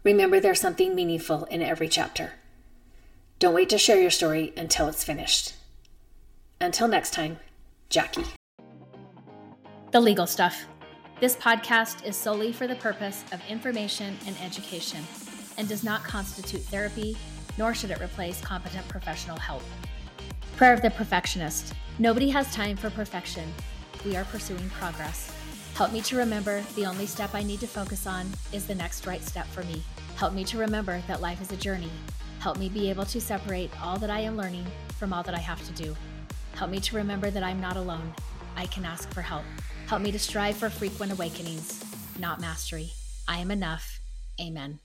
Remember, 0.04 0.38
there's 0.38 0.60
something 0.60 0.94
meaningful 0.94 1.44
in 1.44 1.62
every 1.62 1.88
chapter. 1.88 2.32
Don't 3.38 3.54
wait 3.54 3.70
to 3.70 3.78
share 3.78 4.00
your 4.00 4.10
story 4.10 4.52
until 4.54 4.88
it's 4.88 5.04
finished. 5.04 5.54
Until 6.60 6.88
next 6.88 7.14
time, 7.14 7.38
Jackie. 7.88 8.24
The 9.92 10.00
legal 10.00 10.26
stuff. 10.26 10.66
This 11.18 11.34
podcast 11.34 12.04
is 12.06 12.16
solely 12.16 12.52
for 12.52 12.66
the 12.66 12.76
purpose 12.76 13.24
of 13.32 13.40
information 13.48 14.16
and 14.26 14.36
education 14.42 15.02
and 15.56 15.68
does 15.68 15.82
not 15.82 16.04
constitute 16.04 16.62
therapy, 16.62 17.16
nor 17.56 17.74
should 17.74 17.90
it 17.90 18.00
replace 18.00 18.40
competent 18.42 18.86
professional 18.88 19.38
help. 19.38 19.62
Prayer 20.56 20.74
of 20.74 20.82
the 20.82 20.90
Perfectionist. 20.90 21.72
Nobody 21.98 22.28
has 22.28 22.54
time 22.54 22.76
for 22.76 22.90
perfection 22.90 23.52
we 24.04 24.16
are 24.16 24.24
pursuing 24.24 24.68
progress. 24.70 25.34
Help 25.74 25.92
me 25.92 26.00
to 26.02 26.16
remember 26.16 26.62
the 26.74 26.86
only 26.86 27.06
step 27.06 27.34
I 27.34 27.42
need 27.42 27.60
to 27.60 27.66
focus 27.66 28.06
on 28.06 28.26
is 28.52 28.66
the 28.66 28.74
next 28.74 29.06
right 29.06 29.22
step 29.22 29.46
for 29.46 29.62
me. 29.64 29.82
Help 30.16 30.32
me 30.34 30.44
to 30.44 30.58
remember 30.58 31.02
that 31.06 31.20
life 31.20 31.40
is 31.40 31.52
a 31.52 31.56
journey. 31.56 31.90
Help 32.38 32.58
me 32.58 32.68
be 32.68 32.88
able 32.90 33.04
to 33.06 33.20
separate 33.20 33.70
all 33.82 33.98
that 33.98 34.10
I 34.10 34.20
am 34.20 34.36
learning 34.36 34.66
from 34.98 35.12
all 35.12 35.22
that 35.22 35.34
I 35.34 35.38
have 35.38 35.62
to 35.66 35.82
do. 35.82 35.94
Help 36.54 36.70
me 36.70 36.80
to 36.80 36.96
remember 36.96 37.30
that 37.30 37.42
I'm 37.42 37.60
not 37.60 37.76
alone. 37.76 38.12
I 38.56 38.66
can 38.66 38.84
ask 38.84 39.12
for 39.12 39.22
help. 39.22 39.44
Help 39.86 40.02
me 40.02 40.12
to 40.12 40.18
strive 40.18 40.56
for 40.56 40.70
frequent 40.70 41.12
awakenings, 41.12 41.82
not 42.18 42.40
mastery. 42.40 42.92
I 43.26 43.38
am 43.38 43.50
enough. 43.50 44.00
Amen. 44.40 44.80